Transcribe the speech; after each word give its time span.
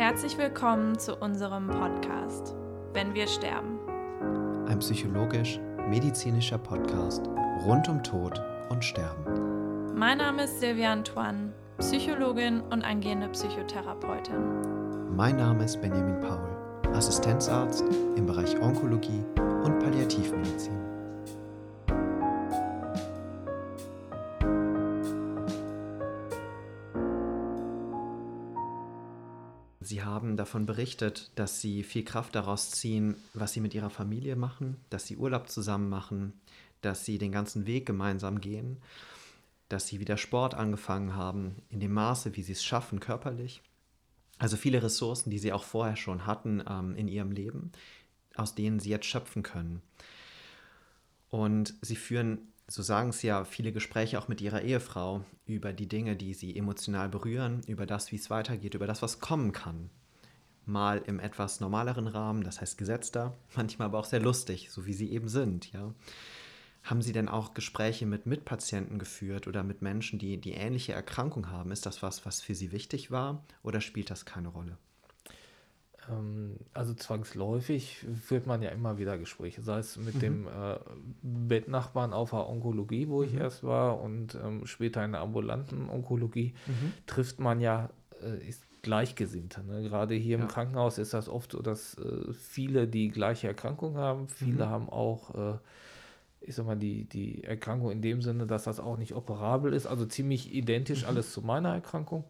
Herzlich 0.00 0.38
willkommen 0.38 0.98
zu 0.98 1.14
unserem 1.16 1.66
Podcast 1.66 2.54
Wenn 2.94 3.12
wir 3.12 3.26
sterben. 3.26 3.78
Ein 4.66 4.78
psychologisch-medizinischer 4.78 6.56
Podcast 6.56 7.28
rund 7.66 7.86
um 7.86 8.02
Tod 8.02 8.42
und 8.70 8.82
Sterben. 8.82 9.94
Mein 9.94 10.16
Name 10.16 10.44
ist 10.44 10.58
Silvia 10.58 10.90
Antoine, 10.90 11.52
Psychologin 11.80 12.62
und 12.70 12.82
angehende 12.82 13.28
Psychotherapeutin. 13.28 15.14
Mein 15.14 15.36
Name 15.36 15.64
ist 15.64 15.78
Benjamin 15.82 16.18
Paul, 16.22 16.48
Assistenzarzt 16.94 17.84
im 18.16 18.24
Bereich 18.24 18.58
Onkologie 18.58 19.22
und 19.36 19.80
Palliativmedizin. 19.80 20.89
Davon 30.40 30.66
berichtet, 30.66 31.30
dass 31.34 31.60
Sie 31.60 31.82
viel 31.82 32.04
Kraft 32.04 32.34
daraus 32.34 32.70
ziehen, 32.70 33.16
was 33.34 33.52
Sie 33.52 33.60
mit 33.60 33.74
Ihrer 33.74 33.90
Familie 33.90 34.36
machen, 34.36 34.76
dass 34.90 35.06
Sie 35.06 35.16
Urlaub 35.16 35.48
zusammen 35.48 35.88
machen, 35.88 36.32
dass 36.80 37.04
Sie 37.04 37.18
den 37.18 37.30
ganzen 37.30 37.66
Weg 37.66 37.86
gemeinsam 37.86 38.40
gehen, 38.40 38.78
dass 39.68 39.86
Sie 39.86 40.00
wieder 40.00 40.16
Sport 40.16 40.54
angefangen 40.54 41.14
haben, 41.14 41.56
in 41.68 41.80
dem 41.80 41.92
Maße, 41.92 42.34
wie 42.36 42.42
Sie 42.42 42.52
es 42.52 42.64
schaffen, 42.64 42.98
körperlich. 42.98 43.62
Also 44.38 44.56
viele 44.56 44.82
Ressourcen, 44.82 45.30
die 45.30 45.38
Sie 45.38 45.52
auch 45.52 45.64
vorher 45.64 45.96
schon 45.96 46.26
hatten 46.26 46.62
ähm, 46.68 46.96
in 46.96 47.06
Ihrem 47.06 47.30
Leben, 47.30 47.70
aus 48.34 48.54
denen 48.54 48.80
Sie 48.80 48.90
jetzt 48.90 49.06
schöpfen 49.06 49.42
können. 49.42 49.82
Und 51.28 51.74
Sie 51.82 51.96
führen 51.96 52.50
so 52.70 52.82
sagen 52.82 53.10
es 53.10 53.22
ja 53.22 53.44
viele 53.44 53.72
Gespräche 53.72 54.18
auch 54.18 54.28
mit 54.28 54.40
ihrer 54.40 54.62
Ehefrau 54.62 55.24
über 55.44 55.72
die 55.72 55.88
Dinge, 55.88 56.14
die 56.14 56.34
sie 56.34 56.56
emotional 56.56 57.08
berühren, 57.08 57.62
über 57.66 57.84
das, 57.84 58.12
wie 58.12 58.16
es 58.16 58.30
weitergeht, 58.30 58.74
über 58.74 58.86
das, 58.86 59.02
was 59.02 59.18
kommen 59.18 59.50
kann. 59.50 59.90
Mal 60.70 61.02
im 61.06 61.20
etwas 61.20 61.60
normaleren 61.60 62.06
Rahmen, 62.06 62.42
das 62.42 62.60
heißt 62.60 62.78
gesetzter, 62.78 63.34
manchmal 63.54 63.86
aber 63.86 63.98
auch 63.98 64.04
sehr 64.04 64.20
lustig, 64.20 64.70
so 64.70 64.86
wie 64.86 64.92
sie 64.92 65.10
eben 65.12 65.28
sind, 65.28 65.72
ja. 65.72 65.92
Haben 66.82 67.02
Sie 67.02 67.12
denn 67.12 67.28
auch 67.28 67.52
Gespräche 67.52 68.06
mit 68.06 68.24
Mitpatienten 68.24 68.98
geführt 68.98 69.46
oder 69.46 69.62
mit 69.62 69.82
Menschen, 69.82 70.18
die 70.18 70.38
die 70.38 70.52
ähnliche 70.52 70.94
Erkrankung 70.94 71.50
haben? 71.50 71.72
Ist 71.72 71.84
das 71.84 72.02
was, 72.02 72.24
was 72.24 72.40
für 72.40 72.54
Sie 72.54 72.72
wichtig 72.72 73.10
war 73.10 73.44
oder 73.62 73.82
spielt 73.82 74.10
das 74.10 74.24
keine 74.24 74.48
Rolle? 74.48 74.78
Ähm, 76.08 76.56
also 76.72 76.94
zwangsläufig 76.94 78.06
führt 78.22 78.46
man 78.46 78.62
ja 78.62 78.70
immer 78.70 78.98
wieder 78.98 79.18
Gespräche, 79.18 79.62
sei 79.62 79.78
es 79.78 79.96
mit 79.96 80.16
mhm. 80.16 80.20
dem 80.20 80.46
äh, 80.48 80.78
Bettnachbarn 81.22 82.12
auf 82.12 82.30
der 82.30 82.48
Onkologie, 82.48 83.08
wo 83.08 83.22
ich 83.22 83.32
mhm. 83.32 83.40
erst 83.40 83.62
war, 83.62 84.00
und 84.00 84.34
ähm, 84.34 84.66
später 84.66 85.04
in 85.04 85.12
der 85.12 85.20
ambulanten 85.20 85.90
Onkologie, 85.90 86.54
mhm. 86.66 86.92
trifft 87.06 87.40
man 87.40 87.60
ja, 87.60 87.90
äh, 88.22 88.48
ist 88.48 88.64
Gleichgesinnte. 88.82 89.62
Ne? 89.64 89.82
Gerade 89.82 90.14
hier 90.14 90.36
ja. 90.38 90.42
im 90.42 90.48
Krankenhaus 90.48 90.98
ist 90.98 91.14
das 91.14 91.28
oft 91.28 91.52
so, 91.52 91.62
dass 91.62 91.98
äh, 91.98 92.32
viele 92.32 92.88
die 92.88 93.08
gleiche 93.08 93.48
Erkrankung 93.48 93.96
haben, 93.96 94.28
viele 94.28 94.66
mhm. 94.66 94.70
haben 94.70 94.88
auch 94.90 95.34
äh, 95.54 95.58
ich 96.40 96.54
sag 96.54 96.66
mal, 96.66 96.76
die, 96.76 97.04
die 97.04 97.44
Erkrankung 97.44 97.90
in 97.90 98.02
dem 98.02 98.22
Sinne, 98.22 98.46
dass 98.46 98.64
das 98.64 98.80
auch 98.80 98.96
nicht 98.96 99.14
operabel 99.14 99.72
ist, 99.72 99.86
also 99.86 100.06
ziemlich 100.06 100.54
identisch 100.54 101.02
mhm. 101.02 101.08
alles 101.08 101.32
zu 101.32 101.42
meiner 101.42 101.74
Erkrankung. 101.74 102.24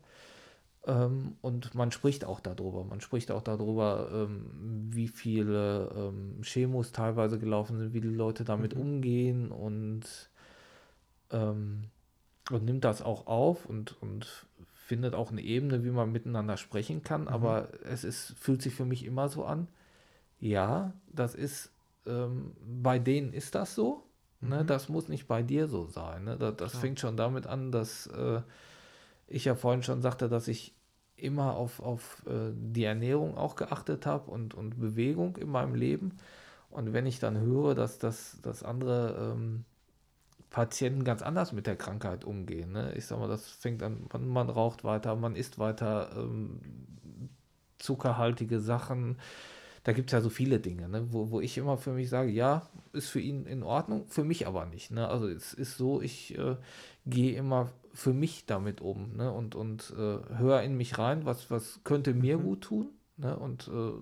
Ähm, 0.86 1.36
und 1.42 1.74
man 1.74 1.92
spricht 1.92 2.24
auch 2.24 2.40
darüber. 2.40 2.84
Man 2.84 3.00
spricht 3.00 3.30
auch 3.30 3.42
darüber, 3.42 4.10
ähm, 4.12 4.88
wie 4.90 5.08
viele 5.08 5.92
ähm, 5.94 6.40
Chemos 6.42 6.92
teilweise 6.92 7.38
gelaufen 7.38 7.78
sind, 7.78 7.92
wie 7.92 8.00
die 8.00 8.08
Leute 8.08 8.44
damit 8.44 8.74
mhm. 8.74 8.80
umgehen 8.80 9.50
und, 9.52 10.02
ähm, 11.30 11.84
und 12.50 12.64
nimmt 12.64 12.84
das 12.84 13.02
auch 13.02 13.26
auf 13.26 13.66
und, 13.66 14.00
und 14.02 14.46
findet 14.90 15.14
auch 15.14 15.30
eine 15.30 15.40
Ebene, 15.40 15.84
wie 15.84 15.92
man 15.92 16.10
miteinander 16.10 16.56
sprechen 16.56 17.04
kann. 17.04 17.22
Mhm. 17.22 17.28
Aber 17.28 17.68
es 17.84 18.02
ist, 18.02 18.34
fühlt 18.36 18.60
sich 18.60 18.74
für 18.74 18.84
mich 18.84 19.04
immer 19.04 19.28
so 19.28 19.44
an, 19.44 19.68
ja, 20.40 20.94
das 21.12 21.36
ist, 21.36 21.70
ähm, 22.06 22.56
bei 22.82 22.98
denen 22.98 23.32
ist 23.32 23.54
das 23.54 23.76
so. 23.76 24.02
Ne? 24.40 24.64
Mhm. 24.64 24.66
Das 24.66 24.88
muss 24.88 25.06
nicht 25.06 25.28
bei 25.28 25.44
dir 25.44 25.68
so 25.68 25.86
sein. 25.86 26.24
Ne? 26.24 26.36
Das, 26.36 26.56
das 26.56 26.76
fängt 26.76 26.98
schon 26.98 27.16
damit 27.16 27.46
an, 27.46 27.70
dass 27.70 28.08
äh, 28.08 28.42
ich 29.28 29.44
ja 29.44 29.54
vorhin 29.54 29.84
schon 29.84 30.02
sagte, 30.02 30.28
dass 30.28 30.48
ich 30.48 30.74
immer 31.14 31.54
auf, 31.54 31.78
auf 31.78 32.26
äh, 32.26 32.50
die 32.52 32.82
Ernährung 32.82 33.38
auch 33.38 33.54
geachtet 33.54 34.06
habe 34.06 34.28
und, 34.28 34.54
und 34.54 34.80
Bewegung 34.80 35.36
in 35.36 35.50
meinem 35.50 35.76
Leben. 35.76 36.18
Und 36.68 36.92
wenn 36.92 37.06
ich 37.06 37.20
dann 37.20 37.38
höre, 37.38 37.76
dass, 37.76 37.98
dass, 38.00 38.40
dass 38.42 38.64
andere 38.64 39.34
ähm, 39.36 39.64
Patienten 40.50 41.04
ganz 41.04 41.22
anders 41.22 41.52
mit 41.52 41.66
der 41.66 41.76
Krankheit 41.76 42.24
umgehen, 42.24 42.72
ne? 42.72 42.92
ich 42.96 43.06
sage 43.06 43.20
mal, 43.20 43.28
das 43.28 43.48
fängt 43.48 43.82
an, 43.82 44.06
man, 44.12 44.28
man 44.28 44.50
raucht 44.50 44.82
weiter, 44.82 45.14
man 45.14 45.36
isst 45.36 45.58
weiter 45.58 46.10
ähm, 46.16 46.60
zuckerhaltige 47.78 48.58
Sachen. 48.58 49.18
Da 49.84 49.92
gibt 49.92 50.10
es 50.10 50.12
ja 50.12 50.20
so 50.20 50.28
viele 50.28 50.58
Dinge, 50.58 50.88
ne? 50.88 51.06
wo, 51.12 51.30
wo 51.30 51.40
ich 51.40 51.56
immer 51.56 51.78
für 51.78 51.92
mich 51.92 52.10
sage, 52.10 52.30
ja, 52.30 52.68
ist 52.92 53.08
für 53.08 53.20
ihn 53.20 53.46
in 53.46 53.62
Ordnung, 53.62 54.06
für 54.08 54.24
mich 54.24 54.46
aber 54.46 54.66
nicht. 54.66 54.90
Ne? 54.90 55.08
Also 55.08 55.28
es 55.28 55.54
ist 55.54 55.78
so, 55.78 56.02
ich 56.02 56.36
äh, 56.36 56.56
gehe 57.06 57.36
immer 57.36 57.70
für 57.94 58.12
mich 58.12 58.44
damit 58.44 58.80
um 58.80 59.16
ne? 59.16 59.32
und, 59.32 59.54
und 59.54 59.94
äh, 59.96 60.36
höre 60.36 60.62
in 60.62 60.76
mich 60.76 60.98
rein, 60.98 61.24
was, 61.24 61.50
was 61.50 61.80
könnte 61.84 62.12
mir 62.12 62.38
mhm. 62.38 62.42
gut 62.42 62.60
tun. 62.62 62.88
Ne? 63.16 63.36
Und, 63.36 63.68
äh, 63.68 63.92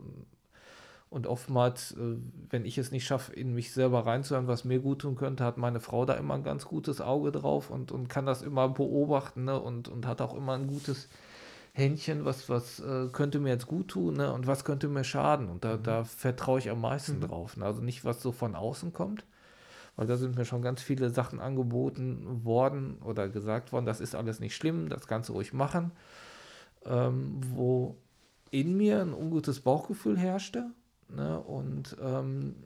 und 1.11 1.27
oftmals, 1.27 1.93
äh, 1.93 2.17
wenn 2.51 2.65
ich 2.65 2.77
es 2.77 2.91
nicht 2.91 3.07
schaffe, 3.07 3.33
in 3.33 3.55
mich 3.55 3.73
selber 3.73 4.05
reinzuhören, 4.05 4.47
was 4.47 4.65
mir 4.65 4.79
gut 4.81 5.01
tun 5.01 5.17
könnte, 5.17 5.45
hat 5.45 5.57
meine 5.57 5.81
Frau 5.81 6.05
da 6.05 6.15
immer 6.15 6.35
ein 6.35 6.43
ganz 6.43 6.67
gutes 6.67 7.01
Auge 7.01 7.33
drauf 7.33 7.71
und, 7.71 7.93
und 7.93 8.09
kann 8.09 8.27
das 8.27 8.43
immer 8.43 8.69
beobachten 8.69 9.45
ne? 9.45 9.59
und, 9.59 9.89
und 9.89 10.07
hat 10.07 10.21
auch 10.21 10.35
immer 10.35 10.53
ein 10.53 10.67
gutes 10.67 11.09
Händchen, 11.73 12.25
was, 12.25 12.49
was 12.51 12.81
äh, 12.81 13.09
könnte 13.11 13.41
mir 13.41 13.51
jetzt 13.51 13.67
gut 13.67 13.89
tun 13.89 14.17
ne? 14.17 14.33
und 14.33 14.47
was 14.47 14.65
könnte 14.65 14.89
mir 14.89 15.05
schaden. 15.05 15.49
Und 15.49 15.65
da, 15.65 15.79
mhm. 15.79 15.83
da 15.83 16.05
vertraue 16.05 16.59
ich 16.59 16.71
am 16.71 16.81
meisten 16.83 17.17
mhm. 17.17 17.23
drauf. 17.23 17.57
Ne? 17.57 17.65
Also 17.65 17.81
nicht, 17.81 18.05
was 18.05 18.21
so 18.21 18.33
von 18.33 18.55
außen 18.55 18.93
kommt, 18.93 19.25
weil 19.97 20.07
da 20.07 20.19
sind 20.19 20.37
mir 20.37 20.45
schon 20.45 20.61
ganz 20.61 20.83
viele 20.83 21.09
Sachen 21.09 21.41
angeboten 21.41 22.45
worden 22.45 22.99
oder 23.03 23.31
gesagt 23.31 23.73
worden, 23.73 23.87
das 23.87 24.01
ist 24.01 24.15
alles 24.15 24.41
nicht 24.41 24.55
schlimm, 24.55 24.91
das 24.91 25.07
kannst 25.07 25.31
du 25.31 25.33
ruhig 25.33 25.55
machen, 25.55 25.91
ähm, 26.85 27.41
wo 27.55 27.97
in 28.51 28.77
mir 28.77 29.01
ein 29.01 29.15
ungutes 29.15 29.61
Bauchgefühl 29.61 30.19
herrschte 30.19 30.71
ne? 31.09 31.41
und 31.41 31.97
ähm, 32.01 32.57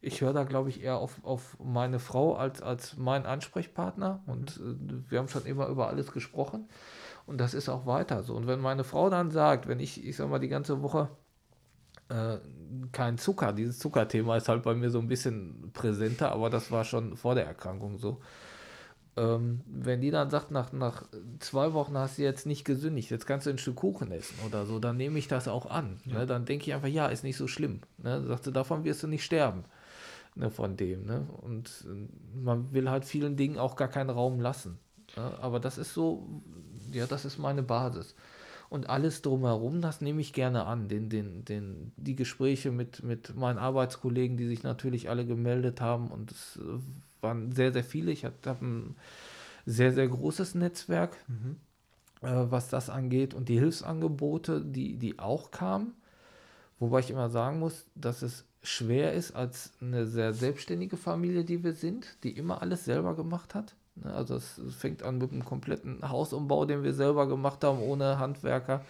ich 0.00 0.20
höre 0.20 0.32
da, 0.32 0.44
glaube 0.44 0.68
ich, 0.68 0.82
eher 0.82 0.98
auf, 0.98 1.24
auf 1.24 1.56
meine 1.58 1.98
Frau 1.98 2.36
als, 2.36 2.62
als 2.62 2.96
mein 2.96 3.26
Ansprechpartner 3.26 4.22
und 4.26 4.58
äh, 4.58 5.10
wir 5.10 5.18
haben 5.18 5.28
schon 5.28 5.44
immer 5.44 5.66
über 5.68 5.88
alles 5.88 6.12
gesprochen 6.12 6.68
und 7.26 7.38
das 7.38 7.54
ist 7.54 7.68
auch 7.68 7.86
weiter 7.86 8.22
so. 8.22 8.34
Und 8.34 8.46
wenn 8.46 8.60
meine 8.60 8.84
Frau 8.84 9.10
dann 9.10 9.30
sagt, 9.30 9.68
wenn 9.68 9.80
ich, 9.80 10.06
ich 10.06 10.16
sag 10.16 10.30
mal, 10.30 10.38
die 10.38 10.48
ganze 10.48 10.82
Woche 10.82 11.10
äh, 12.08 12.38
kein 12.92 13.18
Zucker. 13.18 13.52
Dieses 13.52 13.78
Zuckerthema 13.78 14.36
ist 14.36 14.48
halt 14.48 14.62
bei 14.62 14.74
mir 14.74 14.90
so 14.90 14.98
ein 14.98 15.08
bisschen 15.08 15.70
präsenter, 15.72 16.32
aber 16.32 16.50
das 16.50 16.70
war 16.70 16.84
schon 16.84 17.16
vor 17.16 17.34
der 17.34 17.46
Erkrankung 17.46 17.98
so. 17.98 18.20
Ähm, 19.18 19.60
wenn 19.66 20.00
die 20.00 20.12
dann 20.12 20.30
sagt, 20.30 20.52
nach, 20.52 20.72
nach 20.72 21.02
zwei 21.40 21.72
Wochen 21.72 21.98
hast 21.98 22.18
du 22.18 22.22
jetzt 22.22 22.46
nicht 22.46 22.64
gesündigt, 22.64 23.10
jetzt 23.10 23.26
kannst 23.26 23.46
du 23.46 23.50
ein 23.50 23.58
Stück 23.58 23.76
Kuchen 23.76 24.12
essen 24.12 24.36
oder 24.46 24.64
so, 24.64 24.78
dann 24.78 24.96
nehme 24.96 25.18
ich 25.18 25.26
das 25.26 25.48
auch 25.48 25.66
an. 25.66 25.98
Ja. 26.04 26.20
Ne? 26.20 26.26
Dann 26.26 26.44
denke 26.44 26.66
ich 26.66 26.74
einfach, 26.74 26.88
ja, 26.88 27.08
ist 27.08 27.24
nicht 27.24 27.36
so 27.36 27.48
schlimm. 27.48 27.80
Ne? 27.98 28.38
Sie, 28.42 28.52
davon 28.52 28.84
wirst 28.84 29.02
du 29.02 29.08
nicht 29.08 29.24
sterben. 29.24 29.64
Ne, 30.36 30.50
von 30.50 30.76
dem. 30.76 31.04
Ne? 31.04 31.26
Und 31.42 31.84
äh, 31.88 32.38
man 32.38 32.72
will 32.72 32.88
halt 32.88 33.04
vielen 33.04 33.36
Dingen 33.36 33.58
auch 33.58 33.74
gar 33.74 33.88
keinen 33.88 34.10
Raum 34.10 34.38
lassen. 34.38 34.78
Ne? 35.16 35.32
Aber 35.40 35.58
das 35.58 35.78
ist 35.78 35.94
so, 35.94 36.28
ja, 36.92 37.06
das 37.06 37.24
ist 37.24 37.38
meine 37.38 37.64
Basis 37.64 38.14
und 38.70 38.90
alles 38.90 39.22
drumherum, 39.22 39.80
das 39.80 40.00
nehme 40.00 40.20
ich 40.20 40.32
gerne 40.32 40.66
an. 40.66 40.88
Den, 40.88 41.08
den, 41.08 41.44
den, 41.44 41.92
die 41.96 42.16
Gespräche 42.16 42.70
mit, 42.70 43.02
mit 43.02 43.34
meinen 43.36 43.58
Arbeitskollegen, 43.58 44.36
die 44.36 44.46
sich 44.46 44.62
natürlich 44.62 45.08
alle 45.08 45.24
gemeldet 45.26 45.80
haben 45.80 46.08
und 46.08 46.30
es 46.30 46.58
waren 47.20 47.52
sehr, 47.52 47.72
sehr 47.72 47.84
viele. 47.84 48.12
Ich 48.12 48.24
habe 48.24 48.36
ein 48.60 48.96
sehr, 49.66 49.92
sehr 49.92 50.08
großes 50.08 50.54
Netzwerk, 50.54 51.16
mhm. 51.28 51.56
äh, 52.22 52.50
was 52.50 52.68
das 52.68 52.90
angeht 52.90 53.34
und 53.34 53.48
die 53.48 53.58
Hilfsangebote, 53.58 54.64
die, 54.64 54.96
die 54.96 55.18
auch 55.18 55.50
kamen. 55.50 55.94
Wobei 56.78 57.00
ich 57.00 57.10
immer 57.10 57.28
sagen 57.28 57.58
muss, 57.58 57.86
dass 57.94 58.22
es 58.22 58.44
schwer 58.62 59.14
ist 59.14 59.32
als 59.32 59.72
eine 59.80 60.06
sehr 60.06 60.32
selbstständige 60.32 60.96
Familie, 60.96 61.44
die 61.44 61.64
wir 61.64 61.72
sind, 61.72 62.16
die 62.22 62.36
immer 62.36 62.62
alles 62.62 62.84
selber 62.84 63.16
gemacht 63.16 63.54
hat. 63.54 63.74
Ne, 64.04 64.12
also 64.12 64.36
es 64.36 64.60
fängt 64.76 65.02
an 65.02 65.18
mit 65.18 65.32
einem 65.32 65.44
kompletten 65.44 66.08
Hausumbau, 66.08 66.64
den 66.64 66.82
wir 66.82 66.94
selber 66.94 67.26
gemacht 67.26 67.64
haben, 67.64 67.80
ohne 67.80 68.18
Handwerker, 68.18 68.84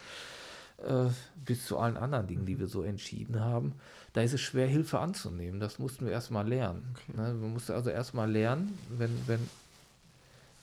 äh, 0.78 1.06
bis 1.44 1.66
zu 1.66 1.78
allen 1.78 1.96
anderen 1.96 2.26
Dingen, 2.26 2.46
die 2.46 2.58
wir 2.58 2.66
so 2.66 2.82
entschieden 2.82 3.40
haben. 3.40 3.74
Da 4.12 4.22
ist 4.22 4.34
es 4.34 4.40
schwer, 4.40 4.66
Hilfe 4.66 4.98
anzunehmen. 4.98 5.60
Das 5.60 5.78
mussten 5.78 6.06
wir 6.06 6.12
erstmal 6.12 6.46
lernen. 6.46 6.94
Okay. 6.94 7.16
Ne, 7.16 7.34
man 7.34 7.52
musste 7.52 7.74
also 7.74 7.90
erstmal 7.90 8.30
lernen, 8.30 8.78
wenn, 8.96 9.10
wenn, 9.26 9.48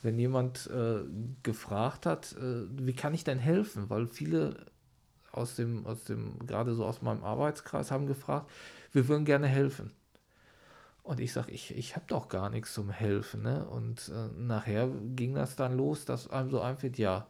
wenn 0.04 0.20
jemand 0.20 0.68
äh, 0.68 1.02
gefragt 1.44 2.06
hat, 2.06 2.34
äh, 2.34 2.66
wie 2.78 2.94
kann 2.94 3.14
ich 3.14 3.24
denn 3.24 3.40
helfen? 3.40 3.90
Weil 3.90 4.08
viele 4.08 4.56
aus 5.32 5.56
dem, 5.56 5.86
aus 5.86 6.06
dem, 6.06 6.40
gerade 6.46 6.74
so 6.76 6.86
aus 6.86 7.02
meinem 7.02 7.24
Arbeitskreis 7.24 7.92
haben 7.92 8.08
gefragt, 8.08 8.50
wir 8.94 9.08
würden 9.08 9.26
gerne 9.26 9.48
helfen. 9.48 9.92
Und 11.06 11.20
ich 11.20 11.34
sage, 11.34 11.52
ich, 11.52 11.78
ich 11.78 11.96
habe 11.96 12.06
doch 12.08 12.30
gar 12.30 12.50
nichts 12.50 12.74
zum 12.74 12.90
Helfen. 12.90 13.44
Ne? 13.44 13.64
Und 13.64 14.10
äh, 14.10 14.42
nachher 14.42 14.90
ging 15.16 15.36
das 15.36 15.56
dann 15.56 15.78
los, 15.78 16.04
dass 16.04 16.32
einem 16.32 16.50
so 16.50 16.62
einfällt, 16.62 16.98
ja, 16.98 17.28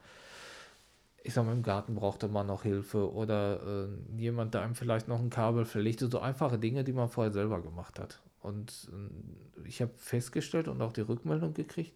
ich 1.23 1.33
sag 1.33 1.45
mal, 1.45 1.51
im 1.51 1.61
Garten 1.61 1.93
brauchte 1.93 2.29
man 2.29 2.47
noch 2.47 2.63
Hilfe 2.63 3.11
oder 3.11 3.87
äh, 3.89 4.17
jemand, 4.17 4.53
der 4.53 4.61
einem 4.61 4.75
vielleicht 4.75 5.09
noch 5.09 5.19
ein 5.19 5.29
Kabel 5.29 5.65
verlegte, 5.65 6.07
so 6.07 6.19
einfache 6.19 6.57
Dinge, 6.57 6.85
die 6.85 6.93
man 6.93 7.09
vorher 7.09 7.33
selber 7.33 7.61
gemacht 7.61 7.99
hat. 7.99 8.21
Und 8.41 8.89
äh, 8.93 9.67
ich 9.67 9.81
habe 9.81 9.91
festgestellt 9.97 10.69
und 10.69 10.81
auch 10.81 10.93
die 10.93 11.01
Rückmeldung 11.01 11.53
gekriegt, 11.53 11.91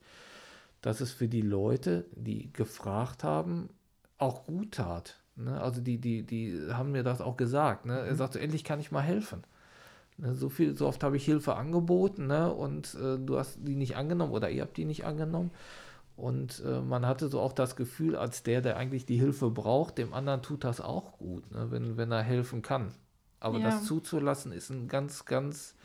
dass 0.81 0.99
es 0.99 1.13
für 1.13 1.29
die 1.29 1.41
Leute, 1.41 2.05
die 2.11 2.51
gefragt 2.51 3.23
haben, 3.23 3.69
auch 4.17 4.45
gut 4.45 4.73
tat. 4.73 5.17
Ne? 5.37 5.61
Also 5.61 5.79
die, 5.79 5.97
die, 5.97 6.23
die 6.23 6.59
haben 6.73 6.91
mir 6.91 7.03
das 7.03 7.21
auch 7.21 7.37
gesagt. 7.37 7.85
Ne? 7.85 7.99
Er 7.99 8.11
mhm. 8.11 8.17
sagte, 8.17 8.41
endlich 8.41 8.65
kann 8.65 8.81
ich 8.81 8.91
mal 8.91 8.99
helfen. 8.99 9.45
Ne? 10.19 10.35
So 10.35 10.49
viel, 10.49 10.75
so 10.75 10.87
oft 10.87 11.03
habe 11.03 11.17
ich 11.17 11.25
Hilfe 11.25 11.55
angeboten 11.55 12.27
ne? 12.27 12.53
und 12.53 12.95
äh, 12.95 13.17
du 13.17 13.37
hast 13.37 13.57
die 13.61 13.75
nicht 13.75 13.95
angenommen 13.95 14.33
oder 14.33 14.49
ihr 14.49 14.63
habt 14.63 14.77
die 14.77 14.85
nicht 14.85 15.05
angenommen. 15.05 15.51
Und 16.15 16.61
äh, 16.65 16.81
man 16.81 17.05
hatte 17.05 17.29
so 17.29 17.39
auch 17.39 17.53
das 17.53 17.77
Gefühl, 17.77 18.17
als 18.17 18.43
der, 18.43 18.61
der 18.61 18.75
eigentlich 18.75 19.05
die 19.05 19.17
Hilfe 19.17 19.49
braucht, 19.49 19.97
dem 19.97 20.13
anderen 20.13 20.41
tut 20.41 20.65
das 20.65 20.81
auch 20.81 21.17
gut, 21.17 21.49
ne? 21.51 21.71
wenn, 21.71 21.95
wenn 21.95 22.11
er 22.11 22.21
helfen 22.21 22.61
kann. 22.61 22.91
Aber 23.39 23.59
ja. 23.59 23.69
das 23.69 23.85
zuzulassen 23.85 24.51
ist 24.51 24.69
ein 24.69 24.89
ganz, 24.89 25.23
ganz 25.23 25.75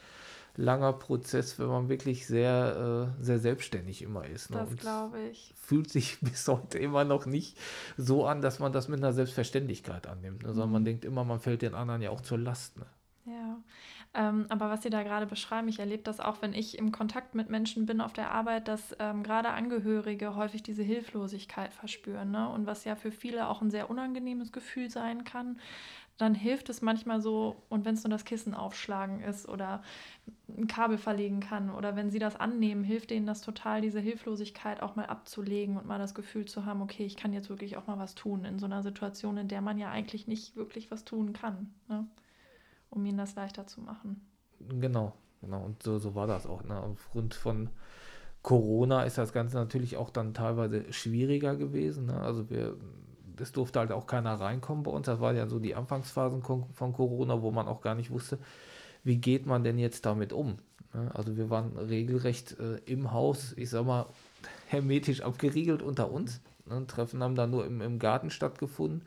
langer 0.57 0.93
Prozess, 0.93 1.59
wenn 1.59 1.67
man 1.67 1.89
wirklich 1.89 2.27
sehr, 2.27 3.13
äh, 3.19 3.23
sehr 3.23 3.39
selbstständig 3.39 4.03
immer 4.03 4.27
ist. 4.27 4.51
Ne? 4.51 4.67
Das 4.69 4.77
glaube 4.77 5.21
ich. 5.31 5.55
Fühlt 5.57 5.91
sich 5.91 6.19
bis 6.21 6.47
heute 6.49 6.79
immer 6.79 7.05
noch 7.05 7.27
nicht 7.27 7.59
so 7.97 8.27
an, 8.27 8.41
dass 8.41 8.59
man 8.59 8.73
das 8.73 8.89
mit 8.89 8.99
einer 8.99 9.13
Selbstverständlichkeit 9.13 10.07
annimmt, 10.07 10.43
ne? 10.43 10.49
sondern 10.49 10.73
man 10.73 10.83
mhm. 10.83 10.87
denkt 10.87 11.05
immer, 11.05 11.25
man 11.25 11.41
fällt 11.41 11.63
den 11.63 11.75
anderen 11.75 12.03
ja 12.03 12.11
auch 12.11 12.21
zur 12.21 12.39
Last. 12.39 12.79
Ne? 12.79 12.87
Ja. 13.27 13.63
Ähm, 14.13 14.47
aber 14.51 14.69
was 14.69 14.83
Sie 14.83 14.91
da 14.91 15.03
gerade 15.03 15.27
beschreiben, 15.27 15.69
ich 15.69 15.79
erlebe 15.79 16.03
das 16.03 16.21
auch, 16.21 16.43
wenn 16.43 16.53
ich 16.53 16.77
im 16.79 16.93
Kontakt 16.93 17.35
mit 17.35 17.49
Menschen 17.49 17.87
bin 17.87 18.03
auf 18.03 18.13
der 18.13 18.31
Arbeit, 18.33 18.69
dass 18.69 18.95
ähm, 18.99 19.23
gerade 19.23 19.51
Angehörige 19.51 20.37
häufig 20.37 20.63
diese 20.63 20.83
Hilflosigkeit 20.83 21.73
verspüren. 21.73 22.31
Ne? 22.31 22.49
Und 22.51 22.67
was 22.67 22.85
ja 22.85 22.97
für 22.97 23.11
viele 23.11 23.49
auch 23.49 23.63
ein 23.63 23.71
sehr 23.71 23.89
unangenehmes 23.89 24.53
Gefühl 24.53 24.91
sein 24.91 25.25
kann, 25.25 25.59
dann 26.19 26.35
hilft 26.35 26.69
es 26.71 26.83
manchmal 26.83 27.21
so, 27.21 27.63
und 27.71 27.85
wenn 27.85 27.95
es 27.95 28.05
nur 28.05 28.11
das 28.11 28.25
Kissen 28.25 28.55
aufschlagen 28.55 29.21
ist 29.21 29.49
oder 29.49 29.83
ein 30.49 30.69
Kabel 30.69 30.99
verlegen 30.99 31.41
kann 31.41 31.71
oder 31.71 31.97
wenn 31.97 32.11
sie 32.11 32.21
das 32.21 32.37
annehmen, 32.37 32.85
hilft 32.85 33.11
denen 33.11 33.27
das 33.27 33.41
total, 33.43 33.81
diese 33.81 34.01
Hilflosigkeit 34.01 34.83
auch 34.83 34.97
mal 34.97 35.07
abzulegen 35.07 35.77
und 35.77 35.87
mal 35.87 35.99
das 35.99 36.15
Gefühl 36.15 36.45
zu 36.47 36.67
haben, 36.67 36.83
okay, 36.83 37.05
ich 37.07 37.17
kann 37.17 37.33
jetzt 37.33 37.49
wirklich 37.51 37.77
auch 37.77 37.87
mal 37.87 37.99
was 37.99 38.15
tun 38.15 38.45
in 38.45 38.59
so 38.59 38.67
einer 38.67 38.83
Situation, 38.83 39.39
in 39.39 39.49
der 39.49 39.63
man 39.63 39.79
ja 39.79 39.91
eigentlich 39.91 40.29
nicht 40.29 40.57
wirklich 40.57 40.91
was 40.91 41.05
tun 41.05 41.33
kann. 41.33 41.75
Ne? 41.89 42.07
Um 42.95 43.05
ihnen 43.05 43.19
das 43.19 43.35
leichter 43.35 43.67
zu 43.67 43.81
machen. 43.81 44.21
Genau, 44.69 45.13
genau. 45.41 45.65
Und 45.65 45.83
so, 45.83 45.99
so 45.99 46.15
war 46.15 46.27
das 46.27 46.47
auch. 46.47 46.63
Ne? 46.65 46.77
Aufgrund 46.79 47.35
von 47.35 47.71
Corona 48.43 49.05
ist 49.05 49.19
das 49.19 49.33
Ganze 49.33 49.57
natürlich 49.57 49.97
auch 49.97 50.11
dann 50.11 50.35
teilweise 50.35 50.93
schwieriger 50.93 51.57
gewesen. 51.57 52.07
Ne? 52.07 52.21
Also 52.21 52.51
wir, 52.51 52.77
es 53.41 53.53
durfte 53.53 53.81
halt 53.81 53.93
auch 53.93 54.07
keiner 54.07 54.35
reinkommen 54.35 54.85
bei 54.85 54.91
uns. 54.91 55.07
Das 55.07 55.21
waren 55.21 55.37
ja 55.37 55.47
so 55.47 55.59
die 55.59 55.75
Anfangsphasen 55.75 56.43
von 56.43 56.93
Corona, 56.93 57.43
wo 57.43 57.51
man 57.51 57.67
auch 57.67 57.81
gar 57.81 57.95
nicht 57.95 58.11
wusste, 58.11 58.39
wie 59.03 59.17
geht 59.17 59.47
man 59.47 59.65
denn 59.65 59.79
jetzt 59.79 60.07
damit 60.07 60.33
um. 60.33 60.57
Ne? 60.93 61.11
Also 61.15 61.37
wir 61.37 61.51
waren 61.51 61.77
regelrecht 61.77 62.59
äh, 62.59 62.77
im 62.87 63.13
Haus, 63.13 63.53
ich 63.57 63.71
sag 63.71 63.87
mal, 63.87 64.07
hermetisch 64.67 65.23
abgeriegelt 65.23 65.83
unter 65.83 66.11
uns. 66.11 66.41
Ne? 66.67 66.87
Treffen 66.87 67.23
haben 67.23 67.35
dann 67.35 67.51
nur 67.51 67.67
im, 67.67 67.81
im 67.81 67.99
Garten 67.99 68.31
stattgefunden. 68.31 69.07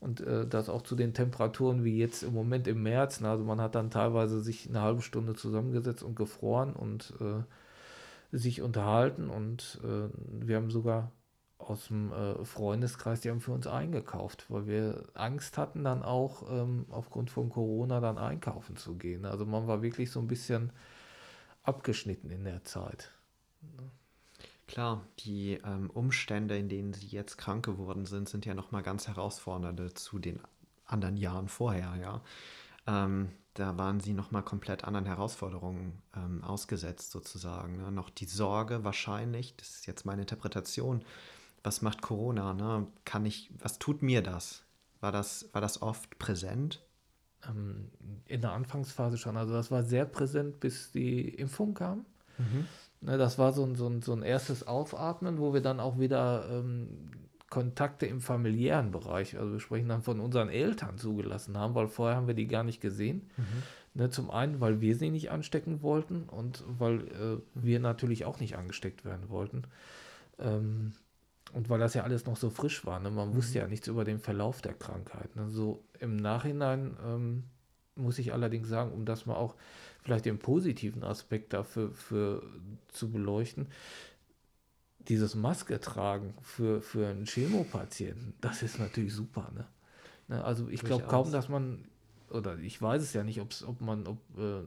Und 0.00 0.20
äh, 0.20 0.46
das 0.46 0.68
auch 0.68 0.82
zu 0.82 0.94
den 0.94 1.14
Temperaturen 1.14 1.84
wie 1.84 1.98
jetzt 1.98 2.22
im 2.22 2.32
Moment 2.32 2.68
im 2.68 2.82
März. 2.82 3.20
Ne? 3.20 3.28
Also 3.28 3.44
man 3.44 3.60
hat 3.60 3.74
dann 3.74 3.90
teilweise 3.90 4.40
sich 4.40 4.68
eine 4.68 4.80
halbe 4.80 5.02
Stunde 5.02 5.34
zusammengesetzt 5.34 6.02
und 6.02 6.14
gefroren 6.14 6.72
und 6.74 7.14
äh, 7.20 8.36
sich 8.36 8.62
unterhalten. 8.62 9.28
Und 9.28 9.80
äh, 9.82 10.08
wir 10.46 10.56
haben 10.56 10.70
sogar 10.70 11.10
aus 11.58 11.88
dem 11.88 12.12
äh, 12.12 12.44
Freundeskreis, 12.44 13.20
die 13.20 13.30
haben 13.30 13.40
für 13.40 13.52
uns 13.52 13.66
eingekauft, 13.66 14.46
weil 14.48 14.66
wir 14.66 15.08
Angst 15.14 15.58
hatten, 15.58 15.82
dann 15.82 16.02
auch 16.02 16.48
ähm, 16.48 16.86
aufgrund 16.90 17.30
von 17.30 17.50
Corona 17.50 18.00
dann 18.00 18.16
einkaufen 18.16 18.76
zu 18.76 18.96
gehen. 18.96 19.24
Also 19.24 19.44
man 19.44 19.66
war 19.66 19.82
wirklich 19.82 20.10
so 20.10 20.20
ein 20.20 20.28
bisschen 20.28 20.72
abgeschnitten 21.64 22.30
in 22.30 22.44
der 22.44 22.62
Zeit. 22.64 23.10
Ne? 23.60 23.90
Klar, 24.68 25.02
die 25.20 25.54
ähm, 25.64 25.90
Umstände, 25.90 26.56
in 26.56 26.68
denen 26.68 26.92
sie 26.92 27.06
jetzt 27.06 27.38
krank 27.38 27.64
geworden 27.64 28.04
sind, 28.04 28.28
sind 28.28 28.44
ja 28.46 28.54
nochmal 28.54 28.82
ganz 28.82 29.08
herausfordernde 29.08 29.94
zu 29.94 30.18
den 30.18 30.40
anderen 30.84 31.16
Jahren 31.16 31.48
vorher, 31.48 31.96
ja. 31.96 32.22
Ähm, 32.86 33.30
da 33.54 33.76
waren 33.76 33.98
sie 33.98 34.12
nochmal 34.12 34.42
komplett 34.42 34.84
anderen 34.84 35.06
Herausforderungen 35.06 36.00
ähm, 36.14 36.44
ausgesetzt, 36.44 37.10
sozusagen. 37.10 37.78
Ne? 37.78 37.90
Noch 37.90 38.10
die 38.10 38.26
Sorge 38.26 38.84
wahrscheinlich, 38.84 39.56
das 39.56 39.70
ist 39.70 39.86
jetzt 39.86 40.06
meine 40.06 40.22
Interpretation, 40.22 41.02
was 41.64 41.82
macht 41.82 42.02
Corona? 42.02 42.54
Ne? 42.54 42.86
Kann 43.04 43.26
ich, 43.26 43.50
was 43.58 43.78
tut 43.78 44.02
mir 44.02 44.22
das? 44.22 44.62
War 45.00 45.12
das, 45.12 45.48
war 45.52 45.60
das 45.60 45.82
oft 45.82 46.18
präsent? 46.18 46.84
Ähm, 47.48 47.90
in 48.26 48.42
der 48.42 48.52
Anfangsphase 48.52 49.18
schon. 49.18 49.36
Also 49.36 49.54
das 49.54 49.70
war 49.70 49.82
sehr 49.82 50.04
präsent, 50.04 50.60
bis 50.60 50.92
die 50.92 51.28
Impfung 51.28 51.74
kam. 51.74 52.06
Mhm. 52.38 52.66
Ne, 53.00 53.16
das 53.16 53.38
war 53.38 53.52
so 53.52 53.64
ein, 53.64 53.76
so, 53.76 53.86
ein, 53.86 54.02
so 54.02 54.12
ein 54.12 54.22
erstes 54.22 54.66
Aufatmen, 54.66 55.38
wo 55.38 55.54
wir 55.54 55.60
dann 55.60 55.78
auch 55.78 55.98
wieder 55.98 56.48
ähm, 56.50 56.88
Kontakte 57.48 58.06
im 58.06 58.20
familiären 58.20 58.90
Bereich, 58.90 59.38
also 59.38 59.52
wir 59.52 59.60
sprechen 59.60 59.88
dann 59.88 60.02
von 60.02 60.20
unseren 60.20 60.48
Eltern 60.48 60.98
zugelassen 60.98 61.56
haben, 61.56 61.74
weil 61.74 61.88
vorher 61.88 62.16
haben 62.16 62.26
wir 62.26 62.34
die 62.34 62.46
gar 62.46 62.64
nicht 62.64 62.80
gesehen. 62.80 63.30
Mhm. 63.36 63.62
Ne, 63.94 64.10
zum 64.10 64.30
einen, 64.30 64.60
weil 64.60 64.80
wir 64.80 64.96
sie 64.96 65.10
nicht 65.10 65.30
anstecken 65.30 65.82
wollten 65.82 66.24
und 66.24 66.62
weil 66.66 67.00
äh, 67.08 67.40
wir 67.54 67.80
natürlich 67.80 68.26
auch 68.26 68.38
nicht 68.38 68.56
angesteckt 68.56 69.04
werden 69.04 69.28
wollten. 69.30 69.62
Ähm, 70.38 70.92
und 71.52 71.70
weil 71.70 71.78
das 71.78 71.94
ja 71.94 72.02
alles 72.02 72.26
noch 72.26 72.36
so 72.36 72.50
frisch 72.50 72.84
war. 72.84 73.00
Ne? 73.00 73.10
Man 73.10 73.30
mhm. 73.30 73.36
wusste 73.36 73.58
ja 73.58 73.66
nichts 73.66 73.88
über 73.88 74.04
den 74.04 74.18
Verlauf 74.18 74.60
der 74.60 74.74
Krankheit. 74.74 75.34
Ne? 75.34 75.48
So 75.48 75.82
im 75.98 76.16
Nachhinein 76.16 76.96
ähm, 77.04 77.44
muss 77.96 78.18
ich 78.18 78.32
allerdings 78.32 78.68
sagen, 78.68 78.92
um 78.92 79.04
das 79.04 79.26
mal 79.26 79.34
auch 79.34 79.56
vielleicht 80.08 80.24
den 80.24 80.38
positiven 80.38 81.04
Aspekt 81.04 81.52
dafür 81.52 81.90
für, 81.92 82.42
zu 82.88 83.10
beleuchten, 83.10 83.66
dieses 85.00 85.34
Maske 85.34 85.80
tragen 85.80 86.32
für, 86.40 86.80
für 86.80 87.08
einen 87.08 87.26
Chemopatienten, 87.26 88.32
das 88.40 88.62
ist 88.62 88.78
natürlich 88.78 89.12
super. 89.12 89.50
Ne? 89.54 89.66
ne 90.28 90.42
also 90.42 90.68
ich 90.70 90.80
glaube 90.80 91.04
kaum, 91.04 91.30
dass 91.30 91.50
man, 91.50 91.84
oder 92.30 92.58
ich 92.58 92.80
weiß 92.80 93.02
es 93.02 93.12
ja 93.12 93.22
nicht, 93.22 93.38
ob 93.40 93.80
man, 93.82 94.06
ob 94.06 94.18
äh, 94.38 94.62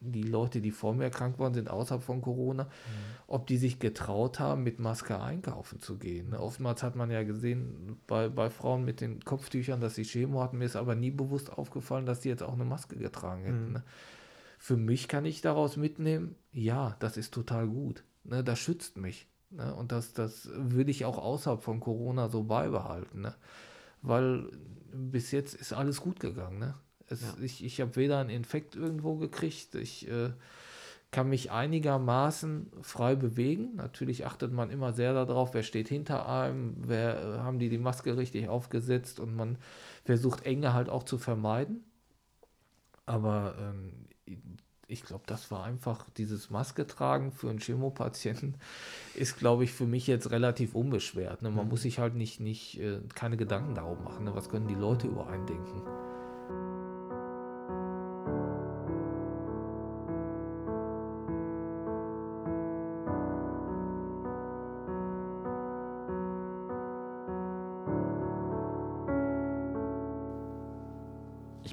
die 0.00 0.22
Leute, 0.22 0.60
die 0.60 0.70
vor 0.70 0.94
mir 0.94 1.08
krank 1.08 1.38
waren, 1.38 1.54
sind 1.54 1.70
außerhalb 1.70 2.02
von 2.02 2.20
Corona, 2.20 2.64
mhm. 2.64 2.68
ob 3.26 3.46
die 3.46 3.56
sich 3.56 3.78
getraut 3.78 4.38
haben, 4.38 4.62
mit 4.62 4.78
Maske 4.80 5.18
einkaufen 5.18 5.80
zu 5.80 5.96
gehen. 5.96 6.28
Ne? 6.28 6.40
Oftmals 6.40 6.82
hat 6.82 6.94
man 6.94 7.10
ja 7.10 7.22
gesehen 7.22 7.96
bei, 8.06 8.28
bei 8.28 8.50
Frauen 8.50 8.84
mit 8.84 9.00
den 9.00 9.24
Kopftüchern, 9.24 9.80
dass 9.80 9.94
sie 9.94 10.04
Chemo 10.04 10.42
hatten. 10.42 10.58
Mir 10.58 10.66
ist 10.66 10.76
aber 10.76 10.94
nie 10.94 11.10
bewusst 11.10 11.50
aufgefallen, 11.50 12.04
dass 12.04 12.20
die 12.20 12.28
jetzt 12.28 12.42
auch 12.42 12.52
eine 12.52 12.66
Maske 12.66 12.96
getragen 12.96 13.44
hätten. 13.44 13.66
Mhm. 13.68 13.72
Ne? 13.72 13.82
Für 14.64 14.78
mich 14.78 15.08
kann 15.08 15.26
ich 15.26 15.42
daraus 15.42 15.76
mitnehmen, 15.76 16.36
ja, 16.50 16.96
das 16.98 17.18
ist 17.18 17.34
total 17.34 17.68
gut. 17.68 18.02
Ne, 18.22 18.42
das 18.42 18.58
schützt 18.58 18.96
mich. 18.96 19.28
Ne, 19.50 19.74
und 19.74 19.92
das, 19.92 20.14
das 20.14 20.48
würde 20.54 20.90
ich 20.90 21.04
auch 21.04 21.18
außerhalb 21.18 21.62
von 21.62 21.80
Corona 21.80 22.30
so 22.30 22.44
beibehalten. 22.44 23.20
Ne? 23.20 23.34
Weil 24.00 24.48
bis 24.90 25.32
jetzt 25.32 25.52
ist 25.52 25.74
alles 25.74 26.00
gut 26.00 26.18
gegangen. 26.18 26.60
Ne? 26.60 26.74
Es, 27.08 27.20
ja. 27.20 27.34
Ich, 27.42 27.62
ich 27.62 27.78
habe 27.82 27.94
weder 27.96 28.16
einen 28.20 28.30
Infekt 28.30 28.74
irgendwo 28.74 29.16
gekriegt, 29.16 29.74
ich 29.74 30.08
äh, 30.08 30.30
kann 31.10 31.28
mich 31.28 31.50
einigermaßen 31.50 32.72
frei 32.80 33.16
bewegen. 33.16 33.74
Natürlich 33.74 34.24
achtet 34.24 34.50
man 34.50 34.70
immer 34.70 34.94
sehr 34.94 35.12
darauf, 35.12 35.52
wer 35.52 35.62
steht 35.62 35.90
hinter 35.90 36.26
einem, 36.26 36.74
wer 36.78 37.20
äh, 37.20 37.38
haben 37.40 37.58
die 37.58 37.68
die 37.68 37.76
Maske 37.76 38.16
richtig 38.16 38.48
aufgesetzt 38.48 39.20
und 39.20 39.36
man 39.36 39.58
versucht 40.06 40.46
Enge 40.46 40.72
halt 40.72 40.88
auch 40.88 41.02
zu 41.02 41.18
vermeiden. 41.18 41.84
Aber 43.04 43.56
ähm, 43.60 44.06
ich 44.86 45.02
glaube, 45.02 45.24
das 45.26 45.50
war 45.50 45.64
einfach 45.64 46.08
dieses 46.10 46.50
Maske 46.50 46.86
tragen 46.86 47.32
für 47.32 47.50
einen 47.50 47.58
Chemopatienten 47.58 48.56
ist, 49.14 49.38
glaube 49.38 49.64
ich, 49.64 49.72
für 49.72 49.86
mich 49.86 50.06
jetzt 50.06 50.30
relativ 50.30 50.74
unbeschwert. 50.74 51.42
Ne? 51.42 51.50
Man 51.50 51.64
mhm. 51.64 51.70
muss 51.70 51.82
sich 51.82 51.98
halt 51.98 52.14
nicht, 52.14 52.40
nicht 52.40 52.78
äh, 52.80 53.00
keine 53.14 53.36
Gedanken 53.36 53.74
darum 53.74 54.04
machen. 54.04 54.24
Ne? 54.24 54.34
Was 54.34 54.48
können 54.48 54.68
die 54.68 54.74
Leute 54.74 55.06
über 55.06 55.28
einen 55.28 55.46
denken? 55.46 55.82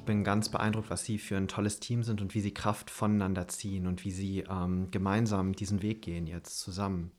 Ich 0.02 0.06
bin 0.06 0.24
ganz 0.24 0.48
beeindruckt, 0.48 0.90
was 0.90 1.04
Sie 1.04 1.16
für 1.16 1.36
ein 1.36 1.46
tolles 1.46 1.78
Team 1.78 2.02
sind 2.02 2.20
und 2.20 2.34
wie 2.34 2.40
Sie 2.40 2.52
Kraft 2.52 2.90
voneinander 2.90 3.46
ziehen 3.46 3.86
und 3.86 4.04
wie 4.04 4.10
Sie 4.10 4.40
ähm, 4.40 4.90
gemeinsam 4.90 5.52
diesen 5.52 5.80
Weg 5.80 6.02
gehen 6.02 6.26
jetzt 6.26 6.58
zusammen. 6.58 7.12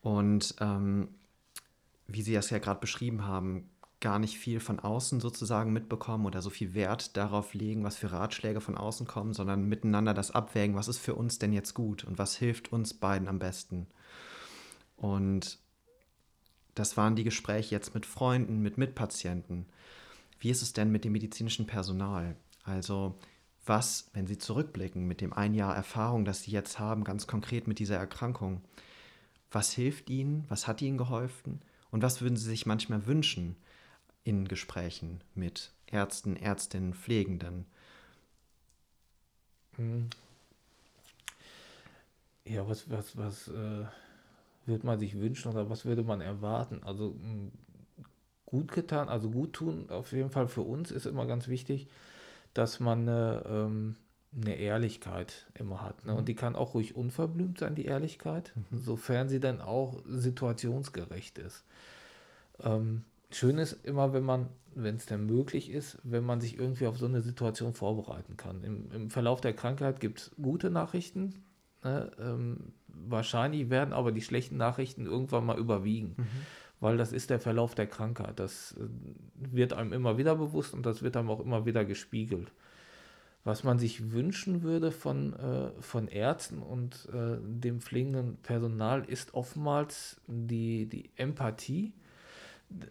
Und 0.00 0.54
ähm, 0.60 1.08
wie 2.06 2.22
Sie 2.22 2.32
das 2.32 2.48
ja 2.48 2.58
gerade 2.58 2.80
beschrieben 2.80 3.26
haben, 3.26 3.68
gar 4.00 4.18
nicht 4.18 4.38
viel 4.38 4.60
von 4.60 4.80
außen 4.80 5.20
sozusagen 5.20 5.74
mitbekommen 5.74 6.24
oder 6.24 6.40
so 6.40 6.48
viel 6.48 6.72
Wert 6.72 7.18
darauf 7.18 7.52
legen, 7.52 7.84
was 7.84 7.96
für 7.96 8.12
Ratschläge 8.12 8.62
von 8.62 8.78
außen 8.78 9.06
kommen, 9.06 9.34
sondern 9.34 9.68
miteinander 9.68 10.14
das 10.14 10.30
abwägen, 10.30 10.76
was 10.76 10.88
ist 10.88 11.00
für 11.00 11.14
uns 11.14 11.38
denn 11.38 11.52
jetzt 11.52 11.74
gut 11.74 12.02
und 12.04 12.16
was 12.16 12.34
hilft 12.34 12.72
uns 12.72 12.94
beiden 12.94 13.28
am 13.28 13.38
besten. 13.38 13.88
Und 14.96 15.58
das 16.74 16.96
waren 16.96 17.14
die 17.14 17.24
Gespräche 17.24 17.74
jetzt 17.74 17.94
mit 17.94 18.06
Freunden, 18.06 18.62
mit 18.62 18.78
Mitpatienten. 18.78 19.66
Wie 20.44 20.50
ist 20.50 20.60
es 20.60 20.74
denn 20.74 20.92
mit 20.92 21.06
dem 21.06 21.12
medizinischen 21.12 21.66
Personal? 21.66 22.36
Also 22.64 23.18
was, 23.64 24.10
wenn 24.12 24.26
Sie 24.26 24.36
zurückblicken 24.36 25.06
mit 25.06 25.22
dem 25.22 25.32
ein 25.32 25.54
Jahr 25.54 25.74
Erfahrung, 25.74 26.26
das 26.26 26.42
Sie 26.42 26.50
jetzt 26.50 26.78
haben, 26.78 27.02
ganz 27.02 27.26
konkret 27.26 27.66
mit 27.66 27.78
dieser 27.78 27.96
Erkrankung, 27.96 28.60
was 29.50 29.72
hilft 29.72 30.10
Ihnen, 30.10 30.44
was 30.50 30.66
hat 30.66 30.82
Ihnen 30.82 30.98
geholfen 30.98 31.62
und 31.90 32.02
was 32.02 32.20
würden 32.20 32.36
Sie 32.36 32.44
sich 32.44 32.66
manchmal 32.66 33.06
wünschen 33.06 33.56
in 34.22 34.46
Gesprächen 34.46 35.22
mit 35.34 35.72
Ärzten, 35.86 36.36
Ärztinnen, 36.36 36.92
Pflegenden? 36.92 37.64
Hm. 39.76 40.10
Ja, 42.44 42.68
was, 42.68 42.90
was, 42.90 43.16
was 43.16 43.48
äh, 43.48 43.86
würde 44.66 44.86
man 44.86 44.98
sich 44.98 45.18
wünschen 45.18 45.50
oder 45.50 45.70
was 45.70 45.86
würde 45.86 46.02
man 46.02 46.20
erwarten? 46.20 46.82
Also 46.82 47.14
hm, 47.18 47.50
gut 48.46 48.72
getan, 48.72 49.08
also 49.08 49.30
gut 49.30 49.52
tun, 49.52 49.86
auf 49.88 50.12
jeden 50.12 50.30
Fall 50.30 50.48
für 50.48 50.62
uns 50.62 50.90
ist 50.90 51.06
immer 51.06 51.26
ganz 51.26 51.48
wichtig, 51.48 51.88
dass 52.52 52.80
man 52.80 53.08
eine, 53.08 53.42
ähm, 53.46 53.96
eine 54.34 54.56
Ehrlichkeit 54.56 55.46
immer 55.54 55.82
hat. 55.82 56.04
Ne? 56.04 56.12
Und 56.12 56.22
mhm. 56.22 56.26
die 56.26 56.34
kann 56.34 56.56
auch 56.56 56.74
ruhig 56.74 56.96
unverblümt 56.96 57.58
sein, 57.58 57.74
die 57.74 57.84
Ehrlichkeit, 57.84 58.52
mhm. 58.54 58.78
sofern 58.78 59.28
sie 59.28 59.40
dann 59.40 59.60
auch 59.60 60.02
situationsgerecht 60.06 61.38
ist. 61.38 61.64
Ähm, 62.62 63.04
schön 63.30 63.58
ist 63.58 63.84
immer, 63.84 64.12
wenn 64.12 64.24
man, 64.24 64.48
wenn 64.74 64.96
es 64.96 65.06
denn 65.06 65.26
möglich 65.26 65.70
ist, 65.70 65.98
wenn 66.04 66.24
man 66.24 66.40
sich 66.40 66.58
irgendwie 66.58 66.86
auf 66.86 66.98
so 66.98 67.06
eine 67.06 67.22
Situation 67.22 67.74
vorbereiten 67.74 68.36
kann. 68.36 68.62
Im, 68.62 68.90
im 68.92 69.10
Verlauf 69.10 69.40
der 69.40 69.52
Krankheit 69.52 70.00
gibt 70.00 70.20
es 70.20 70.30
gute 70.40 70.70
Nachrichten. 70.70 71.42
Ne? 71.82 72.10
Ähm, 72.20 72.72
wahrscheinlich 72.86 73.70
werden 73.70 73.92
aber 73.92 74.12
die 74.12 74.22
schlechten 74.22 74.56
Nachrichten 74.56 75.06
irgendwann 75.06 75.46
mal 75.46 75.58
überwiegen. 75.58 76.14
Mhm 76.16 76.28
weil 76.84 76.98
das 76.98 77.12
ist 77.12 77.30
der 77.30 77.40
Verlauf 77.40 77.74
der 77.74 77.86
Krankheit. 77.86 78.38
Das 78.38 78.72
äh, 78.72 78.84
wird 79.36 79.72
einem 79.72 79.94
immer 79.94 80.18
wieder 80.18 80.36
bewusst 80.36 80.74
und 80.74 80.84
das 80.84 81.02
wird 81.02 81.16
einem 81.16 81.30
auch 81.30 81.40
immer 81.40 81.64
wieder 81.64 81.82
gespiegelt. 81.86 82.52
Was 83.42 83.64
man 83.64 83.78
sich 83.78 84.12
wünschen 84.12 84.62
würde 84.62 84.92
von, 84.92 85.32
äh, 85.32 85.70
von 85.80 86.08
Ärzten 86.08 86.58
und 86.58 87.08
äh, 87.10 87.38
dem 87.40 87.80
pflegenden 87.80 88.36
Personal 88.36 89.02
ist 89.02 89.32
oftmals 89.32 90.20
die, 90.26 90.86
die 90.86 91.10
Empathie 91.16 91.94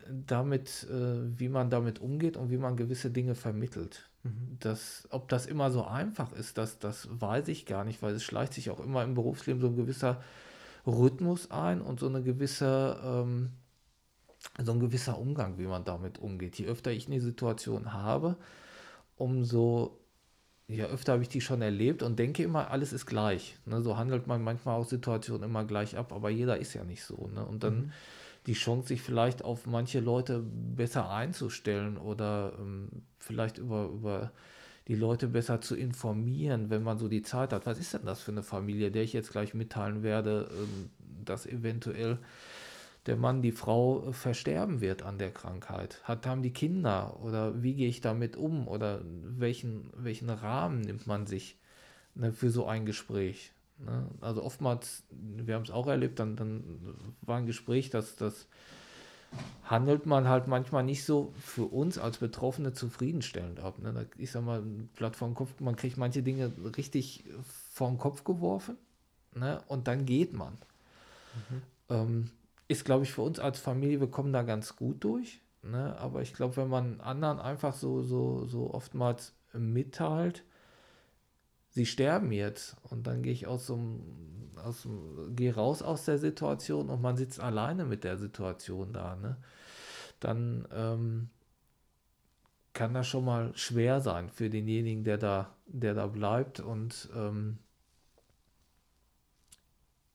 damit, 0.09 0.87
äh, 0.89 1.39
wie 1.39 1.49
man 1.49 1.69
damit 1.69 1.99
umgeht 1.99 2.35
und 2.35 2.49
wie 2.49 2.57
man 2.57 2.75
gewisse 2.75 3.11
Dinge 3.11 3.35
vermittelt. 3.35 4.09
Mhm. 4.23 4.57
Das, 4.59 5.07
ob 5.11 5.29
das 5.29 5.45
immer 5.45 5.69
so 5.69 5.85
einfach 5.85 6.31
ist, 6.33 6.57
das, 6.57 6.79
das 6.79 7.07
weiß 7.11 7.47
ich 7.47 7.67
gar 7.67 7.83
nicht, 7.83 8.01
weil 8.01 8.15
es 8.15 8.23
schleicht 8.23 8.55
sich 8.55 8.71
auch 8.71 8.79
immer 8.79 9.03
im 9.03 9.13
Berufsleben 9.13 9.61
so 9.61 9.67
ein 9.67 9.75
gewisser 9.75 10.23
Rhythmus 10.87 11.51
ein 11.51 11.79
und 11.79 11.99
so 11.99 12.07
eine 12.07 12.23
gewisse 12.23 12.99
ähm, 13.03 13.51
so 14.63 14.71
ein 14.71 14.79
gewisser 14.79 15.17
Umgang, 15.17 15.57
wie 15.57 15.67
man 15.67 15.83
damit 15.83 16.19
umgeht. 16.19 16.57
Je 16.57 16.65
öfter 16.65 16.91
ich 16.91 17.07
eine 17.07 17.21
Situation 17.21 17.93
habe, 17.93 18.37
umso 19.17 19.99
ja, 20.67 20.85
öfter 20.85 21.13
habe 21.13 21.23
ich 21.23 21.29
die 21.29 21.41
schon 21.41 21.61
erlebt 21.61 22.03
und 22.03 22.17
denke 22.17 22.43
immer, 22.43 22.71
alles 22.71 22.93
ist 22.93 23.05
gleich. 23.05 23.57
Ne? 23.65 23.81
So 23.81 23.97
handelt 23.97 24.27
man 24.27 24.43
manchmal 24.43 24.79
auch 24.79 24.87
Situationen 24.87 25.43
immer 25.43 25.65
gleich 25.65 25.97
ab, 25.97 26.13
aber 26.13 26.29
jeder 26.29 26.57
ist 26.57 26.73
ja 26.73 26.83
nicht 26.83 27.03
so. 27.03 27.29
Ne? 27.33 27.45
Und 27.45 27.63
dann 27.63 27.75
mhm. 27.75 27.91
die 28.47 28.53
Chance, 28.53 28.87
sich 28.89 29.01
vielleicht 29.01 29.43
auf 29.43 29.65
manche 29.67 29.99
Leute 29.99 30.41
besser 30.41 31.09
einzustellen 31.09 31.97
oder 31.97 32.53
ähm, 32.59 32.89
vielleicht 33.19 33.57
über, 33.57 33.85
über 33.85 34.31
die 34.87 34.95
Leute 34.95 35.27
besser 35.27 35.61
zu 35.61 35.75
informieren, 35.75 36.69
wenn 36.69 36.83
man 36.83 36.97
so 36.97 37.07
die 37.07 37.21
Zeit 37.21 37.53
hat. 37.53 37.65
Was 37.65 37.77
ist 37.77 37.93
denn 37.93 38.05
das 38.05 38.21
für 38.21 38.31
eine 38.31 38.43
Familie, 38.43 38.89
der 38.89 39.03
ich 39.03 39.13
jetzt 39.13 39.31
gleich 39.31 39.53
mitteilen 39.53 40.01
werde, 40.01 40.49
ähm, 40.57 40.89
dass 41.25 41.45
eventuell 41.45 42.19
der 43.05 43.17
Mann, 43.17 43.41
die 43.41 43.51
Frau 43.51 44.07
äh, 44.07 44.13
versterben 44.13 44.81
wird 44.81 45.03
an 45.03 45.17
der 45.17 45.31
Krankheit? 45.31 46.01
Hat, 46.03 46.25
haben 46.25 46.41
die 46.41 46.53
Kinder 46.53 47.19
oder 47.21 47.61
wie 47.61 47.75
gehe 47.75 47.89
ich 47.89 48.01
damit 48.01 48.35
um 48.35 48.67
oder 48.67 49.01
welchen, 49.03 49.89
welchen 49.95 50.29
Rahmen 50.29 50.81
nimmt 50.81 51.07
man 51.07 51.27
sich 51.27 51.57
ne, 52.15 52.31
für 52.31 52.49
so 52.49 52.65
ein 52.65 52.85
Gespräch? 52.85 53.51
Ne? 53.79 54.07
Also 54.21 54.43
oftmals, 54.43 55.03
wir 55.09 55.55
haben 55.55 55.63
es 55.63 55.71
auch 55.71 55.87
erlebt, 55.87 56.19
dann, 56.19 56.35
dann 56.35 56.63
war 57.21 57.37
ein 57.37 57.45
Gespräch, 57.45 57.89
dass 57.89 58.15
das 58.15 58.47
handelt 59.63 60.05
man 60.05 60.27
halt 60.27 60.47
manchmal 60.47 60.83
nicht 60.83 61.05
so 61.05 61.33
für 61.39 61.65
uns 61.65 61.97
als 61.97 62.17
Betroffene 62.17 62.73
zufriedenstellend 62.73 63.59
ab. 63.59 63.79
Ne? 63.79 64.07
Ich 64.17 64.31
sag 64.31 64.43
mal, 64.43 64.63
platt 64.95 65.15
vor 65.15 65.27
den 65.27 65.35
Kopf, 65.35 65.59
man 65.59 65.75
kriegt 65.75 65.97
manche 65.97 66.21
Dinge 66.21 66.51
richtig 66.77 67.23
vor 67.71 67.89
den 67.89 67.97
Kopf 67.97 68.23
geworfen 68.23 68.77
ne? 69.33 69.61
und 69.67 69.87
dann 69.87 70.05
geht 70.05 70.33
man. 70.33 70.53
Mhm. 71.49 71.61
Ähm, 71.89 72.29
ist, 72.67 72.85
glaube 72.85 73.03
ich, 73.03 73.11
für 73.11 73.21
uns 73.21 73.39
als 73.39 73.59
Familie, 73.59 73.99
wir 73.99 74.09
kommen 74.09 74.33
da 74.33 74.43
ganz 74.43 74.75
gut 74.75 75.03
durch. 75.03 75.41
Ne? 75.63 75.97
Aber 75.97 76.21
ich 76.21 76.33
glaube, 76.33 76.57
wenn 76.57 76.69
man 76.69 77.01
anderen 77.01 77.39
einfach 77.39 77.73
so, 77.73 78.03
so, 78.03 78.45
so 78.45 78.73
oftmals 78.73 79.33
mitteilt, 79.53 80.43
sie 81.69 81.85
sterben 81.85 82.31
jetzt 82.31 82.75
und 82.83 83.07
dann 83.07 83.23
gehe 83.23 83.33
ich 83.33 83.47
aus 83.47 83.67
so 83.67 83.79
aus 84.55 84.87
gehe 85.35 85.55
raus 85.55 85.81
aus 85.81 86.05
der 86.05 86.17
Situation 86.17 86.89
und 86.89 87.01
man 87.01 87.17
sitzt 87.17 87.39
alleine 87.39 87.85
mit 87.85 88.03
der 88.03 88.17
Situation 88.17 88.93
da, 88.93 89.15
ne? 89.15 89.37
Dann 90.19 90.67
ähm, 90.71 91.29
kann 92.73 92.93
das 92.93 93.07
schon 93.07 93.25
mal 93.25 93.51
schwer 93.55 93.99
sein 93.99 94.29
für 94.29 94.49
denjenigen, 94.49 95.03
der 95.03 95.17
da, 95.17 95.55
der 95.67 95.93
da 95.93 96.07
bleibt 96.07 96.59
und 96.59 97.09
ähm, 97.15 97.57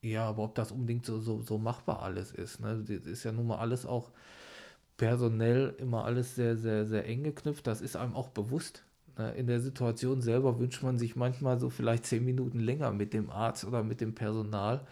ja, 0.02 0.28
aber 0.28 0.45
ob 0.45 0.55
das 0.55 0.73
unbedingt 0.73 1.05
so, 1.07 1.21
so, 1.21 1.43
so 1.43 1.59
machbar 1.59 2.02
alles 2.02 2.31
ist, 2.33 2.61
ne? 2.61 2.85
Das 2.87 3.07
ist 3.07 3.25
ja 3.25 3.33
nun 3.33 3.49
mal 3.49 3.59
alles 3.59 3.85
auch 3.87 4.11
personell 4.99 5.75
immer 5.78 6.05
alles 6.05 6.35
sehr, 6.37 6.57
sehr, 6.57 6.87
sehr 6.87 7.07
eng 7.07 7.25
geknüpft. 7.25 7.67
Das 7.67 7.81
ist 7.81 7.97
einem 7.97 8.14
auch 8.14 8.28
bewusst. 8.28 8.85
Ne? 9.19 9.33
In 9.35 9.47
der 9.47 9.61
Situation 9.61 10.23
selber 10.23 10.59
wünscht 10.61 10.83
man 10.83 10.99
sich 10.99 11.17
manchmal 11.17 11.59
so 11.61 11.71
vielleicht 11.71 12.07
zehn 12.07 12.25
Minuten 12.25 12.61
länger 12.61 12.93
mit 12.93 13.14
dem 13.14 13.31
Arzt 13.31 13.64
oder 13.64 13.83
mit 13.85 14.00
dem 14.00 14.14
Personal, 14.14 14.87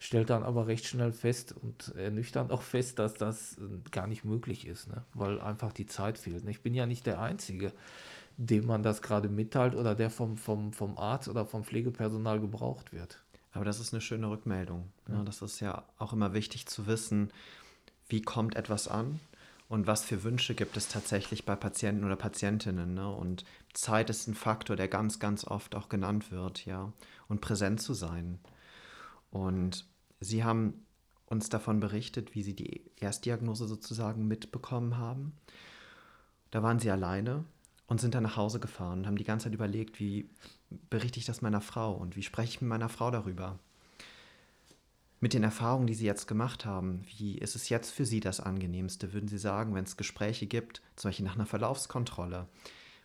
stellt 0.00 0.30
dann 0.30 0.42
aber 0.44 0.66
recht 0.68 0.86
schnell 0.86 1.12
fest 1.12 1.54
und 1.62 1.94
ernüchternd 1.96 2.52
auch 2.52 2.62
fest, 2.62 2.98
dass 3.00 3.14
das 3.14 3.58
äh, 3.58 3.90
gar 3.92 4.06
nicht 4.08 4.24
möglich 4.24 4.66
ist, 4.66 4.88
ne? 4.88 5.04
weil 5.14 5.40
einfach 5.40 5.72
die 5.72 5.86
Zeit 5.86 6.18
fehlt. 6.18 6.44
Ne? 6.44 6.50
Ich 6.52 6.62
bin 6.62 6.74
ja 6.74 6.86
nicht 6.86 7.06
der 7.06 7.20
Einzige, 7.20 7.72
dem 8.38 8.66
man 8.66 8.82
das 8.84 9.02
gerade 9.02 9.28
mitteilt 9.30 9.76
oder 9.76 9.94
der 9.96 10.10
vom, 10.10 10.36
vom, 10.38 10.72
vom 10.74 10.98
Arzt 10.98 11.28
oder 11.28 11.46
vom 11.46 11.64
Pflegepersonal 11.64 12.40
gebraucht 12.40 12.92
wird. 12.92 13.23
Aber 13.54 13.64
das 13.64 13.80
ist 13.80 13.94
eine 13.94 14.00
schöne 14.00 14.28
Rückmeldung. 14.28 14.92
Ja. 15.08 15.18
Ne? 15.18 15.24
Das 15.24 15.40
ist 15.40 15.60
ja 15.60 15.84
auch 15.98 16.12
immer 16.12 16.34
wichtig 16.34 16.66
zu 16.66 16.86
wissen, 16.86 17.32
wie 18.08 18.20
kommt 18.20 18.56
etwas 18.56 18.88
an 18.88 19.20
und 19.68 19.86
was 19.86 20.04
für 20.04 20.24
Wünsche 20.24 20.54
gibt 20.54 20.76
es 20.76 20.88
tatsächlich 20.88 21.46
bei 21.46 21.56
Patienten 21.56 22.04
oder 22.04 22.16
Patientinnen. 22.16 22.94
Ne? 22.94 23.08
Und 23.08 23.44
Zeit 23.72 24.10
ist 24.10 24.26
ein 24.26 24.34
Faktor, 24.34 24.76
der 24.76 24.88
ganz, 24.88 25.20
ganz 25.20 25.44
oft 25.44 25.74
auch 25.74 25.88
genannt 25.88 26.30
wird, 26.30 26.66
ja. 26.66 26.92
Und 27.28 27.40
präsent 27.40 27.80
zu 27.80 27.94
sein. 27.94 28.38
Und 29.30 29.86
Sie 30.20 30.44
haben 30.44 30.84
uns 31.26 31.48
davon 31.48 31.80
berichtet, 31.80 32.34
wie 32.34 32.42
Sie 32.42 32.54
die 32.54 32.90
Erstdiagnose 32.96 33.66
sozusagen 33.66 34.28
mitbekommen 34.28 34.98
haben. 34.98 35.32
Da 36.50 36.62
waren 36.62 36.78
Sie 36.78 36.90
alleine 36.90 37.44
und 37.86 38.00
sind 38.00 38.14
dann 38.14 38.22
nach 38.22 38.36
Hause 38.36 38.60
gefahren 38.60 39.00
und 39.00 39.06
haben 39.06 39.16
die 39.16 39.24
ganze 39.24 39.44
Zeit 39.44 39.54
überlegt, 39.54 39.98
wie 39.98 40.30
berichte 40.90 41.18
ich 41.18 41.26
das 41.26 41.42
meiner 41.42 41.60
Frau 41.60 41.92
und 41.92 42.16
wie 42.16 42.22
spreche 42.22 42.50
ich 42.50 42.60
mit 42.60 42.68
meiner 42.68 42.88
Frau 42.88 43.10
darüber? 43.10 43.58
Mit 45.20 45.32
den 45.32 45.42
Erfahrungen, 45.42 45.86
die 45.86 45.94
Sie 45.94 46.04
jetzt 46.04 46.28
gemacht 46.28 46.66
haben, 46.66 47.02
wie 47.16 47.38
ist 47.38 47.56
es 47.56 47.68
jetzt 47.70 47.90
für 47.90 48.04
Sie 48.04 48.20
das 48.20 48.40
angenehmste? 48.40 49.12
Würden 49.12 49.28
Sie 49.28 49.38
sagen, 49.38 49.74
wenn 49.74 49.84
es 49.84 49.96
Gespräche 49.96 50.46
gibt, 50.46 50.82
zum 50.96 51.08
Beispiel 51.08 51.24
nach 51.24 51.36
einer 51.36 51.46
Verlaufskontrolle, 51.46 52.46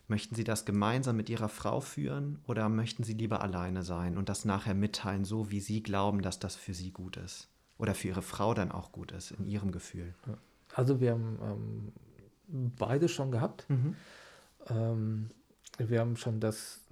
möchten 0.06 0.34
Sie 0.34 0.44
das 0.44 0.66
gemeinsam 0.66 1.16
mit 1.16 1.30
Ihrer 1.30 1.48
Frau 1.48 1.80
führen 1.80 2.40
oder 2.46 2.68
möchten 2.68 3.04
Sie 3.04 3.14
lieber 3.14 3.40
alleine 3.40 3.82
sein 3.82 4.18
und 4.18 4.28
das 4.28 4.44
nachher 4.44 4.74
mitteilen, 4.74 5.24
so 5.24 5.50
wie 5.50 5.60
Sie 5.60 5.82
glauben, 5.82 6.20
dass 6.20 6.38
das 6.38 6.56
für 6.56 6.74
Sie 6.74 6.90
gut 6.90 7.16
ist? 7.16 7.48
Oder 7.78 7.94
für 7.94 8.08
Ihre 8.08 8.22
Frau 8.22 8.52
dann 8.52 8.70
auch 8.70 8.92
gut 8.92 9.12
ist, 9.12 9.30
in 9.30 9.46
Ihrem 9.46 9.72
Gefühl? 9.72 10.14
Also 10.74 11.00
wir 11.00 11.12
haben 11.12 11.92
ähm, 12.50 12.72
beide 12.76 13.08
schon 13.08 13.30
gehabt. 13.30 13.64
Mhm. 13.70 13.96
Ähm, 14.68 15.30
wir 15.78 16.00
haben 16.00 16.16
schon 16.16 16.40
das 16.40 16.84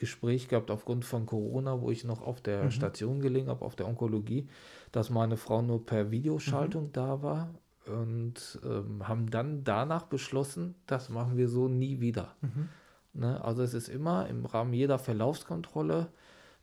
Gespräch 0.00 0.48
gehabt 0.48 0.70
aufgrund 0.70 1.04
von 1.04 1.26
Corona, 1.26 1.80
wo 1.80 1.90
ich 1.90 2.04
noch 2.04 2.22
auf 2.22 2.40
der 2.40 2.64
mhm. 2.64 2.70
Station 2.70 3.20
gelegen 3.20 3.48
habe, 3.48 3.64
auf 3.64 3.76
der 3.76 3.86
Onkologie, 3.86 4.48
dass 4.92 5.10
meine 5.10 5.36
Frau 5.36 5.62
nur 5.62 5.84
per 5.84 6.10
Videoschaltung 6.10 6.86
mhm. 6.86 6.92
da 6.92 7.22
war 7.22 7.54
und 7.86 8.58
ähm, 8.64 9.06
haben 9.06 9.30
dann 9.30 9.62
danach 9.62 10.04
beschlossen, 10.04 10.74
das 10.86 11.10
machen 11.10 11.36
wir 11.36 11.48
so 11.48 11.68
nie 11.68 12.00
wieder. 12.00 12.34
Mhm. 12.40 12.68
Ne? 13.12 13.44
Also 13.44 13.62
es 13.62 13.74
ist 13.74 13.88
immer 13.88 14.26
im 14.26 14.46
Rahmen 14.46 14.72
jeder 14.72 14.98
Verlaufskontrolle, 14.98 16.08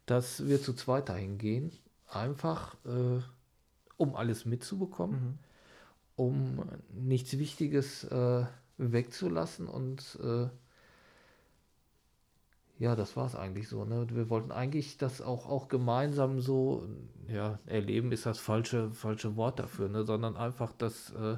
dass 0.08 0.48
wir 0.48 0.60
zu 0.60 0.74
zweit 0.74 1.10
dahin 1.10 1.38
gehen, 1.38 1.72
einfach 2.08 2.75
äh, 2.86 3.22
um 3.98 4.15
alles 4.15 4.46
mitzubekommen, 4.46 5.22
mhm. 5.22 5.39
um 6.15 6.65
nichts 6.91 7.38
Wichtiges 7.38 8.03
äh, 8.06 8.46
wegzulassen 8.77 9.67
und 9.67 10.17
äh, 10.24 10.48
ja, 12.79 12.96
das 12.96 13.15
war 13.15 13.25
es 13.25 13.36
eigentlich 13.36 13.67
so. 13.67 13.86
Ne? 13.86 14.07
Wir 14.12 14.29
wollten 14.29 14.51
eigentlich 14.51 14.98
das 14.98 15.22
auch, 15.22 15.50
auch 15.50 15.67
gemeinsam 15.67 16.39
so, 16.39 16.88
ja, 17.27 17.60
erleben 17.65 18.12
ist 18.12 18.25
das 18.25 18.38
falsche, 18.38 18.91
falsche 18.91 19.36
Wort 19.36 19.60
dafür, 19.60 19.89
ne? 19.89 20.03
sondern 20.03 20.38
einfach, 20.38 20.74
dass, 20.74 21.12
äh, 21.12 21.38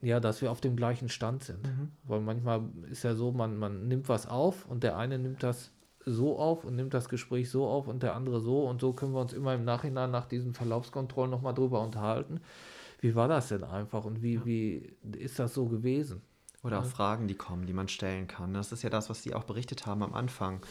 ja, 0.00 0.20
dass 0.20 0.40
wir 0.40 0.50
auf 0.50 0.60
dem 0.60 0.76
gleichen 0.76 1.08
Stand 1.08 1.44
sind. 1.44 1.64
Mhm. 1.64 1.90
Weil 2.04 2.20
manchmal 2.20 2.62
ist 2.90 3.04
ja 3.04 3.14
so, 3.14 3.32
man, 3.32 3.58
man 3.58 3.86
nimmt 3.88 4.08
was 4.08 4.26
auf 4.26 4.66
und 4.66 4.82
der 4.82 4.96
eine 4.96 5.18
nimmt 5.18 5.42
das 5.42 5.70
so 6.06 6.38
auf 6.38 6.64
und 6.64 6.76
nimmt 6.76 6.94
das 6.94 7.08
Gespräch 7.08 7.50
so 7.50 7.66
auf 7.66 7.88
und 7.88 8.02
der 8.02 8.14
andere 8.14 8.40
so 8.40 8.66
und 8.66 8.80
so 8.80 8.92
können 8.92 9.12
wir 9.12 9.20
uns 9.20 9.32
immer 9.32 9.54
im 9.54 9.64
Nachhinein 9.64 10.10
nach 10.10 10.26
diesen 10.26 10.54
Verlaufskontrollen 10.54 11.30
nochmal 11.30 11.54
drüber 11.54 11.80
unterhalten. 11.82 12.40
Wie 13.00 13.14
war 13.14 13.28
das 13.28 13.48
denn 13.48 13.64
einfach 13.64 14.04
und 14.04 14.22
wie, 14.22 14.44
wie 14.44 14.96
ist 15.18 15.38
das 15.38 15.54
so 15.54 15.66
gewesen? 15.66 16.22
Oder 16.64 16.80
auch 16.80 16.86
Fragen, 16.86 17.28
die 17.28 17.34
kommen, 17.34 17.66
die 17.66 17.74
man 17.74 17.88
stellen 17.88 18.26
kann. 18.26 18.54
Das 18.54 18.72
ist 18.72 18.82
ja 18.82 18.88
das, 18.88 19.10
was 19.10 19.22
Sie 19.22 19.34
auch 19.34 19.44
berichtet 19.44 19.84
haben 19.84 20.02
am 20.02 20.14
Anfang, 20.14 20.64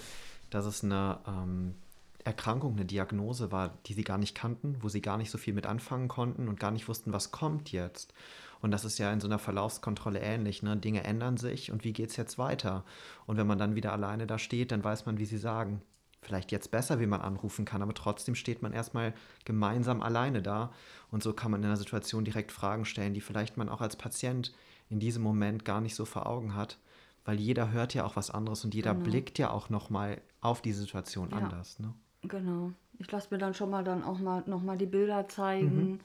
dass 0.50 0.66
es 0.66 0.84
eine 0.84 1.20
ähm, 1.28 1.76
Erkrankung, 2.24 2.74
eine 2.74 2.86
Diagnose 2.86 3.52
war, 3.52 3.78
die 3.86 3.94
Sie 3.94 4.04
gar 4.04 4.18
nicht 4.18 4.34
kannten, 4.34 4.76
wo 4.82 4.90
Sie 4.90 5.02
gar 5.02 5.18
nicht 5.18 5.30
so 5.30 5.38
viel 5.38 5.54
mit 5.54 5.68
anfangen 5.68 6.08
konnten 6.08 6.48
und 6.48 6.60
gar 6.60 6.72
nicht 6.72 6.88
wussten, 6.88 7.14
was 7.14 7.32
kommt 7.32 7.72
jetzt. 7.72 8.12
Und 8.60 8.72
das 8.72 8.86
ist 8.86 8.98
ja 8.98 9.14
in 9.14 9.20
so 9.20 9.28
einer 9.28 9.38
Verlaufskontrolle 9.38 10.20
ähnlich. 10.20 10.64
Ne? 10.64 10.78
Dinge 10.78 11.04
ändern 11.04 11.38
sich 11.38 11.72
und 11.72 11.84
wie 11.84 11.94
geht 11.94 12.10
es 12.10 12.18
jetzt 12.18 12.40
weiter? 12.40 12.86
Und 13.28 13.38
wenn 13.38 13.46
man 13.46 13.60
dann 13.60 13.76
wieder 13.76 13.92
alleine 13.92 14.26
da 14.26 14.40
steht, 14.40 14.72
dann 14.72 14.84
weiß 14.84 15.06
man, 15.06 15.20
wie 15.20 15.26
Sie 15.26 15.38
sagen. 15.38 15.82
Vielleicht 16.24 16.54
jetzt 16.54 16.72
besser, 16.72 17.02
wie 17.02 17.06
man 17.06 17.20
anrufen 17.20 17.66
kann, 17.66 17.82
aber 17.82 17.94
trotzdem 17.94 18.34
steht 18.34 18.62
man 18.62 18.72
erstmal 18.72 19.14
gemeinsam 19.44 20.02
alleine 20.02 20.42
da. 20.42 20.72
Und 21.12 21.22
so 21.22 21.34
kann 21.34 21.52
man 21.52 21.62
in 21.62 21.68
einer 21.68 21.78
Situation 21.78 22.24
direkt 22.24 22.54
Fragen 22.54 22.86
stellen, 22.86 23.14
die 23.14 23.22
vielleicht 23.22 23.58
man 23.58 23.68
auch 23.68 23.82
als 23.82 23.98
Patient 23.98 24.54
in 24.94 25.00
diesem 25.00 25.24
Moment 25.24 25.66
gar 25.66 25.82
nicht 25.82 25.96
so 25.96 26.06
vor 26.06 26.28
Augen 26.28 26.56
hat, 26.56 26.78
weil 27.26 27.40
jeder 27.40 27.72
hört 27.72 27.96
ja 27.96 28.06
auch 28.06 28.16
was 28.16 28.30
anderes 28.30 28.64
und 28.64 28.76
jeder 28.76 28.94
genau. 28.94 29.06
blickt 29.06 29.40
ja 29.40 29.50
auch 29.50 29.70
nochmal 29.70 30.22
auf 30.40 30.62
die 30.62 30.72
Situation 30.72 31.32
ja. 31.32 31.38
anders. 31.38 31.80
Ne? 31.80 31.94
Genau. 32.22 32.72
Ich 33.00 33.12
lasse 33.12 33.30
mir 33.32 33.40
dann 33.40 33.56
schon 33.56 33.72
mal 33.72 33.84
dann 33.84 34.04
auch 34.04 34.20
mal 34.20 34.44
nochmal 34.46 34.78
die 34.78 34.86
Bilder 34.86 35.28
zeigen. 35.28 35.94
Mhm. 35.94 36.00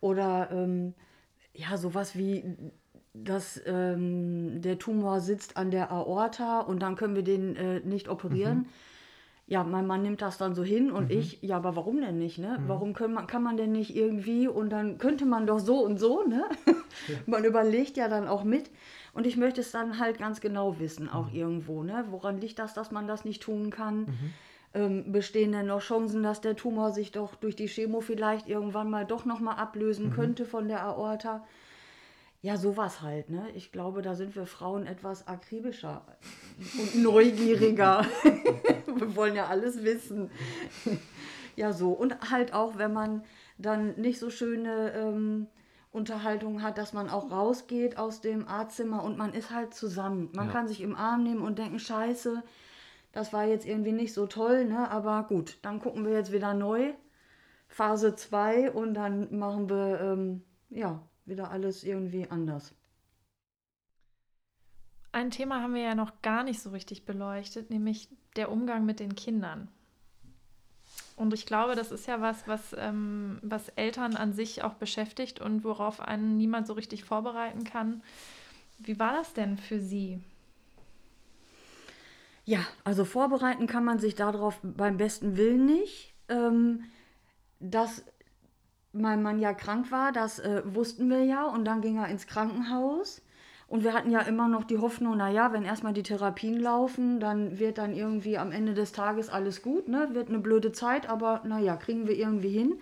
Oder 0.00 0.50
ähm, 0.52 0.94
ja, 1.54 1.78
sowas 1.78 2.16
wie, 2.16 2.44
dass 3.14 3.60
ähm, 3.64 4.60
der 4.60 4.78
Tumor 4.78 5.20
sitzt 5.20 5.56
an 5.56 5.70
der 5.70 5.90
Aorta 5.90 6.60
und 6.60 6.80
dann 6.80 6.96
können 6.96 7.16
wir 7.16 7.24
den 7.24 7.56
äh, 7.56 7.80
nicht 7.80 8.08
operieren. 8.08 8.58
Mhm. 8.58 8.66
Ja, 9.50 9.64
mein 9.64 9.86
Mann 9.86 10.02
nimmt 10.02 10.20
das 10.20 10.36
dann 10.36 10.54
so 10.54 10.62
hin 10.62 10.90
und 10.90 11.06
mhm. 11.06 11.18
ich, 11.18 11.38
ja, 11.40 11.56
aber 11.56 11.74
warum 11.74 12.02
denn 12.02 12.18
nicht, 12.18 12.36
ne? 12.36 12.58
Mhm. 12.60 12.68
Warum 12.68 12.92
kann 12.92 13.14
man, 13.14 13.26
kann 13.26 13.42
man 13.42 13.56
denn 13.56 13.72
nicht 13.72 13.96
irgendwie 13.96 14.46
und 14.46 14.68
dann 14.68 14.98
könnte 14.98 15.24
man 15.24 15.46
doch 15.46 15.58
so 15.58 15.82
und 15.82 15.98
so, 15.98 16.22
ne? 16.22 16.44
Ja. 16.66 16.74
man 17.26 17.44
überlegt 17.44 17.96
ja 17.96 18.08
dann 18.08 18.28
auch 18.28 18.44
mit 18.44 18.70
und 19.14 19.26
ich 19.26 19.38
möchte 19.38 19.62
es 19.62 19.70
dann 19.70 19.98
halt 19.98 20.18
ganz 20.18 20.42
genau 20.42 20.78
wissen, 20.78 21.08
auch 21.08 21.30
mhm. 21.30 21.38
irgendwo, 21.38 21.82
ne? 21.82 22.04
Woran 22.10 22.42
liegt 22.42 22.58
das, 22.58 22.74
dass 22.74 22.90
man 22.90 23.08
das 23.08 23.24
nicht 23.24 23.42
tun 23.42 23.70
kann? 23.70 24.00
Mhm. 24.00 24.32
Ähm, 24.74 25.12
bestehen 25.12 25.52
denn 25.52 25.66
noch 25.66 25.80
Chancen, 25.80 26.22
dass 26.22 26.42
der 26.42 26.54
Tumor 26.54 26.90
sich 26.90 27.10
doch 27.10 27.34
durch 27.34 27.56
die 27.56 27.68
Chemo 27.68 28.02
vielleicht 28.02 28.48
irgendwann 28.48 28.90
mal 28.90 29.06
doch 29.06 29.24
nochmal 29.24 29.56
ablösen 29.56 30.08
mhm. 30.08 30.12
könnte 30.12 30.44
von 30.44 30.68
der 30.68 30.84
Aorta? 30.84 31.42
Ja, 32.40 32.56
sowas 32.56 33.02
halt, 33.02 33.30
ne? 33.30 33.48
Ich 33.54 33.72
glaube, 33.72 34.00
da 34.00 34.14
sind 34.14 34.36
wir 34.36 34.46
Frauen 34.46 34.86
etwas 34.86 35.26
akribischer 35.26 36.06
und 36.78 37.02
neugieriger. 37.02 38.06
wir 38.96 39.16
wollen 39.16 39.34
ja 39.34 39.46
alles 39.46 39.82
wissen. 39.82 40.30
ja, 41.56 41.72
so. 41.72 41.90
Und 41.90 42.30
halt 42.30 42.52
auch, 42.52 42.78
wenn 42.78 42.92
man 42.92 43.24
dann 43.58 43.96
nicht 43.96 44.20
so 44.20 44.30
schöne 44.30 44.92
ähm, 44.92 45.48
Unterhaltungen 45.90 46.62
hat, 46.62 46.78
dass 46.78 46.92
man 46.92 47.08
auch 47.08 47.30
rausgeht 47.30 47.98
aus 47.98 48.20
dem 48.20 48.46
Arztzimmer 48.46 49.02
und 49.02 49.18
man 49.18 49.34
ist 49.34 49.50
halt 49.50 49.74
zusammen. 49.74 50.30
Man 50.32 50.46
ja. 50.46 50.52
kann 50.52 50.68
sich 50.68 50.80
im 50.80 50.94
Arm 50.94 51.24
nehmen 51.24 51.42
und 51.42 51.58
denken, 51.58 51.80
scheiße, 51.80 52.44
das 53.10 53.32
war 53.32 53.46
jetzt 53.46 53.66
irgendwie 53.66 53.92
nicht 53.92 54.14
so 54.14 54.26
toll, 54.26 54.64
ne? 54.64 54.88
Aber 54.90 55.24
gut, 55.24 55.58
dann 55.62 55.80
gucken 55.80 56.04
wir 56.04 56.12
jetzt 56.12 56.30
wieder 56.30 56.54
neu. 56.54 56.92
Phase 57.66 58.14
2 58.14 58.70
und 58.70 58.94
dann 58.94 59.36
machen 59.38 59.68
wir, 59.68 60.00
ähm, 60.00 60.42
ja, 60.70 61.02
wieder 61.28 61.50
alles 61.50 61.84
irgendwie 61.84 62.28
anders. 62.30 62.74
Ein 65.12 65.30
Thema 65.30 65.62
haben 65.62 65.74
wir 65.74 65.82
ja 65.82 65.94
noch 65.94 66.22
gar 66.22 66.44
nicht 66.44 66.60
so 66.60 66.70
richtig 66.70 67.04
beleuchtet, 67.04 67.70
nämlich 67.70 68.08
der 68.36 68.50
Umgang 68.50 68.84
mit 68.84 69.00
den 69.00 69.14
Kindern. 69.14 69.68
Und 71.16 71.34
ich 71.34 71.46
glaube, 71.46 71.74
das 71.74 71.90
ist 71.90 72.06
ja 72.06 72.20
was, 72.20 72.46
was, 72.46 72.74
ähm, 72.78 73.38
was 73.42 73.68
Eltern 73.70 74.14
an 74.14 74.32
sich 74.32 74.62
auch 74.62 74.74
beschäftigt 74.74 75.40
und 75.40 75.64
worauf 75.64 76.00
einen 76.00 76.36
niemand 76.36 76.66
so 76.66 76.74
richtig 76.74 77.04
vorbereiten 77.04 77.64
kann. 77.64 78.02
Wie 78.78 78.98
war 79.00 79.12
das 79.12 79.32
denn 79.32 79.58
für 79.58 79.80
Sie? 79.80 80.20
Ja, 82.44 82.60
also 82.84 83.04
vorbereiten 83.04 83.66
kann 83.66 83.84
man 83.84 83.98
sich 83.98 84.14
darauf 84.14 84.60
beim 84.62 84.96
besten 84.96 85.36
Willen 85.36 85.66
nicht. 85.66 86.14
Ähm, 86.28 86.84
das 87.60 88.04
mein 88.92 89.22
Mann 89.22 89.38
ja 89.38 89.52
krank 89.52 89.90
war, 89.92 90.12
das 90.12 90.38
äh, 90.38 90.62
wussten 90.64 91.08
wir 91.10 91.24
ja. 91.24 91.44
Und 91.46 91.64
dann 91.64 91.80
ging 91.80 91.98
er 91.98 92.08
ins 92.08 92.26
Krankenhaus. 92.26 93.22
Und 93.68 93.84
wir 93.84 93.92
hatten 93.92 94.10
ja 94.10 94.20
immer 94.20 94.48
noch 94.48 94.64
die 94.64 94.78
Hoffnung, 94.78 95.18
naja, 95.18 95.52
wenn 95.52 95.62
erstmal 95.62 95.92
die 95.92 96.02
Therapien 96.02 96.58
laufen, 96.58 97.20
dann 97.20 97.58
wird 97.58 97.76
dann 97.76 97.94
irgendwie 97.94 98.38
am 98.38 98.50
Ende 98.50 98.72
des 98.72 98.92
Tages 98.92 99.28
alles 99.28 99.60
gut, 99.62 99.88
ne? 99.88 100.08
Wird 100.12 100.30
eine 100.30 100.38
blöde 100.38 100.72
Zeit, 100.72 101.08
aber 101.10 101.42
naja, 101.44 101.76
kriegen 101.76 102.08
wir 102.08 102.16
irgendwie 102.16 102.48
hin. 102.48 102.78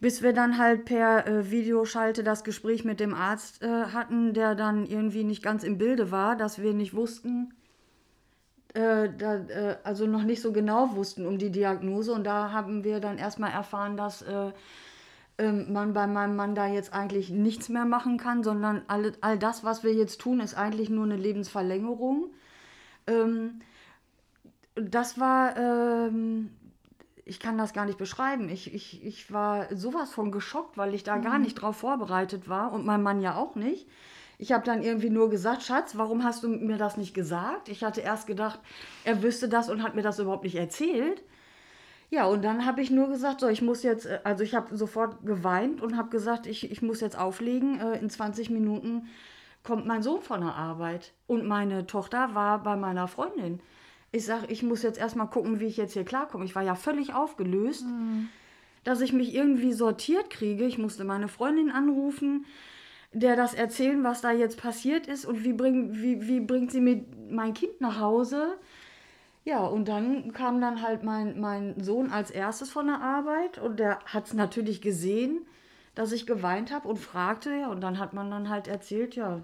Bis 0.00 0.22
wir 0.22 0.32
dann 0.32 0.56
halt 0.56 0.86
per 0.86 1.26
äh, 1.26 1.50
Videoschalte 1.50 2.22
das 2.22 2.42
Gespräch 2.42 2.84
mit 2.84 3.00
dem 3.00 3.12
Arzt 3.12 3.62
äh, 3.62 3.66
hatten, 3.92 4.32
der 4.32 4.54
dann 4.54 4.86
irgendwie 4.86 5.24
nicht 5.24 5.42
ganz 5.42 5.62
im 5.62 5.76
Bilde 5.76 6.10
war, 6.10 6.36
dass 6.36 6.58
wir 6.62 6.72
nicht 6.72 6.94
wussten, 6.94 7.52
äh, 8.74 9.10
da, 9.18 9.36
äh, 9.36 9.76
also 9.84 10.06
noch 10.06 10.22
nicht 10.22 10.40
so 10.40 10.52
genau 10.52 10.94
wussten 10.94 11.26
um 11.26 11.36
die 11.36 11.50
Diagnose. 11.50 12.12
Und 12.12 12.24
da 12.24 12.52
haben 12.52 12.82
wir 12.84 13.00
dann 13.00 13.18
erstmal 13.18 13.50
erfahren, 13.50 13.96
dass 13.98 14.22
äh, 14.22 14.52
ähm, 15.38 15.72
man 15.72 15.92
bei 15.92 16.06
meinem 16.06 16.36
Mann 16.36 16.54
da 16.54 16.66
jetzt 16.66 16.92
eigentlich 16.92 17.30
nichts 17.30 17.68
mehr 17.68 17.84
machen 17.84 18.18
kann, 18.18 18.42
sondern 18.42 18.82
all, 18.88 19.12
all 19.20 19.38
das, 19.38 19.64
was 19.64 19.84
wir 19.84 19.94
jetzt 19.94 20.20
tun, 20.20 20.40
ist 20.40 20.54
eigentlich 20.54 20.90
nur 20.90 21.04
eine 21.04 21.16
Lebensverlängerung. 21.16 22.32
Ähm, 23.06 23.60
das 24.74 25.18
war, 25.18 25.56
ähm, 25.56 26.50
ich 27.24 27.40
kann 27.40 27.56
das 27.56 27.72
gar 27.72 27.84
nicht 27.84 27.98
beschreiben. 27.98 28.48
Ich, 28.48 28.74
ich, 28.74 29.04
ich 29.04 29.32
war 29.32 29.74
sowas 29.74 30.12
von 30.12 30.32
geschockt, 30.32 30.76
weil 30.76 30.94
ich 30.94 31.04
da 31.04 31.16
mhm. 31.16 31.22
gar 31.22 31.38
nicht 31.38 31.54
drauf 31.54 31.76
vorbereitet 31.76 32.48
war 32.48 32.72
und 32.72 32.84
mein 32.84 33.02
Mann 33.02 33.20
ja 33.20 33.36
auch 33.36 33.54
nicht. 33.54 33.86
Ich 34.38 34.52
habe 34.52 34.64
dann 34.64 34.82
irgendwie 34.82 35.10
nur 35.10 35.30
gesagt, 35.30 35.62
Schatz, 35.62 35.96
warum 35.96 36.22
hast 36.22 36.44
du 36.44 36.48
mir 36.48 36.78
das 36.78 36.96
nicht 36.96 37.12
gesagt? 37.12 37.68
Ich 37.68 37.82
hatte 37.82 38.00
erst 38.00 38.26
gedacht, 38.28 38.60
er 39.04 39.22
wüsste 39.22 39.48
das 39.48 39.68
und 39.68 39.82
hat 39.82 39.96
mir 39.96 40.02
das 40.02 40.20
überhaupt 40.20 40.44
nicht 40.44 40.54
erzählt. 40.54 41.22
Ja, 42.10 42.26
und 42.26 42.42
dann 42.42 42.64
habe 42.64 42.80
ich 42.80 42.90
nur 42.90 43.08
gesagt, 43.08 43.40
so, 43.40 43.48
ich 43.48 43.60
muss 43.60 43.82
jetzt, 43.82 44.06
äh, 44.06 44.20
also 44.24 44.42
ich 44.42 44.54
habe 44.54 44.76
sofort 44.76 45.24
geweint 45.26 45.82
und 45.82 45.96
habe 45.96 46.08
gesagt, 46.08 46.46
ich, 46.46 46.70
ich 46.70 46.82
muss 46.82 47.00
jetzt 47.00 47.18
auflegen. 47.18 47.80
Äh, 47.80 47.98
in 47.98 48.08
20 48.08 48.50
Minuten 48.50 49.08
kommt 49.62 49.86
mein 49.86 50.02
Sohn 50.02 50.22
von 50.22 50.40
der 50.40 50.54
Arbeit. 50.54 51.12
Und 51.26 51.44
meine 51.44 51.86
Tochter 51.86 52.34
war 52.34 52.62
bei 52.62 52.76
meiner 52.76 53.08
Freundin. 53.08 53.60
Ich 54.10 54.24
sage, 54.24 54.46
ich 54.48 54.62
muss 54.62 54.82
jetzt 54.82 54.98
erstmal 54.98 55.28
gucken, 55.28 55.60
wie 55.60 55.66
ich 55.66 55.76
jetzt 55.76 55.92
hier 55.92 56.04
klarkomme. 56.04 56.46
Ich 56.46 56.54
war 56.54 56.62
ja 56.62 56.74
völlig 56.74 57.12
aufgelöst, 57.12 57.84
mhm. 57.84 58.30
dass 58.84 59.02
ich 59.02 59.12
mich 59.12 59.34
irgendwie 59.34 59.74
sortiert 59.74 60.30
kriege. 60.30 60.64
Ich 60.64 60.78
musste 60.78 61.04
meine 61.04 61.28
Freundin 61.28 61.70
anrufen, 61.70 62.46
der 63.12 63.36
das 63.36 63.52
erzählen, 63.52 64.02
was 64.02 64.22
da 64.22 64.30
jetzt 64.30 64.58
passiert 64.58 65.06
ist 65.06 65.26
und 65.26 65.44
wie, 65.44 65.52
bring, 65.52 65.94
wie, 65.94 66.26
wie 66.26 66.40
bringt 66.40 66.72
sie 66.72 66.80
mir 66.80 67.04
mein 67.28 67.52
Kind 67.52 67.82
nach 67.82 68.00
Hause. 68.00 68.58
Ja, 69.48 69.64
und 69.64 69.88
dann 69.88 70.34
kam 70.34 70.60
dann 70.60 70.82
halt 70.82 71.04
mein, 71.04 71.40
mein 71.40 71.80
Sohn 71.80 72.10
als 72.10 72.30
erstes 72.30 72.68
von 72.68 72.86
der 72.86 73.00
Arbeit 73.00 73.56
und 73.56 73.80
der 73.80 73.98
hat 74.04 74.26
es 74.26 74.34
natürlich 74.34 74.82
gesehen, 74.82 75.40
dass 75.94 76.12
ich 76.12 76.26
geweint 76.26 76.70
habe 76.70 76.86
und 76.86 76.98
fragte, 76.98 77.54
ja, 77.54 77.68
und 77.68 77.80
dann 77.80 77.98
hat 77.98 78.12
man 78.12 78.30
dann 78.30 78.50
halt 78.50 78.68
erzählt, 78.68 79.16
ja, 79.16 79.40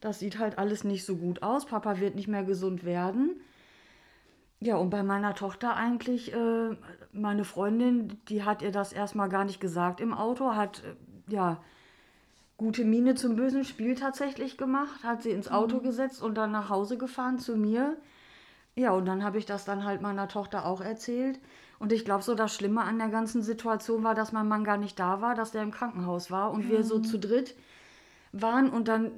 das 0.00 0.18
sieht 0.18 0.38
halt 0.38 0.58
alles 0.58 0.84
nicht 0.84 1.06
so 1.06 1.16
gut 1.16 1.42
aus, 1.42 1.64
Papa 1.64 1.98
wird 1.98 2.14
nicht 2.14 2.28
mehr 2.28 2.44
gesund 2.44 2.84
werden. 2.84 3.40
Ja, 4.60 4.76
und 4.76 4.90
bei 4.90 5.02
meiner 5.02 5.34
Tochter 5.34 5.76
eigentlich, 5.76 6.34
äh, 6.34 6.76
meine 7.12 7.44
Freundin, 7.44 8.18
die 8.28 8.44
hat 8.44 8.60
ihr 8.60 8.70
das 8.70 8.92
erstmal 8.92 9.30
gar 9.30 9.46
nicht 9.46 9.62
gesagt 9.62 10.02
im 10.02 10.12
Auto, 10.12 10.56
hat, 10.56 10.82
äh, 10.84 11.32
ja, 11.32 11.62
gute 12.58 12.84
Miene 12.84 13.14
zum 13.14 13.34
bösen 13.36 13.64
Spiel 13.64 13.94
tatsächlich 13.94 14.58
gemacht, 14.58 15.04
hat 15.04 15.22
sie 15.22 15.30
ins 15.30 15.50
Auto 15.50 15.78
mhm. 15.78 15.84
gesetzt 15.84 16.22
und 16.22 16.34
dann 16.34 16.52
nach 16.52 16.68
Hause 16.68 16.98
gefahren 16.98 17.38
zu 17.38 17.56
mir. 17.56 17.96
Ja, 18.78 18.92
und 18.92 19.06
dann 19.06 19.24
habe 19.24 19.38
ich 19.38 19.44
das 19.44 19.64
dann 19.64 19.84
halt 19.84 20.02
meiner 20.02 20.28
Tochter 20.28 20.64
auch 20.64 20.80
erzählt. 20.80 21.40
Und 21.80 21.92
ich 21.92 22.04
glaube, 22.04 22.22
so 22.22 22.36
das 22.36 22.54
Schlimme 22.54 22.82
an 22.82 22.98
der 22.98 23.08
ganzen 23.08 23.42
Situation 23.42 24.04
war, 24.04 24.14
dass 24.14 24.30
mein 24.30 24.46
Mann 24.46 24.62
gar 24.62 24.78
nicht 24.78 24.98
da 25.00 25.20
war, 25.20 25.34
dass 25.34 25.50
der 25.50 25.64
im 25.64 25.72
Krankenhaus 25.72 26.30
war 26.30 26.52
und 26.52 26.66
mhm. 26.66 26.70
wir 26.70 26.84
so 26.84 26.98
mhm. 26.98 27.04
zu 27.04 27.18
dritt 27.18 27.56
waren 28.30 28.70
und 28.70 28.86
dann 28.86 29.10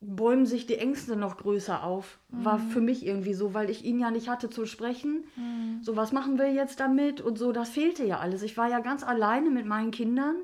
bäumen 0.00 0.46
sich 0.46 0.66
die 0.66 0.78
Ängste 0.78 1.14
noch 1.14 1.36
größer 1.36 1.84
auf. 1.84 2.18
Mhm. 2.30 2.44
War 2.44 2.58
für 2.58 2.80
mich 2.80 3.06
irgendwie 3.06 3.34
so, 3.34 3.54
weil 3.54 3.70
ich 3.70 3.84
ihn 3.84 4.00
ja 4.00 4.10
nicht 4.10 4.28
hatte 4.28 4.50
zu 4.50 4.66
sprechen. 4.66 5.24
Mhm. 5.36 5.78
So, 5.82 5.94
was 5.94 6.10
machen 6.10 6.36
wir 6.36 6.52
jetzt 6.52 6.80
damit? 6.80 7.20
Und 7.20 7.38
so, 7.38 7.52
das 7.52 7.68
fehlte 7.68 8.04
ja 8.04 8.18
alles. 8.18 8.42
Ich 8.42 8.56
war 8.56 8.68
ja 8.68 8.80
ganz 8.80 9.04
alleine 9.04 9.50
mit 9.50 9.66
meinen 9.66 9.92
Kindern. 9.92 10.34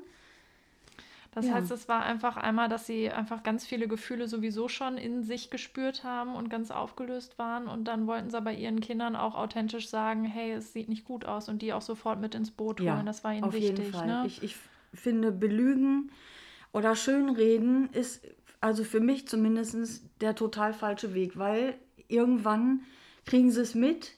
Das 1.37 1.45
Ja. 1.45 1.53
heißt, 1.53 1.69
es 1.69 1.87
war 1.87 2.01
einfach 2.01 2.35
einmal, 2.35 2.67
dass 2.67 2.87
sie 2.87 3.11
einfach 3.11 3.43
ganz 3.43 3.63
viele 3.63 3.87
Gefühle 3.87 4.27
sowieso 4.27 4.67
schon 4.69 4.97
in 4.97 5.21
sich 5.21 5.51
gespürt 5.51 6.03
haben 6.03 6.33
und 6.35 6.49
ganz 6.49 6.71
aufgelöst 6.71 7.37
waren. 7.37 7.67
Und 7.67 7.83
dann 7.83 8.07
wollten 8.07 8.31
sie 8.31 8.41
bei 8.41 8.55
ihren 8.55 8.79
Kindern 8.79 9.15
auch 9.15 9.35
authentisch 9.35 9.87
sagen, 9.87 10.25
hey, 10.25 10.53
es 10.53 10.73
sieht 10.73 10.89
nicht 10.89 11.05
gut 11.05 11.25
aus 11.25 11.47
und 11.47 11.61
die 11.61 11.73
auch 11.73 11.83
sofort 11.83 12.19
mit 12.19 12.33
ins 12.33 12.49
Boot 12.49 12.81
holen. 12.81 13.05
das 13.05 13.23
war 13.23 13.33
ihnen 13.33 13.43
auf 13.43 13.53
wichtig. 13.53 13.77
jeden 13.77 13.93
Fall. 13.93 14.07
Ne? 14.07 14.23
Ich, 14.25 14.41
ich 14.41 14.55
finde, 14.95 15.31
belügen 15.31 16.11
oder 16.71 16.95
schönreden 16.95 17.91
ist 17.91 18.25
also 18.59 18.83
für 18.83 18.99
mich 18.99 19.27
zumindest 19.27 20.05
der 20.21 20.33
total 20.33 20.73
falsche 20.73 21.13
Weg, 21.13 21.37
weil 21.37 21.75
irgendwann 22.07 22.81
kriegen 23.27 23.51
sie 23.51 23.61
es 23.61 23.75
mit 23.75 24.13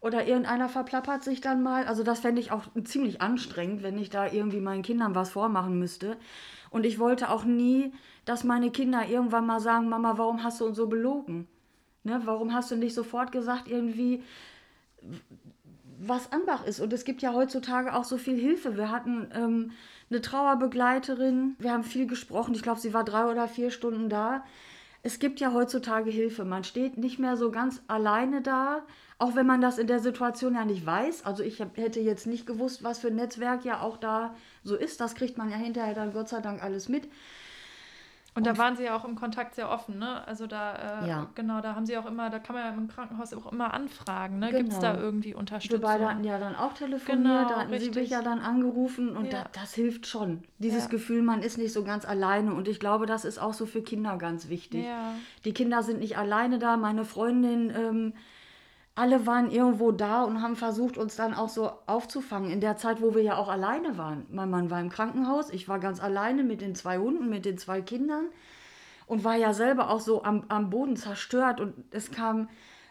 oder 0.00 0.26
irgendeiner 0.26 0.68
verplappert 0.68 1.24
sich 1.24 1.40
dann 1.40 1.62
mal. 1.62 1.86
Also 1.86 2.02
das 2.02 2.20
fände 2.20 2.40
ich 2.40 2.52
auch 2.52 2.64
ziemlich 2.84 3.20
anstrengend, 3.20 3.82
wenn 3.82 3.98
ich 3.98 4.10
da 4.10 4.26
irgendwie 4.26 4.60
meinen 4.60 4.82
Kindern 4.82 5.14
was 5.14 5.30
vormachen 5.30 5.78
müsste. 5.78 6.16
Und 6.70 6.84
ich 6.84 6.98
wollte 6.98 7.30
auch 7.30 7.44
nie, 7.44 7.92
dass 8.24 8.44
meine 8.44 8.70
Kinder 8.70 9.06
irgendwann 9.08 9.46
mal 9.46 9.60
sagen, 9.60 9.88
Mama, 9.88 10.18
warum 10.18 10.42
hast 10.42 10.60
du 10.60 10.66
uns 10.66 10.76
so 10.76 10.86
belogen? 10.86 11.48
Ne, 12.04 12.20
warum 12.24 12.52
hast 12.54 12.70
du 12.70 12.76
nicht 12.76 12.94
sofort 12.94 13.32
gesagt, 13.32 13.68
irgendwie, 13.68 14.22
was 15.98 16.30
Anbach 16.32 16.64
ist. 16.64 16.80
Und 16.80 16.92
es 16.92 17.04
gibt 17.04 17.22
ja 17.22 17.32
heutzutage 17.32 17.94
auch 17.94 18.04
so 18.04 18.18
viel 18.18 18.38
Hilfe. 18.38 18.76
Wir 18.76 18.90
hatten 18.90 19.28
ähm, 19.34 19.72
eine 20.10 20.20
Trauerbegleiterin, 20.20 21.56
wir 21.58 21.72
haben 21.72 21.82
viel 21.82 22.06
gesprochen. 22.06 22.54
Ich 22.54 22.62
glaube, 22.62 22.80
sie 22.80 22.94
war 22.94 23.04
drei 23.04 23.24
oder 23.24 23.48
vier 23.48 23.70
Stunden 23.70 24.08
da. 24.08 24.44
Es 25.02 25.18
gibt 25.18 25.40
ja 25.40 25.52
heutzutage 25.52 26.10
Hilfe. 26.10 26.44
Man 26.44 26.64
steht 26.64 26.96
nicht 26.98 27.18
mehr 27.18 27.36
so 27.36 27.50
ganz 27.50 27.82
alleine 27.86 28.42
da, 28.42 28.82
auch 29.18 29.34
wenn 29.34 29.46
man 29.46 29.60
das 29.60 29.78
in 29.78 29.86
der 29.86 29.98
Situation 30.00 30.54
ja 30.54 30.64
nicht 30.64 30.84
weiß. 30.84 31.24
Also 31.24 31.42
ich 31.42 31.60
hab, 31.60 31.76
hätte 31.76 32.00
jetzt 32.00 32.26
nicht 32.26 32.46
gewusst, 32.46 32.84
was 32.84 32.98
für 32.98 33.08
ein 33.08 33.16
Netzwerk 33.16 33.64
ja 33.64 33.80
auch 33.80 33.96
da 33.96 34.34
so 34.62 34.76
ist. 34.76 35.00
Das 35.00 35.14
kriegt 35.14 35.38
man 35.38 35.50
ja 35.50 35.56
hinterher 35.56 35.94
dann 35.94 36.12
Gott 36.12 36.28
sei 36.28 36.40
Dank 36.40 36.62
alles 36.62 36.88
mit. 36.88 37.08
Und 38.34 38.46
da 38.46 38.58
waren 38.58 38.76
sie 38.76 38.82
ja 38.84 38.94
auch 38.94 39.06
im 39.06 39.14
Kontakt 39.14 39.54
sehr 39.54 39.70
offen, 39.70 39.98
ne? 39.98 40.22
Also 40.28 40.46
da, 40.46 41.04
äh, 41.04 41.08
Ja. 41.08 41.26
genau, 41.34 41.62
da 41.62 41.74
haben 41.74 41.86
sie 41.86 41.96
auch 41.96 42.04
immer, 42.04 42.28
da 42.28 42.38
kann 42.38 42.54
man 42.54 42.64
ja 42.66 42.70
im 42.78 42.86
Krankenhaus 42.86 43.32
auch 43.32 43.50
immer 43.50 43.72
anfragen, 43.72 44.38
ne? 44.40 44.52
Gibt 44.52 44.68
es 44.74 44.78
Genau. 44.78 44.92
da 44.92 45.00
irgendwie 45.00 45.30
Wir 45.30 45.38
Unterstützung? 45.38 45.80
beide 45.80 46.06
hatten 46.06 46.22
ja 46.24 46.36
dann 46.38 46.54
auch 46.54 46.74
telefoniert, 46.74 47.24
Genau, 47.24 47.48
da 47.48 47.60
hatten 47.60 47.70
sie 47.70 47.76
richtig. 47.86 47.94
mich 47.96 48.10
ja 48.10 48.20
dann 48.20 48.40
angerufen 48.40 49.16
und 49.16 49.32
Ja. 49.32 49.44
da, 49.44 49.50
das 49.58 49.72
hilft 49.72 50.06
schon. 50.06 50.42
Dieses 50.58 50.84
Ja. 50.84 50.90
Gefühl, 50.90 51.22
man 51.22 51.40
ist 51.42 51.56
nicht 51.56 51.72
so 51.72 51.82
ganz 51.82 52.04
alleine 52.04 52.52
und 52.52 52.68
ich 52.68 52.78
glaube, 52.78 53.06
das 53.06 53.24
ist 53.24 53.38
auch 53.38 53.54
so 53.54 53.64
für 53.64 53.80
Kinder 53.80 54.18
ganz 54.18 54.50
wichtig. 54.50 54.84
Die 55.46 55.54
Kinder 55.54 55.82
sind 55.82 56.00
nicht 56.00 56.18
alleine 56.18 56.58
da, 56.58 56.76
meine 56.76 57.06
Freundin, 57.06 57.70
ähm, 57.74 58.12
alle 58.96 59.26
waren 59.26 59.50
irgendwo 59.50 59.92
da 59.92 60.24
und 60.24 60.42
haben 60.42 60.56
versucht, 60.56 60.96
uns 60.96 61.16
dann 61.16 61.34
auch 61.34 61.50
so 61.50 61.70
aufzufangen. 61.86 62.50
In 62.50 62.62
der 62.62 62.78
Zeit, 62.78 63.02
wo 63.02 63.14
wir 63.14 63.22
ja 63.22 63.36
auch 63.36 63.48
alleine 63.48 63.98
waren. 63.98 64.26
Mein 64.30 64.48
Mann 64.48 64.70
war 64.70 64.80
im 64.80 64.88
Krankenhaus, 64.88 65.50
ich 65.50 65.68
war 65.68 65.78
ganz 65.78 66.02
alleine 66.02 66.42
mit 66.42 66.62
den 66.62 66.74
zwei 66.74 66.96
Hunden, 66.96 67.28
mit 67.28 67.44
den 67.44 67.58
zwei 67.58 67.82
Kindern 67.82 68.24
und 69.06 69.22
war 69.22 69.36
ja 69.36 69.52
selber 69.52 69.90
auch 69.90 70.00
so 70.00 70.24
am, 70.24 70.44
am 70.48 70.70
Boden 70.70 70.96
zerstört. 70.96 71.60
Und 71.60 71.74
es 71.90 72.10
kam 72.10 72.48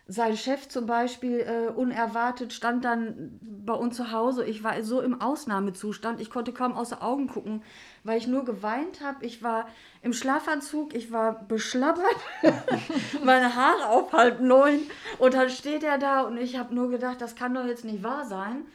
sein 0.08 0.38
Chef 0.38 0.68
zum 0.70 0.86
Beispiel 0.86 1.39
äh, 1.39 1.72
unerwartet, 1.72 2.54
stand 2.54 2.86
dann 2.86 3.39
bei 3.41 3.74
uns 3.74 3.98
zu 3.98 4.12
Hause. 4.12 4.46
Ich 4.46 4.63
war 4.63 4.82
so 4.84 5.02
im 5.02 5.20
Ausnahmezustand, 5.20 6.22
ich 6.22 6.30
konnte 6.30 6.54
kaum 6.54 6.74
aus 6.74 6.89
den 6.89 7.02
Augen 7.02 7.28
gucken, 7.28 7.63
weil 8.04 8.20
ich 8.20 8.28
nur 8.28 8.46
geweint 8.46 9.02
habe. 9.02 9.26
Ich 9.26 9.41
war 9.41 9.68
im 10.04 10.13
Schlafanzug, 10.13 10.94
ich 10.94 11.12
war 11.12 11.44
beschlabbert, 11.48 12.15
meine 13.24 13.56
Haare 13.56 13.89
auf 13.89 14.13
halb 14.13 14.41
neun. 14.41 14.82
Und 15.18 15.34
dann 15.34 15.50
steht 15.50 15.84
er 15.84 15.98
da 15.98 16.22
und 16.22 16.38
ich 16.38 16.58
habe 16.60 16.76
nur 16.76 16.91
gedacht, 16.91 17.20
das 17.20 17.36
kann 17.36 17.56
doch 17.56 17.65
jetzt 17.65 17.84
nicht 17.84 18.04
wahr 18.04 18.26
sein. 18.26 18.65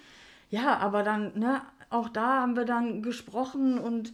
Ja, 0.50 0.78
aber 0.78 1.04
dann, 1.04 1.38
ne, 1.38 1.62
auch 1.90 2.08
da 2.08 2.40
haben 2.40 2.56
wir 2.56 2.64
dann 2.64 3.02
gesprochen 3.02 3.78
und 3.78 4.12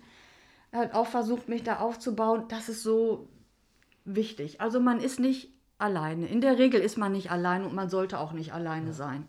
er 0.70 0.80
hat 0.80 0.94
auch 0.94 1.06
versucht, 1.06 1.48
mich 1.48 1.62
da 1.62 1.78
aufzubauen. 1.78 2.44
Das 2.48 2.68
ist 2.68 2.82
so 2.82 3.30
wichtig. 4.04 4.60
Also 4.60 4.80
man 4.80 5.00
ist 5.00 5.18
nicht 5.18 5.55
alleine. 5.78 6.26
In 6.26 6.40
der 6.40 6.58
Regel 6.58 6.80
ist 6.80 6.96
man 6.96 7.12
nicht 7.12 7.30
alleine 7.30 7.66
und 7.66 7.74
man 7.74 7.90
sollte 7.90 8.18
auch 8.18 8.32
nicht 8.32 8.52
alleine 8.52 8.92
sein. 8.92 9.28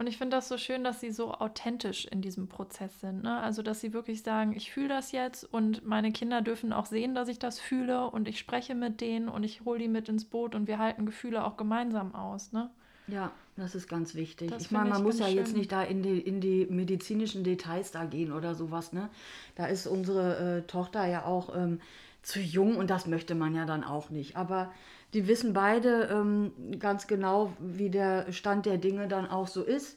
Und 0.00 0.06
ich 0.06 0.16
finde 0.16 0.36
das 0.36 0.48
so 0.48 0.56
schön, 0.56 0.82
dass 0.82 1.00
sie 1.00 1.10
so 1.10 1.34
authentisch 1.34 2.06
in 2.06 2.22
diesem 2.22 2.48
Prozess 2.48 3.00
sind. 3.00 3.22
Ne? 3.22 3.38
Also, 3.38 3.62
dass 3.62 3.82
sie 3.82 3.92
wirklich 3.92 4.22
sagen, 4.22 4.56
ich 4.56 4.72
fühle 4.72 4.88
das 4.88 5.12
jetzt 5.12 5.44
und 5.44 5.84
meine 5.86 6.10
Kinder 6.10 6.40
dürfen 6.40 6.72
auch 6.72 6.86
sehen, 6.86 7.14
dass 7.14 7.28
ich 7.28 7.38
das 7.38 7.60
fühle 7.60 8.08
und 8.08 8.26
ich 8.26 8.38
spreche 8.38 8.74
mit 8.74 9.02
denen 9.02 9.28
und 9.28 9.44
ich 9.44 9.60
hole 9.66 9.78
die 9.78 9.88
mit 9.88 10.08
ins 10.08 10.24
Boot 10.24 10.54
und 10.54 10.66
wir 10.68 10.78
halten 10.78 11.04
Gefühle 11.04 11.44
auch 11.44 11.58
gemeinsam 11.58 12.14
aus. 12.14 12.50
Ne? 12.52 12.70
Ja, 13.10 13.32
das 13.56 13.74
ist 13.74 13.88
ganz 13.88 14.14
wichtig. 14.14 14.50
Das 14.50 14.62
ich 14.62 14.70
meine, 14.70 14.90
man 14.90 15.02
muss 15.02 15.18
ja 15.18 15.26
ganz 15.26 15.36
jetzt 15.36 15.50
schön. 15.50 15.58
nicht 15.58 15.72
da 15.72 15.82
in 15.82 16.02
die, 16.02 16.18
in 16.18 16.40
die 16.40 16.66
medizinischen 16.66 17.44
Details 17.44 17.90
da 17.90 18.04
gehen 18.04 18.32
oder 18.32 18.54
sowas, 18.54 18.92
ne? 18.92 19.08
Da 19.56 19.66
ist 19.66 19.86
unsere 19.86 20.58
äh, 20.58 20.62
Tochter 20.62 21.06
ja 21.06 21.24
auch 21.24 21.54
ähm, 21.54 21.80
zu 22.22 22.40
jung 22.40 22.76
und 22.76 22.90
das 22.90 23.06
möchte 23.06 23.34
man 23.34 23.54
ja 23.54 23.66
dann 23.66 23.84
auch 23.84 24.10
nicht. 24.10 24.36
Aber 24.36 24.72
die 25.14 25.26
wissen 25.26 25.52
beide 25.52 26.08
ähm, 26.12 26.52
ganz 26.78 27.06
genau, 27.06 27.52
wie 27.58 27.90
der 27.90 28.32
Stand 28.32 28.66
der 28.66 28.78
Dinge 28.78 29.08
dann 29.08 29.28
auch 29.28 29.48
so 29.48 29.62
ist. 29.62 29.96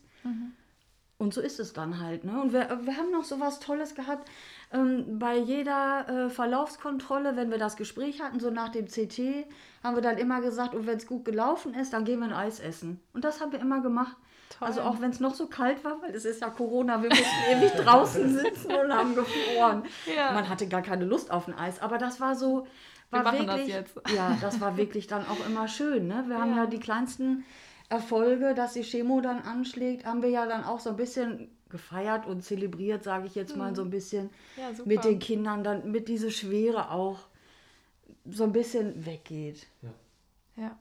Und 1.17 1.33
so 1.33 1.41
ist 1.41 1.59
es 1.59 1.73
dann 1.73 2.01
halt. 2.01 2.23
Ne? 2.23 2.41
Und 2.41 2.53
wir, 2.53 2.79
wir 2.83 2.97
haben 2.97 3.11
noch 3.11 3.23
so 3.23 3.39
was 3.39 3.59
Tolles 3.59 3.95
gehabt. 3.95 4.29
Ähm, 4.73 5.19
bei 5.19 5.37
jeder 5.37 6.07
äh, 6.09 6.29
Verlaufskontrolle, 6.29 7.35
wenn 7.35 7.51
wir 7.51 7.59
das 7.59 7.75
Gespräch 7.77 8.21
hatten, 8.21 8.39
so 8.39 8.49
nach 8.49 8.69
dem 8.69 8.87
CT, 8.87 9.45
haben 9.83 9.95
wir 9.95 10.01
dann 10.01 10.17
immer 10.17 10.41
gesagt, 10.41 10.73
und 10.73 10.87
wenn 10.87 10.97
es 10.97 11.05
gut 11.05 11.25
gelaufen 11.25 11.73
ist, 11.75 11.93
dann 11.93 12.05
gehen 12.05 12.19
wir 12.19 12.25
ein 12.27 12.33
Eis 12.33 12.59
essen. 12.59 12.99
Und 13.13 13.23
das 13.23 13.39
haben 13.39 13.51
wir 13.51 13.59
immer 13.59 13.81
gemacht. 13.81 14.17
Toll. 14.57 14.67
Also 14.67 14.81
auch 14.81 14.99
wenn 14.99 15.11
es 15.11 15.19
noch 15.19 15.35
so 15.35 15.47
kalt 15.47 15.83
war, 15.83 16.01
weil 16.01 16.15
es 16.15 16.25
ist 16.25 16.41
ja 16.41 16.49
Corona, 16.49 17.01
wir 17.01 17.09
mussten 17.09 17.25
ewig 17.51 17.71
draußen 17.73 18.37
sitzen 18.37 18.71
und 18.71 18.91
haben 18.91 19.15
gefroren. 19.15 19.83
Ja. 20.15 20.31
Man 20.31 20.49
hatte 20.49 20.67
gar 20.67 20.81
keine 20.81 21.05
Lust 21.05 21.31
auf 21.31 21.47
ein 21.47 21.53
Eis. 21.53 21.79
Aber 21.81 21.97
das 21.97 22.19
war 22.19 22.35
so, 22.35 22.67
war 23.11 23.23
machen 23.23 23.45
das 23.45 23.57
wirklich, 23.57 23.75
jetzt. 23.75 23.95
ja, 24.15 24.37
das 24.41 24.59
war 24.59 24.75
wirklich 24.77 25.07
dann 25.07 25.25
auch 25.27 25.45
immer 25.47 25.67
schön. 25.67 26.07
Ne? 26.07 26.23
Wir 26.27 26.39
haben 26.39 26.51
Ja. 26.51 26.63
ja 26.63 26.65
die 26.65 26.79
kleinsten 26.79 27.45
Erfolge, 27.89 28.53
dass 28.55 28.73
die 28.73 28.81
Chemo 28.83 29.21
dann 29.21 29.39
anschlägt, 29.39 30.05
haben 30.05 30.21
wir 30.23 30.29
ja 30.29 30.47
dann 30.47 30.63
auch 30.63 30.79
so 30.79 30.89
ein 30.89 30.95
bisschen 30.95 31.49
gefeiert 31.73 32.25
und 32.27 32.43
zelebriert, 32.43 33.03
sage 33.03 33.25
ich 33.27 33.35
jetzt 33.35 33.57
mal 33.57 33.75
so 33.75 33.81
ein 33.81 33.89
bisschen 33.89 34.25
Mhm. 34.25 34.29
Ja, 34.61 34.73
super. 34.73 34.87
mit 34.87 35.03
den 35.03 35.19
Kindern, 35.19 35.63
dann 35.63 35.91
mit 35.91 36.07
diese 36.07 36.31
Schwere 36.31 36.91
auch 36.91 37.19
so 38.25 38.43
ein 38.45 38.53
bisschen 38.53 39.05
weggeht. 39.05 39.67
Ja. 40.55 40.77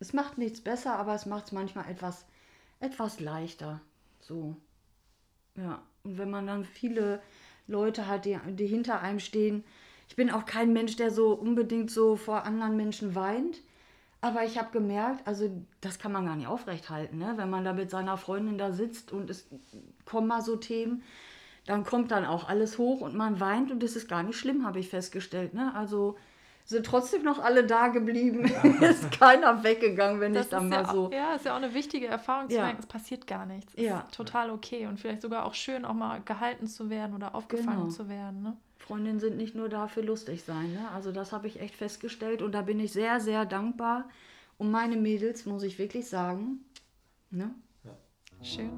Es 0.00 0.12
macht 0.12 0.38
nichts 0.38 0.60
besser, 0.60 0.96
aber 0.96 1.14
es 1.14 1.26
macht 1.26 1.46
es 1.46 1.52
manchmal 1.52 1.88
etwas, 1.88 2.24
etwas 2.80 3.20
leichter. 3.20 3.80
So. 4.20 4.56
Ja. 5.56 5.82
Und 6.02 6.18
wenn 6.18 6.30
man 6.30 6.46
dann 6.46 6.64
viele 6.64 7.22
Leute 7.66 8.08
hat, 8.08 8.24
die, 8.24 8.38
die 8.48 8.66
hinter 8.66 9.00
einem 9.00 9.20
stehen. 9.20 9.64
Ich 10.08 10.16
bin 10.16 10.30
auch 10.30 10.44
kein 10.46 10.72
Mensch, 10.72 10.96
der 10.96 11.10
so 11.10 11.32
unbedingt 11.32 11.90
so 11.90 12.16
vor 12.16 12.44
anderen 12.44 12.76
Menschen 12.76 13.14
weint. 13.14 13.60
Aber 14.24 14.42
ich 14.44 14.56
habe 14.58 14.70
gemerkt, 14.72 15.26
also 15.26 15.50
das 15.82 15.98
kann 15.98 16.10
man 16.10 16.24
gar 16.24 16.34
nicht 16.36 16.46
aufrechthalten, 16.46 17.18
ne? 17.18 17.34
wenn 17.36 17.50
man 17.50 17.62
da 17.62 17.74
mit 17.74 17.90
seiner 17.90 18.16
Freundin 18.16 18.56
da 18.56 18.72
sitzt 18.72 19.12
und 19.12 19.28
es 19.28 19.46
kommen 20.06 20.26
mal 20.28 20.40
so 20.40 20.56
Themen, 20.56 21.02
dann 21.66 21.84
kommt 21.84 22.10
dann 22.10 22.24
auch 22.24 22.48
alles 22.48 22.78
hoch 22.78 23.02
und 23.02 23.14
man 23.14 23.38
weint 23.38 23.70
und 23.70 23.82
das 23.82 23.96
ist 23.96 24.08
gar 24.08 24.22
nicht 24.22 24.38
schlimm, 24.38 24.64
habe 24.66 24.78
ich 24.78 24.88
festgestellt. 24.88 25.52
Ne? 25.52 25.74
Also 25.74 26.16
sind 26.64 26.86
trotzdem 26.86 27.22
noch 27.22 27.38
alle 27.38 27.64
da 27.66 27.88
geblieben. 27.88 28.44
ist 28.80 29.12
keiner 29.12 29.62
weggegangen, 29.62 30.20
wenn 30.20 30.32
Das 30.32 30.46
ich 30.46 30.50
dann 30.52 30.64
ist 30.64 30.70
mal 30.70 30.82
ja, 30.84 30.90
so. 30.92 31.10
ja, 31.12 31.34
ist 31.34 31.44
ja 31.44 31.52
auch 31.52 31.56
eine 31.58 31.74
wichtige 31.74 32.06
Erfahrung 32.06 32.48
zu 32.48 32.56
Ja. 32.56 32.62
merken, 32.62 32.78
es 32.80 32.86
passiert 32.86 33.26
gar 33.26 33.44
nichts. 33.44 33.74
Ja. 33.76 34.00
ist 34.00 34.14
total 34.14 34.50
okay 34.50 34.86
und 34.86 34.98
vielleicht 34.98 35.20
sogar 35.20 35.44
auch 35.44 35.52
schön, 35.52 35.84
auch 35.84 35.92
mal 35.92 36.22
gehalten 36.24 36.66
zu 36.66 36.88
werden 36.88 37.14
oder 37.14 37.34
aufgefangen 37.34 37.80
Genau. 37.80 37.90
zu 37.90 38.08
werden. 38.08 38.42
Ne? 38.42 38.56
Freundinnen 38.84 39.18
sind 39.18 39.38
nicht 39.38 39.54
nur 39.54 39.70
da 39.70 39.88
für 39.88 40.02
lustig 40.02 40.42
sein. 40.42 40.74
Ne? 40.74 40.90
Also 40.90 41.10
das 41.10 41.32
habe 41.32 41.46
ich 41.46 41.58
echt 41.58 41.74
festgestellt 41.74 42.42
und 42.42 42.52
da 42.52 42.60
bin 42.60 42.78
ich 42.80 42.92
sehr, 42.92 43.18
sehr 43.18 43.46
dankbar. 43.46 44.10
Und 44.58 44.70
meine 44.70 44.96
Mädels, 44.96 45.46
muss 45.46 45.62
ich 45.62 45.78
wirklich 45.78 46.06
sagen, 46.06 46.60
ne? 47.30 47.54
Schön. 48.42 48.70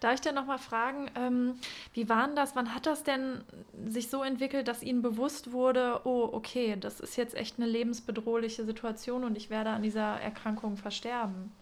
Darf 0.00 0.14
ich 0.14 0.20
denn 0.20 0.34
noch 0.34 0.46
mal 0.46 0.58
fragen, 0.58 1.10
ähm, 1.16 1.54
wie 1.92 2.08
war 2.08 2.26
denn 2.26 2.36
das? 2.36 2.54
Wann 2.54 2.74
hat 2.74 2.86
das 2.86 3.02
denn 3.02 3.42
sich 3.88 4.08
so 4.08 4.22
entwickelt, 4.22 4.68
dass 4.68 4.82
Ihnen 4.82 5.02
bewusst 5.02 5.52
wurde, 5.52 6.02
oh, 6.04 6.28
okay, 6.32 6.76
das 6.78 7.00
ist 7.00 7.16
jetzt 7.16 7.34
echt 7.34 7.58
eine 7.58 7.66
lebensbedrohliche 7.66 8.64
Situation 8.64 9.24
und 9.24 9.36
ich 9.36 9.50
werde 9.50 9.70
an 9.70 9.82
dieser 9.82 10.20
Erkrankung 10.20 10.76
versterben? 10.76 11.52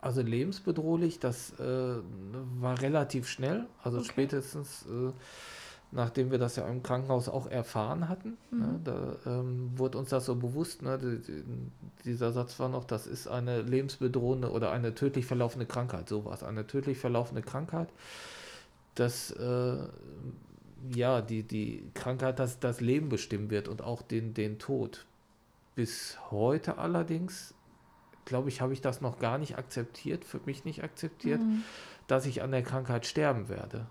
Also 0.00 0.22
lebensbedrohlich, 0.22 1.18
das 1.18 1.58
äh, 1.58 1.64
war 2.60 2.80
relativ 2.80 3.28
schnell. 3.28 3.66
Also 3.82 4.00
Okay. 4.00 4.12
spätestens, 4.12 4.86
äh, 4.86 5.12
nachdem 5.92 6.30
wir 6.30 6.38
das 6.38 6.56
ja 6.56 6.66
im 6.66 6.82
Krankenhaus 6.82 7.28
auch 7.28 7.46
erfahren 7.46 8.08
hatten, 8.08 8.36
ne, 8.50 8.80
da 8.84 9.16
ähm, 9.26 9.70
wurde 9.76 9.98
uns 9.98 10.10
das 10.10 10.26
so 10.26 10.34
bewusst. 10.34 10.82
Ne, 10.82 10.98
die, 10.98 11.20
die, 11.20 11.44
dieser 12.04 12.32
Satz 12.32 12.58
war 12.58 12.68
noch, 12.68 12.84
das 12.84 13.06
ist 13.06 13.28
eine 13.28 13.62
lebensbedrohende 13.62 14.50
oder 14.50 14.72
eine 14.72 14.94
tödlich 14.94 15.26
verlaufende 15.26 15.66
Krankheit. 15.66 16.08
So 16.08 16.24
war 16.24 16.34
es, 16.34 16.42
eine 16.42 16.66
tödlich 16.66 16.98
verlaufende 16.98 17.42
Krankheit. 17.42 17.88
Das 18.94 19.30
äh, 19.30 19.76
ja, 20.94 21.20
die, 21.20 21.42
die 21.42 21.90
Krankheit 21.94 22.38
das, 22.38 22.60
das 22.60 22.80
Leben 22.80 23.08
bestimmen 23.08 23.50
wird 23.50 23.68
und 23.68 23.82
auch 23.82 24.02
den, 24.02 24.34
den 24.34 24.58
Tod. 24.58 25.06
Bis 25.74 26.18
heute 26.30 26.78
allerdings, 26.78 27.54
glaube 28.24 28.48
ich, 28.48 28.60
habe 28.60 28.72
ich 28.72 28.80
das 28.80 29.00
noch 29.00 29.18
gar 29.18 29.38
nicht 29.38 29.58
akzeptiert, 29.58 30.24
für 30.24 30.40
mich 30.46 30.64
nicht 30.64 30.82
akzeptiert, 30.82 31.40
mhm. 31.40 31.64
dass 32.06 32.26
ich 32.26 32.42
an 32.42 32.50
der 32.50 32.62
Krankheit 32.62 33.06
sterben 33.06 33.48
werde. 33.48 33.86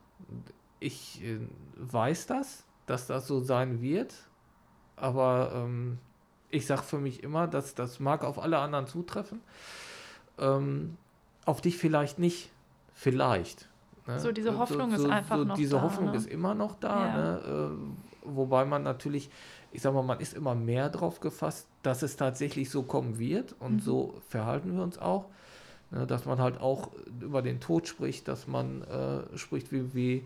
Ich 0.79 1.23
äh, 1.23 1.39
weiß 1.77 2.27
das, 2.27 2.65
dass 2.85 3.07
das 3.07 3.27
so 3.27 3.39
sein 3.39 3.81
wird, 3.81 4.13
aber 4.95 5.51
ähm, 5.55 5.97
ich 6.49 6.65
sage 6.65 6.83
für 6.83 6.99
mich 6.99 7.23
immer, 7.23 7.47
dass 7.47 7.75
das 7.75 7.99
mag 7.99 8.23
auf 8.23 8.39
alle 8.39 8.59
anderen 8.59 8.87
zutreffen. 8.87 9.41
Ähm, 10.37 10.97
auf 11.45 11.61
dich 11.61 11.77
vielleicht 11.77 12.19
nicht. 12.19 12.51
Vielleicht. 12.93 13.67
Ne? 14.07 14.19
So 14.19 14.31
diese 14.31 14.57
Hoffnung 14.57 14.91
so, 14.91 14.97
so, 14.97 15.05
ist 15.05 15.11
einfach 15.11 15.37
so, 15.37 15.43
noch 15.43 15.55
diese 15.55 15.75
da. 15.75 15.77
Diese 15.77 15.81
Hoffnung 15.81 16.11
ne? 16.11 16.17
ist 16.17 16.27
immer 16.27 16.55
noch 16.55 16.75
da. 16.79 17.07
Ja. 17.07 17.17
Ne? 17.17 17.71
Äh, 17.73 18.27
wobei 18.35 18.65
man 18.65 18.83
natürlich, 18.83 19.29
ich 19.71 19.81
sag 19.81 19.93
mal, 19.93 20.03
man 20.03 20.19
ist 20.19 20.33
immer 20.33 20.55
mehr 20.55 20.89
drauf 20.89 21.19
gefasst, 21.19 21.67
dass 21.83 22.01
es 22.01 22.15
tatsächlich 22.15 22.69
so 22.69 22.83
kommen 22.83 23.19
wird. 23.19 23.55
Und 23.59 23.75
mhm. 23.75 23.79
so 23.79 24.21
verhalten 24.29 24.75
wir 24.75 24.83
uns 24.83 24.97
auch. 24.97 25.25
Ne? 25.91 26.07
Dass 26.07 26.25
man 26.25 26.39
halt 26.39 26.59
auch 26.59 26.91
über 27.21 27.41
den 27.41 27.59
Tod 27.59 27.87
spricht, 27.87 28.27
dass 28.27 28.47
man 28.47 28.83
äh, 28.83 29.37
spricht, 29.37 29.71
wie, 29.71 29.93
wie 29.93 30.25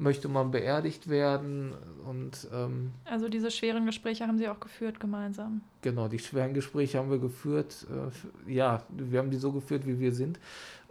möchte 0.00 0.28
man 0.28 0.50
beerdigt 0.50 1.08
werden 1.08 1.74
und 2.06 2.48
ähm, 2.52 2.92
also 3.04 3.28
diese 3.28 3.50
schweren 3.50 3.86
Gespräche 3.86 4.26
haben 4.26 4.38
Sie 4.38 4.48
auch 4.48 4.58
geführt 4.58 4.98
gemeinsam. 4.98 5.60
Genau, 5.82 6.08
die 6.08 6.18
schweren 6.18 6.54
Gespräche 6.54 6.98
haben 6.98 7.10
wir 7.10 7.18
geführt. 7.18 7.86
Äh, 8.46 8.52
ja, 8.52 8.82
wir 8.88 9.18
haben 9.18 9.30
die 9.30 9.36
so 9.36 9.52
geführt, 9.52 9.86
wie 9.86 10.00
wir 10.00 10.12
sind 10.12 10.40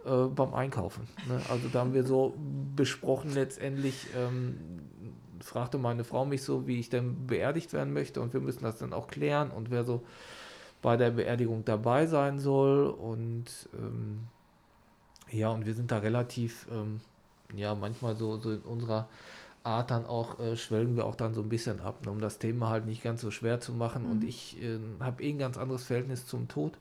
äh, 0.04 0.26
beim 0.26 0.54
Einkaufen. 0.54 1.08
Ne? 1.28 1.40
Also 1.50 1.68
da 1.72 1.80
haben 1.80 1.92
wir 1.92 2.04
so 2.04 2.34
besprochen 2.76 3.34
letztendlich. 3.34 4.06
Ähm, 4.16 4.56
fragte 5.42 5.78
meine 5.78 6.04
Frau 6.04 6.24
mich 6.24 6.42
so, 6.42 6.66
wie 6.66 6.78
ich 6.78 6.90
denn 6.90 7.26
beerdigt 7.26 7.72
werden 7.72 7.92
möchte 7.92 8.20
und 8.20 8.32
wir 8.32 8.40
müssen 8.40 8.62
das 8.62 8.78
dann 8.78 8.92
auch 8.92 9.08
klären 9.08 9.50
und 9.50 9.70
wer 9.70 9.84
so 9.84 10.02
bei 10.82 10.96
der 10.96 11.10
Beerdigung 11.10 11.64
dabei 11.64 12.06
sein 12.06 12.38
soll 12.38 12.86
und 12.88 13.46
ähm, 13.74 14.20
ja 15.30 15.48
und 15.48 15.66
wir 15.66 15.74
sind 15.74 15.90
da 15.90 15.98
relativ 15.98 16.66
ähm, 16.70 17.00
ja, 17.54 17.74
manchmal 17.74 18.16
so, 18.16 18.38
so 18.38 18.52
in 18.52 18.60
unserer 18.60 19.08
Art 19.62 19.90
dann 19.90 20.06
auch, 20.06 20.38
äh, 20.40 20.56
schwellen 20.56 20.96
wir 20.96 21.04
auch 21.04 21.14
dann 21.14 21.34
so 21.34 21.42
ein 21.42 21.48
bisschen 21.48 21.80
ab, 21.80 22.04
ne, 22.04 22.10
um 22.10 22.20
das 22.20 22.38
Thema 22.38 22.70
halt 22.70 22.86
nicht 22.86 23.02
ganz 23.02 23.20
so 23.20 23.30
schwer 23.30 23.60
zu 23.60 23.72
machen. 23.72 24.04
Mhm. 24.04 24.10
Und 24.10 24.24
ich 24.24 24.60
äh, 24.62 24.78
habe 25.00 25.22
eh 25.22 25.30
ein 25.30 25.38
ganz 25.38 25.58
anderes 25.58 25.84
Verhältnis 25.84 26.26
zum 26.26 26.48
Tod, 26.48 26.78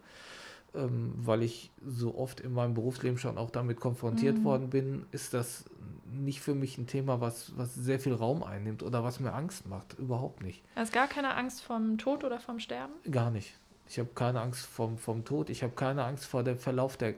ähm, 0.73 1.13
weil 1.17 1.43
ich 1.43 1.71
so 1.85 2.15
oft 2.15 2.39
in 2.39 2.53
meinem 2.53 2.73
Berufsleben 2.73 3.17
schon 3.17 3.37
auch 3.37 3.51
damit 3.51 3.79
konfrontiert 3.79 4.37
mhm. 4.39 4.43
worden 4.43 4.69
bin, 4.69 5.05
ist 5.11 5.33
das 5.33 5.65
nicht 6.11 6.41
für 6.41 6.55
mich 6.55 6.77
ein 6.77 6.87
Thema, 6.87 7.21
was, 7.21 7.51
was 7.57 7.75
sehr 7.75 7.99
viel 7.99 8.13
Raum 8.13 8.43
einnimmt 8.43 8.81
oder 8.81 9.03
was 9.03 9.19
mir 9.19 9.33
Angst 9.33 9.67
macht. 9.67 9.97
Überhaupt 9.99 10.41
nicht. 10.41 10.63
Hast 10.75 10.93
gar 10.93 11.07
keine 11.07 11.35
Angst 11.35 11.61
vom 11.61 11.97
Tod 11.97 12.23
oder 12.23 12.39
vom 12.39 12.59
Sterben? 12.59 12.93
Gar 13.11 13.31
nicht. 13.31 13.53
Ich 13.87 13.99
habe 13.99 14.09
keine 14.13 14.41
Angst 14.41 14.65
vom, 14.65 14.97
vom 14.97 15.25
Tod. 15.25 15.49
Ich 15.49 15.63
habe 15.63 15.73
keine 15.73 16.03
Angst 16.03 16.25
vor 16.25 16.43
dem 16.43 16.57
Verlauf 16.57 16.95
der, 16.97 17.15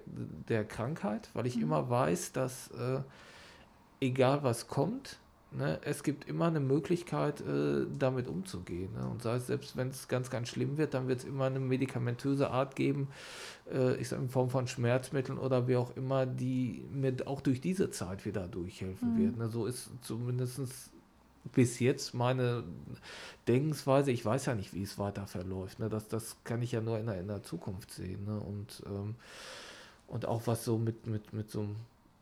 der 0.48 0.64
Krankheit, 0.66 1.30
weil 1.34 1.46
ich 1.46 1.58
mhm. 1.58 1.64
immer 1.64 1.90
weiß, 1.90 2.32
dass 2.32 2.72
äh, 2.72 3.02
egal 4.02 4.44
was 4.44 4.68
kommt, 4.68 5.18
ne, 5.52 5.80
es 5.84 6.04
gibt 6.04 6.28
immer 6.28 6.48
eine 6.48 6.60
Möglichkeit, 6.60 7.42
äh, 7.42 7.86
damit 7.98 8.28
umzugehen. 8.28 8.94
Ne? 8.94 9.08
Und 9.08 9.22
sei 9.22 9.36
es 9.36 9.48
selbst, 9.48 9.78
wenn 9.78 9.90
es 9.90 10.08
ganz, 10.08 10.30
ganz 10.30 10.50
schlimm 10.50 10.78
wird, 10.78 10.94
dann 10.94 11.08
wird 11.08 11.20
es 11.20 11.26
immer 11.26 11.46
eine 11.46 11.60
medikamentöse 11.60 12.50
Art 12.50 12.76
geben, 12.76 13.08
äh, 13.72 13.96
ich 13.96 14.10
sage 14.10 14.24
in 14.24 14.30
Form 14.30 14.50
von 14.50 14.68
Schmerzmitteln 14.68 15.38
oder 15.38 15.68
wie 15.68 15.78
auch 15.78 15.96
immer, 15.96 16.26
die 16.26 16.84
mir 16.92 17.16
auch 17.26 17.42
durch 17.42 17.62
diese 17.62 17.92
Zeit 17.92 18.26
wieder 18.26 18.48
durchhelfen 18.48 19.16
mhm. 19.16 19.20
wird. 19.20 19.38
Ne? 19.38 19.50
So 19.50 19.66
ist 19.66 19.90
zumindest 20.02 20.60
bis 21.54 21.80
jetzt 21.80 22.14
meine 22.14 22.64
Denkensweise, 23.48 24.12
ich 24.12 24.24
weiß 24.24 24.46
ja 24.46 24.56
nicht, 24.56 24.74
wie 24.74 24.84
es 24.84 25.00
weiter 25.00 25.28
verläuft. 25.28 25.80
Ne? 25.80 25.90
Das, 25.90 26.08
das 26.08 26.38
kann 26.44 26.62
ich 26.62 26.72
ja 26.72 26.82
nur 26.82 27.00
in 27.00 27.08
der, 27.08 27.20
in 27.20 27.28
der 27.28 27.44
Zukunft 27.44 27.92
sehen. 27.92 28.26
Ne? 28.26 28.40
Und, 28.40 28.84
ähm, 28.86 29.16
und 30.08 30.26
auch 30.26 30.46
was 30.46 30.66
so 30.66 30.78
mit, 30.78 31.08
mit, 31.08 31.34
mit 31.34 31.50
so 31.50 31.62
einem 31.62 31.76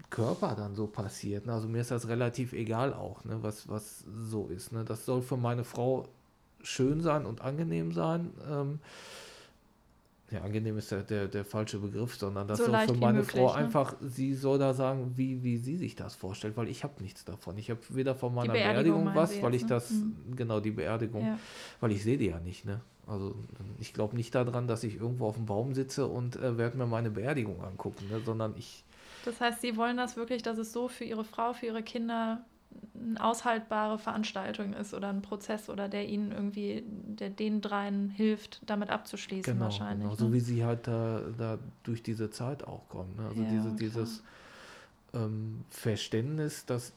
Körper 0.09 0.55
dann 0.55 0.75
so 0.75 0.87
passiert. 0.87 1.45
Ne? 1.45 1.53
Also 1.53 1.67
mir 1.67 1.81
ist 1.81 1.91
das 1.91 2.07
relativ 2.07 2.53
egal 2.53 2.93
auch, 2.93 3.23
ne? 3.25 3.37
was, 3.41 3.67
was 3.69 4.03
so 4.29 4.47
ist. 4.47 4.71
Ne? 4.71 4.83
Das 4.83 5.05
soll 5.05 5.21
für 5.21 5.37
meine 5.37 5.63
Frau 5.63 6.07
schön 6.61 7.01
sein 7.01 7.25
und 7.25 7.41
angenehm 7.41 7.91
sein. 7.91 8.31
Ähm, 8.49 8.79
ja, 10.31 10.41
angenehm 10.41 10.77
ist 10.77 10.91
der, 10.91 11.01
der, 11.01 11.27
der 11.27 11.43
falsche 11.43 11.79
Begriff, 11.79 12.15
sondern 12.15 12.47
das 12.47 12.59
so 12.59 12.65
soll 12.65 12.79
für 12.87 12.93
meine 12.93 13.19
möglich, 13.19 13.41
Frau 13.41 13.47
ne? 13.47 13.55
einfach, 13.55 13.95
sie 14.01 14.35
soll 14.35 14.59
da 14.59 14.73
sagen, 14.73 15.13
wie, 15.15 15.43
wie 15.43 15.57
sie 15.57 15.75
sich 15.75 15.95
das 15.95 16.15
vorstellt, 16.15 16.55
weil 16.55 16.69
ich 16.69 16.83
habe 16.83 17.01
nichts 17.01 17.25
davon. 17.25 17.57
Ich 17.57 17.71
habe 17.71 17.79
weder 17.89 18.13
von 18.13 18.35
meiner 18.35 18.53
Beerdigung, 18.53 19.05
Beerdigung 19.05 19.15
was, 19.15 19.41
weil 19.41 19.55
ich 19.55 19.63
ne? 19.63 19.69
das, 19.69 19.89
mhm. 19.89 20.35
genau 20.35 20.59
die 20.59 20.71
Beerdigung, 20.71 21.25
ja. 21.25 21.39
weil 21.79 21.91
ich 21.91 22.03
sehe 22.03 22.17
die 22.17 22.27
ja 22.27 22.39
nicht, 22.39 22.65
ne? 22.65 22.81
Also 23.07 23.35
ich 23.79 23.91
glaube 23.93 24.15
nicht 24.15 24.35
daran, 24.35 24.67
dass 24.67 24.83
ich 24.83 24.97
irgendwo 24.97 25.25
auf 25.25 25.35
dem 25.35 25.47
Baum 25.47 25.73
sitze 25.73 26.05
und 26.05 26.35
äh, 26.35 26.59
werde 26.59 26.77
mir 26.77 26.85
meine 26.85 27.09
Beerdigung 27.09 27.63
angucken, 27.63 28.07
ne? 28.07 28.21
sondern 28.23 28.53
ich 28.55 28.83
das 29.25 29.39
heißt, 29.41 29.61
Sie 29.61 29.77
wollen 29.77 29.97
das 29.97 30.15
wirklich, 30.15 30.41
dass 30.41 30.57
es 30.57 30.71
so 30.71 30.87
für 30.87 31.03
Ihre 31.03 31.23
Frau, 31.23 31.53
für 31.53 31.67
Ihre 31.67 31.83
Kinder 31.83 32.43
eine 32.99 33.23
aushaltbare 33.23 33.97
Veranstaltung 33.97 34.73
ist 34.73 34.93
oder 34.93 35.09
ein 35.09 35.21
Prozess 35.21 35.69
oder 35.69 35.87
der 35.87 36.07
ihnen 36.07 36.31
irgendwie, 36.31 36.83
der 36.85 37.29
den 37.29 37.61
dreien 37.61 38.09
hilft, 38.09 38.61
damit 38.65 38.89
abzuschließen 38.89 39.53
genau, 39.53 39.65
wahrscheinlich. 39.65 40.09
Genau, 40.09 40.11
ne? 40.11 40.17
so 40.17 40.33
wie 40.33 40.39
sie 40.39 40.63
halt 40.65 40.87
da, 40.87 41.21
da 41.37 41.57
durch 41.83 42.03
diese 42.03 42.29
Zeit 42.29 42.63
auch 42.63 42.87
kommen. 42.89 43.15
Ne? 43.15 43.27
Also 43.27 43.41
ja, 43.41 43.49
diese, 43.49 43.75
dieses 43.75 44.23
ähm, 45.13 45.63
Verständnis, 45.69 46.65
dass 46.65 46.93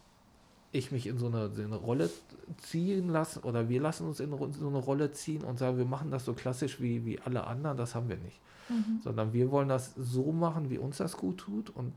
ich 0.73 0.91
mich 0.91 1.07
in 1.07 1.19
so 1.19 1.27
eine, 1.27 1.51
so 1.51 1.63
eine 1.63 1.77
Rolle 1.77 2.11
ziehen 2.59 3.09
lasse 3.09 3.41
oder 3.41 3.69
wir 3.69 3.81
lassen 3.81 4.07
uns 4.07 4.21
in 4.21 4.31
so 4.31 4.69
eine 4.69 4.79
Rolle 4.79 5.13
ziehen 5.13 5.45
und 5.45 5.59
sagen, 5.59 5.79
wir 5.79 5.85
machen 5.85 6.11
das 6.11 6.25
so 6.25 6.33
klassisch 6.33 6.81
wie, 6.81 7.05
wie 7.05 7.21
alle 7.21 7.47
anderen, 7.47 7.77
das 7.77 7.95
haben 7.95 8.09
wir 8.09 8.17
nicht. 8.17 8.41
Mhm. 8.69 9.01
Sondern 9.03 9.33
wir 9.33 9.51
wollen 9.51 9.69
das 9.69 9.95
so 9.97 10.33
machen, 10.33 10.71
wie 10.71 10.79
uns 10.79 10.97
das 10.97 11.17
gut 11.17 11.39
tut 11.39 11.71
und 11.71 11.93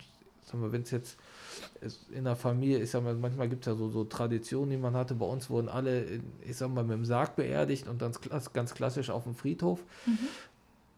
wenn 0.54 0.82
es 0.82 0.92
jetzt 0.92 1.18
in 2.12 2.26
der 2.26 2.36
Familie, 2.36 2.80
ich 2.80 2.92
sag 2.92 3.04
mal, 3.04 3.16
manchmal 3.16 3.50
gibt 3.50 3.66
es 3.66 3.72
ja 3.72 3.78
so, 3.78 3.90
so 3.90 4.04
Traditionen, 4.04 4.70
die 4.72 4.78
man 4.78 4.96
hatte. 4.96 5.16
Bei 5.16 5.26
uns 5.26 5.50
wurden 5.50 5.70
alle, 5.70 6.22
ich 6.42 6.58
sag 6.58 6.74
mal, 6.74 6.84
mit 6.84 6.98
dem 6.98 7.06
Sarg 7.06 7.36
beerdigt 7.36 7.88
und 7.88 8.02
dann 8.02 8.12
ganz 8.54 8.74
klassisch 8.74 9.10
auf 9.10 9.24
dem 9.24 9.36
Friedhof. 9.36 9.84
Mhm. 10.06 10.18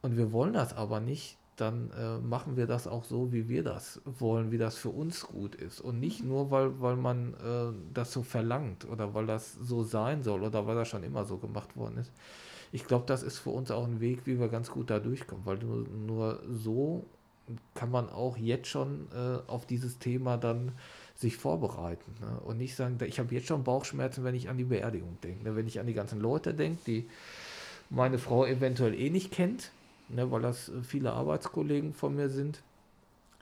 Und 0.02 0.18
wir 0.18 0.32
wollen 0.32 0.54
das 0.54 0.76
aber 0.76 1.00
nicht, 1.00 1.38
dann 1.58 1.90
äh, 1.92 2.20
machen 2.20 2.56
wir 2.56 2.68
das 2.68 2.88
auch 2.88 3.04
so, 3.04 3.34
wie 3.34 3.50
wir 3.50 3.64
das 3.64 4.02
wollen, 4.06 4.52
wie 4.52 4.58
das 4.58 4.78
für 4.78 4.90
uns 4.90 5.26
gut 5.26 5.56
ist. 5.56 5.82
Und 5.82 6.00
nicht 6.00 6.22
mhm. 6.22 6.30
nur, 6.30 6.52
weil, 6.52 6.80
weil 6.80 6.96
man 6.96 7.34
äh, 7.34 7.74
das 7.94 8.14
so 8.14 8.24
verlangt 8.24 8.88
oder 8.88 9.14
weil 9.14 9.26
das 9.26 9.54
so 9.54 9.84
sein 9.84 10.24
soll 10.24 10.44
oder 10.44 10.68
weil 10.68 10.76
das 10.76 10.88
schon 10.88 11.04
immer 11.04 11.26
so 11.26 11.38
gemacht 11.38 11.76
worden 11.76 11.98
ist. 11.98 12.12
Ich 12.72 12.86
glaube, 12.86 13.06
das 13.08 13.24
ist 13.24 13.40
für 13.40 13.50
uns 13.50 13.72
auch 13.72 13.86
ein 13.86 14.02
Weg, 14.02 14.26
wie 14.26 14.40
wir 14.40 14.50
ganz 14.50 14.70
gut 14.70 14.90
da 14.90 15.00
durchkommen, 15.00 15.46
weil 15.46 15.58
nur, 15.58 15.88
nur 15.88 16.44
so 16.48 17.06
kann 17.74 17.92
man 17.92 18.10
auch 18.10 18.38
jetzt 18.38 18.68
schon 18.68 19.08
äh, 19.14 19.40
auf 19.50 19.66
dieses 19.66 20.00
Thema 20.00 20.38
dann 20.38 20.74
sich 21.16 21.38
vorbereiten. 21.38 22.14
Ne? 22.22 22.40
Und 22.42 22.58
nicht 22.58 22.76
sagen, 22.76 22.98
ich 23.06 23.20
habe 23.20 23.34
jetzt 23.34 23.48
schon 23.48 23.64
Bauchschmerzen, 23.64 24.24
wenn 24.24 24.36
ich 24.36 24.50
an 24.50 24.58
die 24.58 24.66
Beerdigung 24.66 25.18
denke. 25.24 25.44
Ne? 25.44 25.56
Wenn 25.56 25.68
ich 25.68 25.80
an 25.80 25.88
die 25.88 25.94
ganzen 25.94 26.20
Leute 26.20 26.54
denke, 26.54 26.80
die 26.86 27.10
meine 27.90 28.20
Frau 28.20 28.46
eventuell 28.46 28.94
eh 28.94 29.10
nicht 29.10 29.32
kennt, 29.32 29.72
ne? 30.10 30.30
weil 30.32 30.42
das 30.42 30.72
viele 30.84 31.14
Arbeitskollegen 31.14 31.94
von 31.94 32.16
mir 32.16 32.30
sind, 32.30 32.62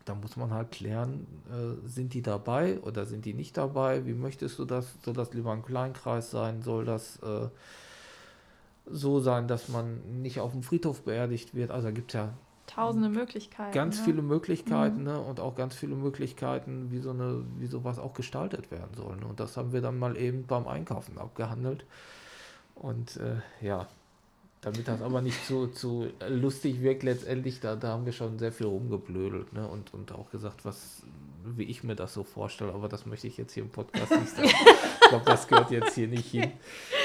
dann 0.06 0.22
muss 0.22 0.38
man 0.38 0.52
halt 0.52 0.72
klären, 0.72 1.26
äh, 1.50 1.88
sind 1.88 2.14
die 2.14 2.22
dabei 2.22 2.80
oder 2.82 3.06
sind 3.06 3.26
die 3.26 3.34
nicht 3.34 3.58
dabei? 3.58 4.06
Wie 4.06 4.14
möchtest 4.14 4.60
du 4.60 4.66
das? 4.66 4.88
Soll 5.04 5.16
das 5.16 5.34
lieber 5.34 5.52
ein 5.52 5.66
Kleinkreis 5.66 6.30
sein? 6.30 6.62
Soll 6.62 6.86
das 6.86 7.18
äh, 7.24 7.50
so 8.86 9.20
sein, 9.20 9.48
dass 9.48 9.68
man 9.68 10.22
nicht 10.22 10.40
auf 10.40 10.52
dem 10.52 10.62
Friedhof 10.62 11.02
beerdigt 11.02 11.56
wird? 11.56 11.72
Also 11.72 11.92
gibt 11.92 12.12
es 12.12 12.14
ja 12.14 12.34
Tausende 12.68 13.10
Möglichkeiten. 13.10 13.74
Ganz 13.74 14.00
ne? 14.00 14.06
viele 14.06 14.22
Möglichkeiten 14.22 15.00
mhm. 15.00 15.04
ne? 15.04 15.20
und 15.20 15.40
auch 15.40 15.56
ganz 15.56 15.76
viele 15.76 15.96
Möglichkeiten, 15.96 16.92
wie 16.92 17.00
so 17.00 17.12
eine, 17.12 17.44
wie 17.58 17.68
sowas 17.68 18.00
auch 18.00 18.14
gestaltet 18.14 18.72
werden 18.72 18.96
soll. 18.96 19.18
Ne? 19.18 19.26
Und 19.26 19.40
das 19.40 19.56
haben 19.58 19.72
wir 19.72 19.82
dann 19.82 20.00
mal 20.00 20.18
eben 20.18 20.46
beim 20.46 20.68
Einkaufen 20.68 21.18
abgehandelt. 21.18 21.86
Und 22.76 23.18
äh, 23.18 23.66
ja, 23.66 23.88
damit 24.62 24.88
das 24.88 25.02
aber 25.02 25.22
nicht 25.22 25.46
zu, 25.46 25.68
zu 25.68 26.08
lustig 26.28 26.82
wirkt 26.82 27.04
letztendlich, 27.04 27.60
da, 27.60 27.76
da 27.76 27.90
haben 27.90 28.06
wir 28.06 28.14
schon 28.14 28.40
sehr 28.40 28.52
viel 28.52 28.66
rumgeblödelt 28.66 29.54
ne? 29.54 29.68
und, 29.68 29.94
und 29.94 30.12
auch 30.12 30.32
gesagt, 30.32 30.66
was, 30.66 31.04
wie 31.44 31.66
ich 31.66 31.84
mir 31.84 31.96
das 31.96 32.16
so 32.16 32.24
vorstelle, 32.24 32.74
aber 32.74 32.90
das 32.90 33.06
möchte 33.06 33.28
ich 33.28 33.38
jetzt 33.38 33.54
hier 33.54 33.64
im 33.64 33.70
Podcast 33.70 34.12
nicht 34.12 34.36
sagen. 34.36 34.50
ich 35.06 35.10
glaube, 35.10 35.26
das 35.26 35.48
gehört 35.48 35.72
jetzt 35.72 35.96
hier 35.96 36.08
nicht 36.08 36.32
hin. 36.32 36.52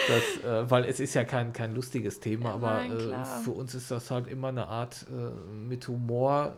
Das, 0.09 0.45
äh, 0.45 0.71
weil 0.71 0.87
es 0.87 0.99
ist 0.99 1.15
ja 1.15 1.25
kein, 1.25 1.53
kein 1.53 1.75
lustiges 1.75 2.19
Thema, 2.19 2.55
aber 2.55 2.83
Nein, 2.83 2.91
äh, 2.91 3.25
für 3.45 3.53
uns 3.53 3.75
ist 3.75 3.91
das 3.91 4.11
halt 4.11 4.27
immer 4.27 4.49
eine 4.49 4.67
Art 4.67 5.07
äh, 5.09 5.55
mit 5.55 5.87
Humor 5.87 6.57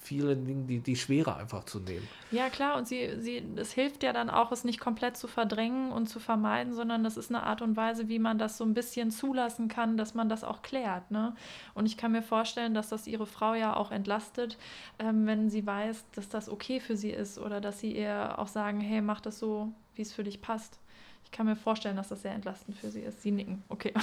viele 0.00 0.36
Dinge, 0.36 0.64
die, 0.64 0.80
die 0.80 0.96
Schwere 0.96 1.36
einfach 1.36 1.64
zu 1.64 1.80
nehmen. 1.80 2.06
Ja, 2.30 2.48
klar, 2.48 2.76
und 2.76 2.88
sie, 2.88 3.20
sie, 3.20 3.42
es 3.56 3.72
hilft 3.72 4.02
ja 4.02 4.12
dann 4.12 4.30
auch, 4.30 4.52
es 4.52 4.64
nicht 4.64 4.80
komplett 4.80 5.16
zu 5.16 5.28
verdrängen 5.28 5.92
und 5.92 6.08
zu 6.08 6.20
vermeiden, 6.20 6.72
sondern 6.72 7.04
das 7.04 7.16
ist 7.16 7.30
eine 7.30 7.42
Art 7.42 7.62
und 7.62 7.76
Weise, 7.76 8.08
wie 8.08 8.18
man 8.18 8.38
das 8.38 8.58
so 8.58 8.64
ein 8.64 8.74
bisschen 8.74 9.10
zulassen 9.10 9.68
kann, 9.68 9.96
dass 9.96 10.14
man 10.14 10.28
das 10.28 10.44
auch 10.44 10.62
klärt. 10.62 11.10
Ne? 11.10 11.34
Und 11.74 11.86
ich 11.86 11.96
kann 11.96 12.12
mir 12.12 12.22
vorstellen, 12.22 12.74
dass 12.74 12.88
das 12.88 13.06
ihre 13.06 13.26
Frau 13.26 13.54
ja 13.54 13.76
auch 13.76 13.90
entlastet, 13.90 14.58
ähm, 14.98 15.26
wenn 15.26 15.50
sie 15.50 15.66
weiß, 15.66 16.04
dass 16.14 16.28
das 16.28 16.48
okay 16.48 16.80
für 16.80 16.96
sie 16.96 17.10
ist 17.10 17.38
oder 17.38 17.60
dass 17.60 17.80
sie 17.80 17.96
ihr 17.96 18.38
auch 18.38 18.48
sagen, 18.48 18.80
hey, 18.80 19.00
mach 19.00 19.20
das 19.20 19.38
so, 19.38 19.72
wie 19.94 20.02
es 20.02 20.12
für 20.12 20.24
dich 20.24 20.40
passt. 20.40 20.78
Ich 21.24 21.30
kann 21.30 21.46
mir 21.46 21.56
vorstellen, 21.56 21.96
dass 21.96 22.08
das 22.08 22.22
sehr 22.22 22.32
entlastend 22.32 22.76
für 22.76 22.90
sie 22.90 23.00
ist. 23.00 23.22
Sie 23.22 23.30
nicken, 23.30 23.62
okay. 23.68 23.94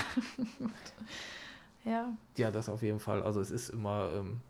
ja. 1.85 2.11
Ja, 2.37 2.51
das 2.51 2.69
auf 2.69 2.81
jeden 2.81 2.99
Fall. 2.99 3.21
Also 3.23 3.41
es 3.41 3.51
ist 3.51 3.69
immer. 3.69 4.11
Ähm 4.15 4.41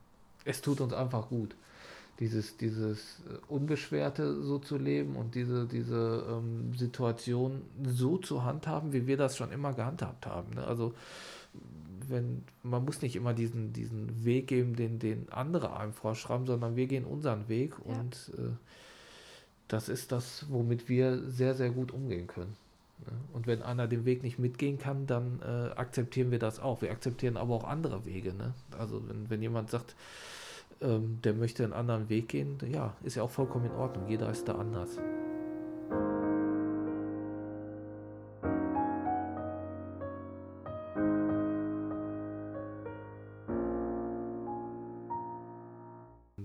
es 0.45 0.61
tut 0.61 0.81
uns 0.81 0.93
einfach 0.93 1.29
gut, 1.29 1.55
dieses, 2.19 2.57
dieses 2.57 3.21
äh, 3.27 3.37
Unbeschwerte 3.47 4.41
so 4.41 4.59
zu 4.59 4.77
leben 4.77 5.15
und 5.15 5.35
diese, 5.35 5.65
diese 5.65 6.25
ähm, 6.29 6.73
Situation 6.75 7.61
so 7.83 8.17
zu 8.17 8.43
handhaben, 8.43 8.93
wie 8.93 9.07
wir 9.07 9.17
das 9.17 9.37
schon 9.37 9.51
immer 9.51 9.73
gehandhabt 9.73 10.25
haben. 10.25 10.53
Ne? 10.55 10.65
Also 10.65 10.93
wenn, 12.07 12.43
man 12.63 12.83
muss 12.83 13.01
nicht 13.01 13.15
immer 13.15 13.33
diesen, 13.33 13.71
diesen 13.71 14.25
Weg 14.25 14.47
geben, 14.47 14.75
den, 14.75 14.99
den 14.99 15.31
andere 15.31 15.77
einem 15.77 15.93
vorschreiben, 15.93 16.45
sondern 16.45 16.75
wir 16.75 16.87
gehen 16.87 17.05
unseren 17.05 17.47
Weg 17.47 17.75
ja. 17.85 17.99
und 17.99 18.31
äh, 18.37 18.51
das 19.67 19.87
ist 19.87 20.11
das, 20.11 20.45
womit 20.49 20.89
wir 20.89 21.29
sehr, 21.29 21.53
sehr 21.53 21.69
gut 21.69 21.91
umgehen 21.91 22.27
können. 22.27 22.55
Ne? 23.05 23.13
Und 23.33 23.47
wenn 23.47 23.61
einer 23.61 23.87
den 23.87 24.05
Weg 24.05 24.23
nicht 24.23 24.39
mitgehen 24.39 24.77
kann, 24.77 25.07
dann 25.07 25.39
äh, 25.41 25.71
akzeptieren 25.75 26.31
wir 26.31 26.39
das 26.39 26.59
auch. 26.59 26.81
Wir 26.81 26.91
akzeptieren 26.91 27.37
aber 27.37 27.55
auch 27.55 27.63
andere 27.63 28.05
Wege. 28.05 28.33
Ne? 28.33 28.53
Also 28.77 29.01
wenn, 29.07 29.29
wenn 29.29 29.41
jemand 29.41 29.69
sagt, 29.69 29.95
ähm, 30.81 31.19
der 31.23 31.33
möchte 31.33 31.63
einen 31.63 31.73
anderen 31.73 32.09
Weg 32.09 32.29
gehen, 32.29 32.57
ja, 32.71 32.93
ist 33.03 33.15
ja 33.15 33.23
auch 33.23 33.31
vollkommen 33.31 33.65
in 33.65 33.71
Ordnung. 33.71 34.07
Jeder 34.07 34.29
ist 34.29 34.47
da 34.47 34.55
anders. 34.55 34.97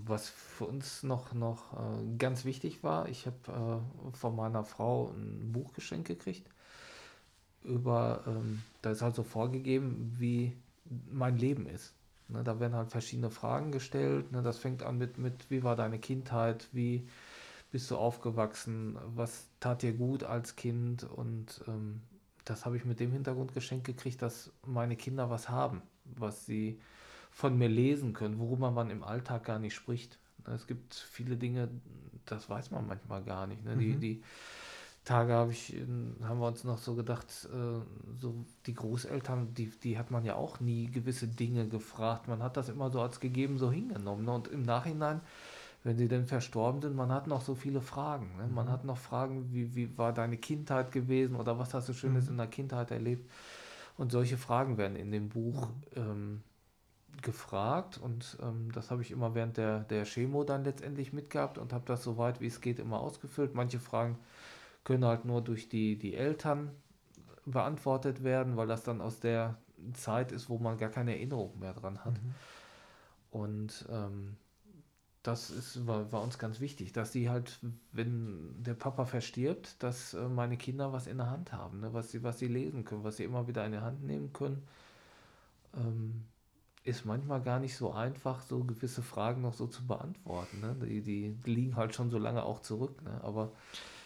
Was 0.07 0.29
für 0.29 0.67
uns 0.67 1.03
noch, 1.03 1.33
noch 1.33 1.73
äh, 1.73 2.17
ganz 2.19 2.45
wichtig 2.45 2.83
war, 2.83 3.09
ich 3.09 3.27
habe 3.27 3.83
äh, 4.13 4.17
von 4.17 4.37
meiner 4.37 4.65
Frau 4.65 5.11
ein 5.11 5.53
Buchgeschenk 5.53 6.07
gekriegt. 6.07 6.49
Über, 7.63 8.23
ähm, 8.27 8.63
da 8.83 8.91
ist 8.91 9.03
halt 9.03 9.15
so 9.15 9.23
vorgegeben, 9.23 10.15
wie 10.19 10.53
mein 11.11 11.39
Leben 11.39 11.67
ist. 11.67 11.95
Ne, 12.29 12.43
da 12.45 12.61
werden 12.61 12.75
halt 12.75 12.91
verschiedene 12.91 13.31
Fragen 13.31 13.73
gestellt. 13.73 14.33
Ne, 14.33 14.43
das 14.43 14.59
fängt 14.59 14.83
an 14.83 14.99
mit, 14.99 15.19
mit, 15.19 15.51
wie 15.51 15.63
war 15.63 15.77
deine 15.77 15.99
Kindheit, 15.99 16.69
wie 16.73 17.07
bist 17.71 17.91
du 17.91 17.97
aufgewachsen, 17.97 18.97
was 19.17 19.49
tat 19.59 19.83
dir 19.83 19.93
gut 19.93 20.23
als 20.23 20.55
Kind 20.55 21.03
und 21.03 21.61
ähm, 21.67 22.03
das 22.45 22.65
habe 22.65 22.77
ich 22.77 22.85
mit 22.85 23.01
dem 23.01 23.11
Hintergrund 23.11 23.53
geschenkt 23.53 23.85
gekriegt, 23.85 24.23
dass 24.23 24.53
meine 24.65 24.95
Kinder 24.95 25.29
was 25.29 25.49
haben, 25.49 25.83
was 26.05 26.47
sie 26.47 26.79
von 27.35 27.59
mir 27.59 27.69
lesen 27.69 28.13
können, 28.13 28.39
worüber 28.39 28.71
man 28.71 28.91
im 28.91 29.03
Alltag 29.03 29.45
gar 29.45 29.59
nicht 29.59 29.75
spricht. 29.75 30.19
Ne, 30.47 30.55
es 30.55 30.69
gibt 30.69 30.95
viele 30.95 31.37
Dinge, 31.37 31.69
das 32.27 32.49
weiß 32.49 32.71
man 32.71 32.87
manchmal 32.87 33.25
gar 33.25 33.49
nicht. 33.49 33.65
Ne? 33.65 33.75
Mhm. 33.75 33.81
Die, 33.81 33.97
die 33.97 34.23
Tage 35.05 35.33
habe 35.33 35.51
ich, 35.51 35.75
haben 36.23 36.39
wir 36.39 36.47
uns 36.47 36.63
noch 36.63 36.79
so 36.79 36.95
gedacht, 36.95 37.27
äh, 37.53 38.21
so 38.21 38.47
die 38.67 38.75
Großeltern, 38.75 39.53
die, 39.53 39.67
die 39.67 39.99
hat 39.99 40.13
man 40.13 40.25
ja 40.25 40.37
auch 40.37 40.61
nie 40.61 40.87
gewisse 40.87 41.27
Dinge 41.27 41.69
gefragt. 41.69 42.29
Man 42.29 42.41
hat 42.41 42.57
das 42.57 42.69
immer 42.69 42.91
so 42.91 43.01
als 43.01 43.19
gegeben 43.19 43.59
so 43.59 43.71
hingenommen. 43.71 44.25
Ne? 44.25 44.33
Und 44.33 44.47
im 44.47 44.63
Nachhinein, 44.63 45.21
wenn 45.83 45.99
sie 45.99 46.07
denn 46.07 46.27
verstorben 46.27 46.81
sind, 46.81 46.95
man 46.95 47.11
hat 47.11 47.27
noch 47.27 47.43
so 47.43 47.57
viele 47.57 47.81
Fragen. 47.81 48.31
Ne? 48.39 48.47
Man 48.47 48.67
mhm. 48.67 48.71
hat 48.71 48.85
noch 48.85 48.97
Fragen, 48.99 49.53
wie, 49.53 49.75
wie 49.75 49.99
war 49.99 50.13
deine 50.13 50.37
Kindheit 50.37 50.93
gewesen 50.93 51.35
oder 51.35 51.59
was 51.59 51.75
hast 51.75 51.89
du 51.89 51.95
Schönes 51.95 52.27
mhm. 52.27 52.31
in 52.31 52.37
der 52.39 52.47
Kindheit 52.47 52.93
erlebt? 52.93 53.29
Und 53.97 54.13
solche 54.13 54.37
Fragen 54.37 54.79
werden 54.79 54.97
in 54.97 55.11
dem 55.11 55.29
Buch 55.29 55.69
mhm. 55.69 55.75
ähm, 55.97 56.43
gefragt 57.23 57.99
und 57.99 58.37
ähm, 58.43 58.71
das 58.73 58.91
habe 58.91 59.03
ich 59.03 59.11
immer 59.11 59.35
während 59.35 59.57
der, 59.57 59.81
der 59.81 60.05
Chemo 60.05 60.45
dann 60.45 60.65
letztendlich 60.65 61.13
mitgehabt 61.13 61.59
und 61.59 61.73
habe 61.73 61.85
das 61.87 62.03
so 62.03 62.19
weit 62.19 62.41
wie 62.41 62.47
es 62.47 62.61
geht 62.61 62.79
immer 62.79 63.01
ausgefüllt. 63.01 63.55
Manche 63.55 63.79
Fragen 63.79 64.19
können 64.85 65.05
halt 65.05 65.25
nur 65.25 65.43
durch 65.43 65.69
die, 65.69 65.99
die 65.99 66.15
Eltern 66.15 66.71
beantwortet 67.47 68.23
werden, 68.23 68.57
weil 68.57 68.67
das 68.67 68.85
dann 68.85 69.01
aus 69.01 69.21
der 69.21 69.57
Zeit 69.93 70.33
ist, 70.33 70.49
wo 70.49 70.59
man 70.59 70.79
gar 70.79 70.91
keine 70.91 71.13
Erinnerung 71.13 71.59
mehr 71.59 71.75
dran 71.75 72.05
hat. 72.05 72.15
Mhm. 72.15 72.35
Und 73.31 73.87
ähm, 73.91 74.37
das 75.23 75.51
ist, 75.51 75.87
war, 75.87 76.13
war, 76.13 76.23
uns 76.23 76.39
ganz 76.39 76.61
wichtig, 76.61 76.93
dass 76.93 77.13
sie 77.13 77.31
halt, 77.31 77.59
wenn 77.93 78.63
der 78.63 78.75
Papa 78.75 79.07
verstirbt, 79.07 79.83
dass 79.83 80.15
äh, 80.15 80.29
meine 80.29 80.59
Kinder 80.59 80.93
was 80.93 81.07
in 81.07 81.17
der 81.17 81.31
Hand 81.31 81.53
haben, 81.53 81.81
ne? 81.81 81.93
was, 81.95 82.11
sie, 82.11 82.23
was 82.23 82.39
sie 82.39 82.47
lesen 82.47 82.85
können, 82.85 83.05
was 83.05 83.17
sie 83.17 83.25
immer 83.25 83.49
wieder 83.49 83.65
in 83.65 83.73
die 83.73 83.79
Hand 83.79 84.05
nehmen 84.05 84.33
können. 84.33 84.63
Ähm, 85.75 86.25
ist 86.85 87.07
manchmal 87.07 87.41
gar 87.41 87.59
nicht 87.61 87.77
so 87.77 87.93
einfach, 87.93 88.43
so 88.43 88.63
gewisse 88.63 89.03
Fragen 89.03 89.41
noch 89.41 89.55
so 89.55 89.67
zu 89.67 89.87
beantworten. 89.87 90.61
Ne? 90.61 90.77
Die, 90.87 91.01
die 91.01 91.37
liegen 91.51 91.77
halt 91.77 91.95
schon 91.95 92.11
so 92.11 92.19
lange 92.19 92.43
auch 92.43 92.61
zurück. 92.61 93.03
Ne? 93.03 93.21
Aber 93.23 93.53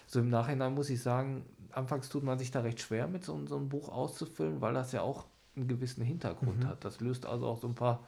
so 0.06 0.20
im 0.20 0.30
Nachhinein 0.30 0.74
muss 0.74 0.88
ich 0.88 1.02
sagen, 1.02 1.44
anfangs 1.72 2.08
tut 2.08 2.22
man 2.22 2.38
sich 2.38 2.52
da 2.52 2.60
recht 2.60 2.80
schwer 2.80 3.08
mit 3.08 3.24
so, 3.24 3.44
so 3.46 3.56
einem 3.56 3.68
Buch 3.68 3.88
auszufüllen, 3.88 4.60
weil 4.60 4.74
das 4.74 4.92
ja 4.92 5.02
auch 5.02 5.26
einen 5.56 5.66
gewissen 5.66 6.04
Hintergrund 6.04 6.60
mhm. 6.60 6.68
hat. 6.68 6.84
Das 6.84 7.00
löst 7.00 7.26
also 7.26 7.46
auch 7.48 7.58
so 7.60 7.66
ein 7.66 7.74
paar 7.74 8.04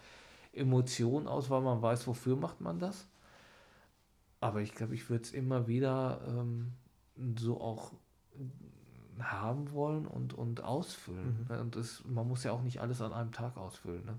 Emotionen 0.52 1.26
aus, 1.26 1.50
weil 1.50 1.61
man 1.62 1.83
weiß, 1.83 2.06
wofür 2.06 2.37
macht 2.37 2.61
man 2.61 2.78
das. 2.78 3.09
Aber 4.38 4.61
ich 4.61 4.72
glaube, 4.74 4.94
ich 4.94 5.11
würde 5.11 5.24
es 5.24 5.33
immer 5.33 5.66
wieder 5.66 6.20
ähm, 6.28 6.72
so 7.37 7.61
auch 7.61 7.92
haben 9.18 9.72
wollen 9.72 10.06
und, 10.06 10.33
und 10.33 10.62
ausfüllen. 10.62 11.46
Mhm. 11.48 11.56
Und 11.56 11.76
das, 11.76 12.04
man 12.06 12.26
muss 12.28 12.44
ja 12.44 12.52
auch 12.52 12.62
nicht 12.62 12.80
alles 12.80 13.02
an 13.02 13.12
einem 13.12 13.33
Tag 13.33 13.56
ausfüllen. 13.56 14.04
Ne? 14.04 14.16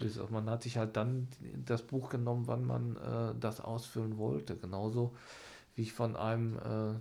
Also 0.00 0.28
man 0.30 0.48
hat 0.48 0.62
sich 0.62 0.76
halt 0.76 0.96
dann 0.96 1.28
das 1.64 1.82
Buch 1.82 2.10
genommen, 2.10 2.46
wann 2.46 2.64
man 2.64 2.96
äh, 2.96 3.34
das 3.38 3.60
ausfüllen 3.60 4.18
wollte. 4.18 4.56
Genauso 4.56 5.14
wie 5.74 5.82
ich 5.82 5.92
von 5.92 6.16
einem 6.16 6.56
äh, 6.58 6.94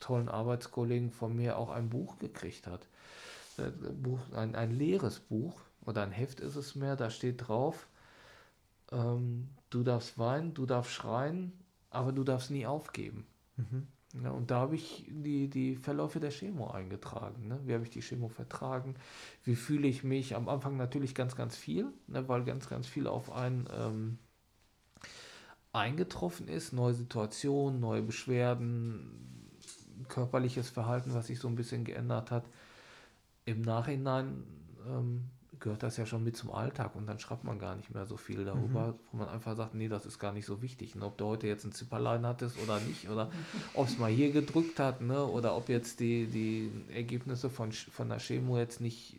tollen 0.00 0.28
Arbeitskollegen 0.28 1.10
von 1.10 1.34
mir 1.36 1.58
auch 1.58 1.70
ein 1.70 1.88
Buch 1.90 2.18
gekriegt 2.18 2.66
hat. 2.66 2.86
Ein, 3.58 3.64
äh, 3.66 3.92
Buch, 3.92 4.20
ein, 4.34 4.54
ein 4.54 4.72
leeres 4.72 5.20
Buch 5.20 5.60
oder 5.84 6.02
ein 6.02 6.12
Heft 6.12 6.40
ist 6.40 6.56
es 6.56 6.74
mehr, 6.74 6.96
da 6.96 7.10
steht 7.10 7.48
drauf, 7.48 7.86
ähm, 8.92 9.48
du 9.70 9.82
darfst 9.82 10.18
weinen, 10.18 10.54
du 10.54 10.66
darfst 10.66 10.92
schreien, 10.92 11.52
aber 11.90 12.12
du 12.12 12.24
darfst 12.24 12.50
nie 12.50 12.66
aufgeben. 12.66 13.26
Mhm. 13.56 13.86
Ja, 14.22 14.30
und 14.30 14.50
da 14.50 14.60
habe 14.60 14.74
ich 14.76 15.04
die, 15.08 15.48
die 15.48 15.76
Verläufe 15.76 16.20
der 16.20 16.30
Chemo 16.30 16.70
eingetragen. 16.70 17.48
Ne? 17.48 17.60
Wie 17.64 17.74
habe 17.74 17.84
ich 17.84 17.90
die 17.90 18.00
Chemo 18.00 18.28
vertragen? 18.28 18.94
Wie 19.44 19.56
fühle 19.56 19.88
ich 19.88 20.04
mich? 20.04 20.34
Am 20.34 20.48
Anfang 20.48 20.76
natürlich 20.76 21.14
ganz, 21.14 21.36
ganz 21.36 21.56
viel, 21.56 21.92
ne? 22.06 22.26
weil 22.28 22.44
ganz, 22.44 22.68
ganz 22.68 22.86
viel 22.86 23.06
auf 23.06 23.30
einen 23.30 23.68
ähm, 23.72 24.18
eingetroffen 25.72 26.48
ist, 26.48 26.72
neue 26.72 26.94
Situationen, 26.94 27.80
neue 27.80 28.02
Beschwerden, 28.02 29.50
körperliches 30.08 30.70
Verhalten, 30.70 31.12
was 31.14 31.26
sich 31.26 31.38
so 31.38 31.48
ein 31.48 31.56
bisschen 31.56 31.84
geändert 31.84 32.30
hat. 32.30 32.48
Im 33.44 33.62
Nachhinein 33.62 34.44
ähm, 34.88 35.30
gehört 35.60 35.82
das 35.82 35.96
ja 35.96 36.06
schon 36.06 36.24
mit 36.24 36.36
zum 36.36 36.52
Alltag 36.52 36.94
und 36.94 37.06
dann 37.06 37.18
schreibt 37.18 37.44
man 37.44 37.58
gar 37.58 37.76
nicht 37.76 37.92
mehr 37.92 38.06
so 38.06 38.16
viel 38.16 38.44
darüber, 38.44 38.88
mhm. 38.88 38.94
wo 39.10 39.16
man 39.18 39.28
einfach 39.28 39.56
sagt, 39.56 39.74
nee, 39.74 39.88
das 39.88 40.06
ist 40.06 40.18
gar 40.18 40.32
nicht 40.32 40.46
so 40.46 40.62
wichtig. 40.62 40.94
Und 40.94 41.02
ob 41.02 41.18
du 41.18 41.26
heute 41.26 41.46
jetzt 41.46 41.64
ein 41.64 41.72
Zipperlein 41.72 42.26
hattest 42.26 42.56
oder 42.62 42.80
nicht, 42.80 43.08
oder 43.08 43.30
ob 43.74 43.88
es 43.88 43.98
mal 43.98 44.10
hier 44.10 44.32
gedrückt 44.32 44.78
hat, 44.78 45.00
ne, 45.00 45.24
oder 45.24 45.56
ob 45.56 45.68
jetzt 45.68 46.00
die, 46.00 46.26
die 46.26 46.70
Ergebnisse 46.92 47.50
von, 47.50 47.72
von 47.72 48.08
der 48.08 48.18
Chemo 48.18 48.58
jetzt 48.58 48.80
nicht 48.80 49.16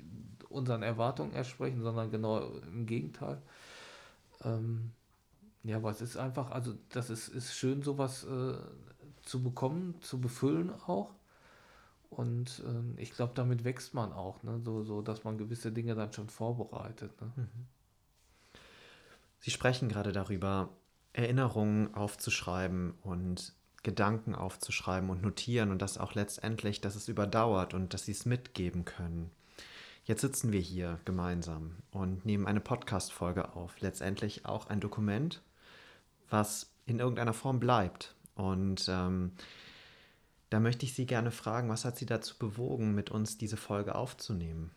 unseren 0.50 0.84
Erwartungen 0.84 1.34
entsprechen, 1.34 1.82
sondern 1.82 2.12
genau 2.12 2.42
im 2.72 2.86
Gegenteil. 2.86 3.42
Ähm, 4.44 4.92
ja, 5.64 5.78
aber 5.78 5.92
es 5.92 6.02
ist 6.02 6.18
einfach, 6.18 6.52
also 6.52 6.74
das 6.90 7.10
ist, 7.10 7.28
ist 7.28 7.54
schön, 7.54 7.82
sowas 7.82 8.24
äh, 8.24 8.54
zu 9.24 9.44
bekommen, 9.44 9.96
zu 10.02 10.22
befüllen 10.22 10.72
auch. 10.88 11.12
Und 12.10 12.64
äh, 12.66 13.02
ich 13.02 13.12
glaube, 13.12 13.34
damit 13.36 13.64
wächst 13.64 13.94
man 13.94 14.14
auch, 14.14 14.42
ne? 14.44 14.60
so, 14.64 14.84
so, 14.84 15.02
dass 15.02 15.24
man 15.24 15.38
gewisse 15.38 15.72
Dinge 15.72 15.96
dann 15.96 16.14
schon 16.14 16.30
vorbereitet. 16.30 17.20
Ne? 17.22 17.32
Mhm. 17.36 17.68
Sie 19.40 19.52
sprechen 19.52 19.90
gerade 19.90 20.12
darüber, 20.12 20.70
Erinnerungen 21.14 21.94
aufzuschreiben 21.96 22.94
und 23.02 23.54
Gedanken 23.84 24.36
aufzuschreiben 24.36 25.10
und 25.10 25.22
notieren 25.22 25.72
und 25.72 25.82
das 25.82 25.98
auch 25.98 26.14
letztendlich, 26.14 26.82
dass 26.82 26.96
es 26.96 27.08
überdauert 27.08 27.74
und 27.74 27.94
dass 27.94 28.06
sie 28.06 28.12
es 28.12 28.26
mitgeben 28.26 28.86
können. 28.86 29.32
Jetzt 30.04 30.22
sitzen 30.22 30.52
wir 30.52 30.60
hier 30.60 31.00
gemeinsam 31.06 31.76
und 31.92 32.26
nehmen 32.26 32.48
eine 32.48 32.62
Podcast-Folge 32.62 33.56
auf. 33.56 33.80
Letztendlich 33.82 34.46
auch 34.46 34.68
ein 34.68 34.80
Dokument, 34.80 35.42
was 36.30 36.70
in 36.86 37.00
irgendeiner 37.00 37.34
Form 37.34 37.60
bleibt. 37.60 38.16
Und 38.36 38.88
ähm, 38.88 39.34
da 40.50 40.60
möchte 40.60 40.86
ich 40.86 40.94
Sie 40.94 41.06
gerne 41.06 41.32
fragen, 41.32 41.70
was 41.70 41.86
hat 41.86 41.98
Sie 41.98 42.06
dazu 42.06 42.36
bewogen, 42.38 42.96
mit 42.96 43.12
uns 43.12 43.38
diese 43.38 43.58
Folge 43.58 43.96
aufzunehmen? 43.96 44.72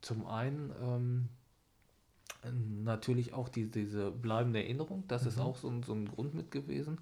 Zum 0.00 0.26
einen 0.26 0.72
ähm, 0.82 1.28
natürlich 2.82 3.32
auch 3.32 3.48
die, 3.48 3.70
diese 3.70 4.10
bleibende 4.10 4.62
Erinnerung, 4.62 5.04
das 5.08 5.22
mhm. 5.22 5.28
ist 5.28 5.38
auch 5.38 5.56
so 5.56 5.68
ein, 5.68 5.82
so 5.82 5.94
ein 5.94 6.08
Grund 6.08 6.34
mit 6.34 6.50
gewesen. 6.50 6.98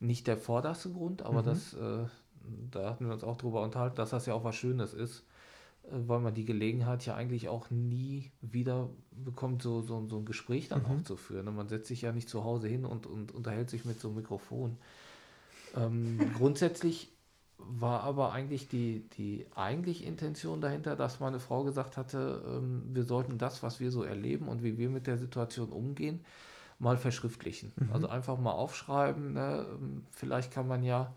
Nicht 0.00 0.26
der 0.26 0.36
vorderste 0.36 0.90
Grund, 0.90 1.22
aber 1.22 1.42
mhm. 1.42 1.46
das, 1.46 1.74
äh, 1.74 2.04
da 2.70 2.90
hatten 2.90 3.06
wir 3.06 3.14
uns 3.14 3.24
auch 3.24 3.36
drüber 3.36 3.62
unterhalten, 3.62 3.96
dass 3.96 4.10
das 4.10 4.26
ja 4.26 4.34
auch 4.34 4.44
was 4.44 4.56
Schönes 4.56 4.92
ist, 4.92 5.20
äh, 5.84 5.92
weil 6.06 6.20
man 6.20 6.34
die 6.34 6.44
Gelegenheit 6.44 7.06
ja 7.06 7.14
eigentlich 7.14 7.48
auch 7.48 7.70
nie 7.70 8.30
wieder 8.42 8.90
bekommt, 9.12 9.62
so, 9.62 9.80
so, 9.80 10.06
so 10.08 10.18
ein 10.18 10.26
Gespräch 10.26 10.68
dann 10.68 10.82
mhm. 10.82 10.86
auch 10.86 11.02
zu 11.04 11.16
führen. 11.16 11.54
Man 11.54 11.68
setzt 11.68 11.88
sich 11.88 12.02
ja 12.02 12.12
nicht 12.12 12.28
zu 12.28 12.44
Hause 12.44 12.68
hin 12.68 12.84
und, 12.84 13.06
und 13.06 13.32
unterhält 13.32 13.70
sich 13.70 13.84
mit 13.84 14.00
so 14.00 14.08
einem 14.08 14.18
Mikrofon. 14.18 14.76
Ähm, 15.74 16.18
grundsätzlich 16.36 17.12
war 17.58 18.02
aber 18.02 18.32
eigentlich 18.32 18.68
die, 18.68 19.08
die 19.16 19.46
eigentlich 19.54 20.04
Intention 20.04 20.60
dahinter, 20.60 20.94
dass 20.96 21.20
meine 21.20 21.40
Frau 21.40 21.64
gesagt 21.64 21.96
hatte, 21.96 22.42
ähm, 22.46 22.82
wir 22.92 23.04
sollten 23.04 23.38
das, 23.38 23.62
was 23.62 23.80
wir 23.80 23.90
so 23.90 24.02
erleben 24.02 24.48
und 24.48 24.62
wie 24.62 24.78
wir 24.78 24.88
mit 24.88 25.06
der 25.06 25.18
Situation 25.18 25.70
umgehen, 25.70 26.20
mal 26.78 26.96
verschriftlichen. 26.96 27.72
Mhm. 27.76 27.92
Also 27.92 28.08
einfach 28.08 28.38
mal 28.38 28.52
aufschreiben. 28.52 29.32
Ne? 29.32 29.66
Ähm, 29.68 30.04
vielleicht 30.10 30.52
kann 30.52 30.68
man 30.68 30.82
ja 30.82 31.12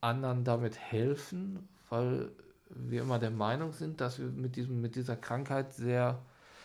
anderen 0.00 0.44
damit 0.44 0.76
helfen, 0.76 1.68
weil 1.88 2.30
wir 2.68 3.02
immer 3.02 3.18
der 3.18 3.30
Meinung 3.30 3.72
sind, 3.72 4.00
dass 4.00 4.18
wir 4.18 4.26
mit, 4.26 4.56
diesem, 4.56 4.80
mit 4.80 4.96
dieser 4.96 5.16
Krankheit 5.16 5.74
sehr, 5.74 6.20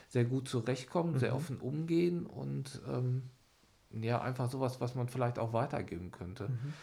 sehr 0.09 0.25
gut 0.25 0.47
zurechtkommen, 0.47 1.13
mhm. 1.13 1.19
sehr 1.19 1.35
offen 1.35 1.57
umgehen 1.57 2.25
und 2.25 2.81
ähm, 2.87 3.23
ja, 3.91 4.21
einfach 4.21 4.49
sowas, 4.49 4.79
was 4.81 4.95
man 4.95 5.07
vielleicht 5.07 5.39
auch 5.39 5.53
weitergeben 5.53 6.11
könnte. 6.11 6.49
Mhm. 6.49 6.73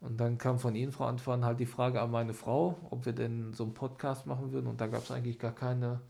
Und 0.00 0.18
dann 0.18 0.38
kam 0.38 0.58
von 0.58 0.74
Ihnen, 0.74 0.92
Frau 0.92 1.04
Antoine, 1.04 1.44
halt 1.44 1.60
die 1.60 1.66
Frage 1.66 2.00
an 2.00 2.10
meine 2.10 2.32
Frau, 2.32 2.78
ob 2.90 3.04
wir 3.04 3.12
denn 3.12 3.52
so 3.52 3.64
einen 3.64 3.74
Podcast 3.74 4.26
machen 4.26 4.52
würden. 4.52 4.66
Und 4.66 4.80
da 4.80 4.86
gab 4.86 5.02
es 5.02 5.10
eigentlich 5.10 5.38
gar 5.38 5.54
keine, 5.54 6.00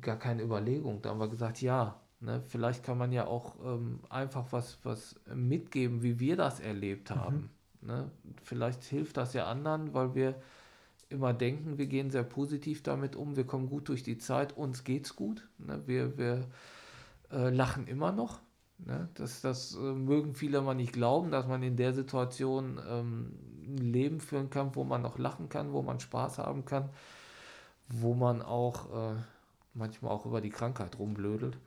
gar 0.00 0.18
keine 0.18 0.42
Überlegung. 0.42 1.00
Da 1.00 1.10
haben 1.10 1.20
wir 1.20 1.28
gesagt, 1.28 1.62
ja, 1.62 2.00
ne, 2.20 2.42
vielleicht 2.48 2.82
kann 2.82 2.98
man 2.98 3.12
ja 3.12 3.26
auch 3.26 3.54
ähm, 3.64 4.00
einfach 4.08 4.46
was, 4.50 4.78
was 4.82 5.14
mitgeben, 5.32 6.02
wie 6.02 6.18
wir 6.18 6.36
das 6.36 6.58
erlebt 6.58 7.10
mhm. 7.10 7.14
haben. 7.14 7.50
Mhm. 7.80 7.88
Ne? 7.88 8.10
Vielleicht 8.42 8.82
hilft 8.84 9.16
das 9.16 9.32
ja 9.32 9.46
anderen, 9.46 9.94
weil 9.94 10.14
wir 10.14 10.34
immer 11.08 11.32
denken, 11.32 11.78
wir 11.78 11.86
gehen 11.86 12.10
sehr 12.10 12.24
positiv 12.24 12.82
damit 12.82 13.14
um, 13.14 13.36
wir 13.36 13.46
kommen 13.46 13.68
gut 13.68 13.88
durch 13.88 14.02
die 14.02 14.18
Zeit, 14.18 14.56
uns 14.56 14.82
geht's 14.82 15.14
gut. 15.14 15.48
Ne? 15.58 15.82
Wir, 15.86 16.18
wir 16.18 16.46
äh, 17.30 17.50
lachen 17.50 17.86
immer 17.86 18.10
noch. 18.10 18.40
Ne? 18.78 19.08
Das, 19.14 19.40
das 19.40 19.74
äh, 19.74 19.78
mögen 19.78 20.34
viele 20.34 20.60
mal 20.60 20.74
nicht 20.74 20.92
glauben, 20.92 21.30
dass 21.30 21.46
man 21.46 21.62
in 21.62 21.76
der 21.76 21.92
Situation 21.92 22.80
ähm, 22.88 23.32
ein 23.64 23.78
Leben 23.78 24.20
führen 24.20 24.50
kann, 24.50 24.74
wo 24.74 24.84
man 24.84 25.02
noch 25.02 25.18
lachen 25.18 25.48
kann, 25.48 25.72
wo 25.72 25.82
man 25.82 26.00
Spaß 26.00 26.38
haben 26.38 26.64
kann, 26.64 26.90
wo 27.88 28.14
man 28.14 28.42
auch 28.42 29.12
äh, 29.12 29.16
manchmal 29.74 30.12
auch 30.12 30.26
über 30.26 30.40
die 30.40 30.50
Krankheit 30.50 30.98
rumblödelt. 30.98 31.58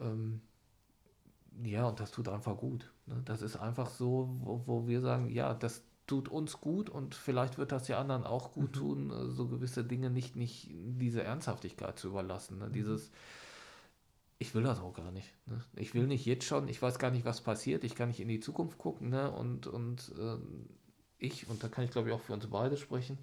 Ähm, 0.00 0.40
ja, 1.64 1.86
und 1.88 1.98
das 2.00 2.10
tut 2.12 2.28
einfach 2.28 2.56
gut. 2.56 2.90
Ne? 3.06 3.20
Das 3.24 3.42
ist 3.42 3.56
einfach 3.56 3.90
so, 3.90 4.28
wo, 4.40 4.62
wo, 4.66 4.86
wir 4.86 5.00
sagen, 5.00 5.30
ja, 5.30 5.54
das 5.54 5.82
tut 6.06 6.28
uns 6.28 6.60
gut 6.60 6.88
und 6.88 7.14
vielleicht 7.14 7.58
wird 7.58 7.72
das 7.72 7.84
die 7.84 7.94
anderen 7.94 8.24
auch 8.24 8.52
gut 8.52 8.76
mhm. 8.76 8.78
tun, 8.80 9.10
äh, 9.10 9.30
so 9.30 9.48
gewisse 9.48 9.84
Dinge 9.84 10.10
nicht, 10.10 10.36
nicht 10.36 10.70
diese 10.72 11.22
Ernsthaftigkeit 11.22 11.98
zu 11.98 12.08
überlassen. 12.08 12.58
Ne? 12.58 12.68
Mhm. 12.68 12.72
Dieses, 12.72 13.10
ich 14.38 14.54
will 14.54 14.62
das 14.62 14.80
auch 14.80 14.94
gar 14.94 15.10
nicht. 15.10 15.32
Ne? 15.46 15.60
Ich 15.76 15.94
will 15.94 16.06
nicht 16.06 16.24
jetzt 16.24 16.44
schon, 16.44 16.68
ich 16.68 16.80
weiß 16.80 16.98
gar 16.98 17.10
nicht, 17.10 17.24
was 17.24 17.40
passiert, 17.40 17.84
ich 17.84 17.94
kann 17.94 18.08
nicht 18.08 18.20
in 18.20 18.28
die 18.28 18.40
Zukunft 18.40 18.78
gucken 18.78 19.10
ne? 19.10 19.30
und, 19.30 19.66
und 19.66 20.12
äh, 20.18 20.36
ich, 21.18 21.48
und 21.48 21.62
da 21.62 21.68
kann 21.68 21.84
ich 21.84 21.90
glaube 21.90 22.08
ich 22.08 22.14
auch 22.14 22.20
für 22.20 22.34
uns 22.34 22.46
beide 22.46 22.76
sprechen, 22.76 23.18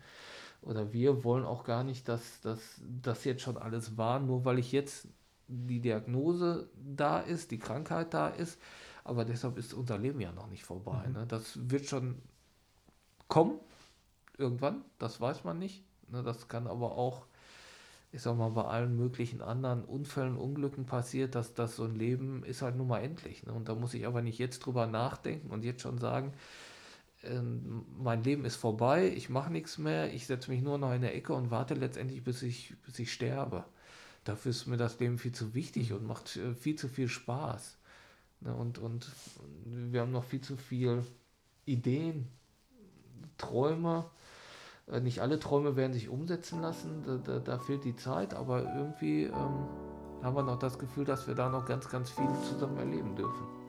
oder 0.61 0.91
wir 0.93 1.23
wollen 1.23 1.45
auch 1.45 1.63
gar 1.63 1.83
nicht, 1.83 2.07
dass, 2.07 2.41
dass 2.41 2.81
das 3.01 3.23
jetzt 3.23 3.43
schon 3.43 3.57
alles 3.57 3.97
war, 3.97 4.19
nur 4.19 4.45
weil 4.45 4.59
ich 4.59 4.71
jetzt 4.71 5.07
die 5.47 5.79
Diagnose 5.79 6.69
da 6.75 7.19
ist, 7.19 7.51
die 7.51 7.59
Krankheit 7.59 8.13
da 8.13 8.29
ist, 8.29 8.59
aber 9.03 9.25
deshalb 9.25 9.57
ist 9.57 9.73
unser 9.73 9.97
Leben 9.97 10.19
ja 10.19 10.31
noch 10.31 10.47
nicht 10.47 10.63
vorbei. 10.63 11.07
Mhm. 11.07 11.13
Ne? 11.13 11.27
Das 11.27 11.69
wird 11.69 11.85
schon 11.85 12.21
kommen, 13.27 13.59
irgendwann, 14.37 14.83
das 14.97 15.21
weiß 15.21 15.43
man 15.43 15.59
nicht. 15.59 15.83
Ne? 16.09 16.23
Das 16.23 16.47
kann 16.47 16.67
aber 16.67 16.97
auch 16.97 17.27
ich 18.15 18.21
sag 18.21 18.37
mal, 18.37 18.49
bei 18.51 18.63
allen 18.63 18.95
möglichen 18.95 19.41
anderen 19.41 19.83
Unfällen, 19.83 20.37
Unglücken 20.37 20.85
passiert, 20.85 21.35
dass 21.35 21.53
das 21.53 21.75
so 21.75 21.83
ein 21.83 21.95
Leben 21.95 22.45
ist 22.45 22.61
halt 22.61 22.77
nun 22.77 22.87
mal 22.87 22.99
endlich. 22.99 23.45
Ne? 23.45 23.51
Und 23.51 23.67
da 23.67 23.75
muss 23.75 23.93
ich 23.93 24.07
aber 24.07 24.21
nicht 24.21 24.39
jetzt 24.39 24.59
drüber 24.59 24.87
nachdenken 24.87 25.51
und 25.51 25.65
jetzt 25.65 25.81
schon 25.81 25.97
sagen, 25.97 26.31
äh, 27.23 27.41
mein 27.41 28.23
Leben 28.23 28.45
ist 28.45 28.55
vorbei, 28.55 29.11
ich 29.13 29.29
mache 29.29 29.51
nichts 29.51 29.77
mehr, 29.77 30.13
ich 30.13 30.27
setze 30.27 30.49
mich 30.49 30.61
nur 30.61 30.77
noch 30.77 30.93
in 30.93 31.01
der 31.01 31.13
Ecke 31.13 31.33
und 31.33 31.51
warte 31.51 31.73
letztendlich, 31.73 32.23
bis 32.23 32.41
ich, 32.41 32.73
bis 32.85 32.97
ich 32.99 33.11
sterbe. 33.11 33.65
Dafür 34.23 34.51
ist 34.51 34.65
mir 34.65 34.77
das 34.77 34.97
Leben 35.01 35.17
viel 35.17 35.33
zu 35.33 35.53
wichtig 35.53 35.91
und 35.91 36.07
macht 36.07 36.37
äh, 36.37 36.53
viel 36.53 36.77
zu 36.77 36.87
viel 36.87 37.09
Spaß. 37.09 37.77
Ne? 38.39 38.55
Und, 38.55 38.77
und 38.77 39.11
wir 39.65 39.99
haben 39.99 40.13
noch 40.13 40.23
viel 40.23 40.39
zu 40.39 40.55
viel 40.55 41.03
Ideen, 41.65 42.29
Träume, 43.37 44.09
nicht 45.01 45.21
alle 45.21 45.39
Träume 45.39 45.75
werden 45.75 45.93
sich 45.93 46.09
umsetzen 46.09 46.61
lassen, 46.61 47.03
da, 47.05 47.17
da, 47.17 47.39
da 47.39 47.57
fehlt 47.57 47.83
die 47.83 47.95
Zeit, 47.95 48.33
aber 48.33 48.63
irgendwie 48.75 49.23
ähm, 49.23 49.67
haben 50.23 50.35
wir 50.35 50.43
noch 50.43 50.59
das 50.59 50.77
Gefühl, 50.77 51.05
dass 51.05 51.27
wir 51.27 51.35
da 51.35 51.49
noch 51.49 51.65
ganz, 51.65 51.89
ganz 51.89 52.09
viel 52.11 52.27
zusammen 52.49 52.77
erleben 52.77 53.15
dürfen. 53.15 53.64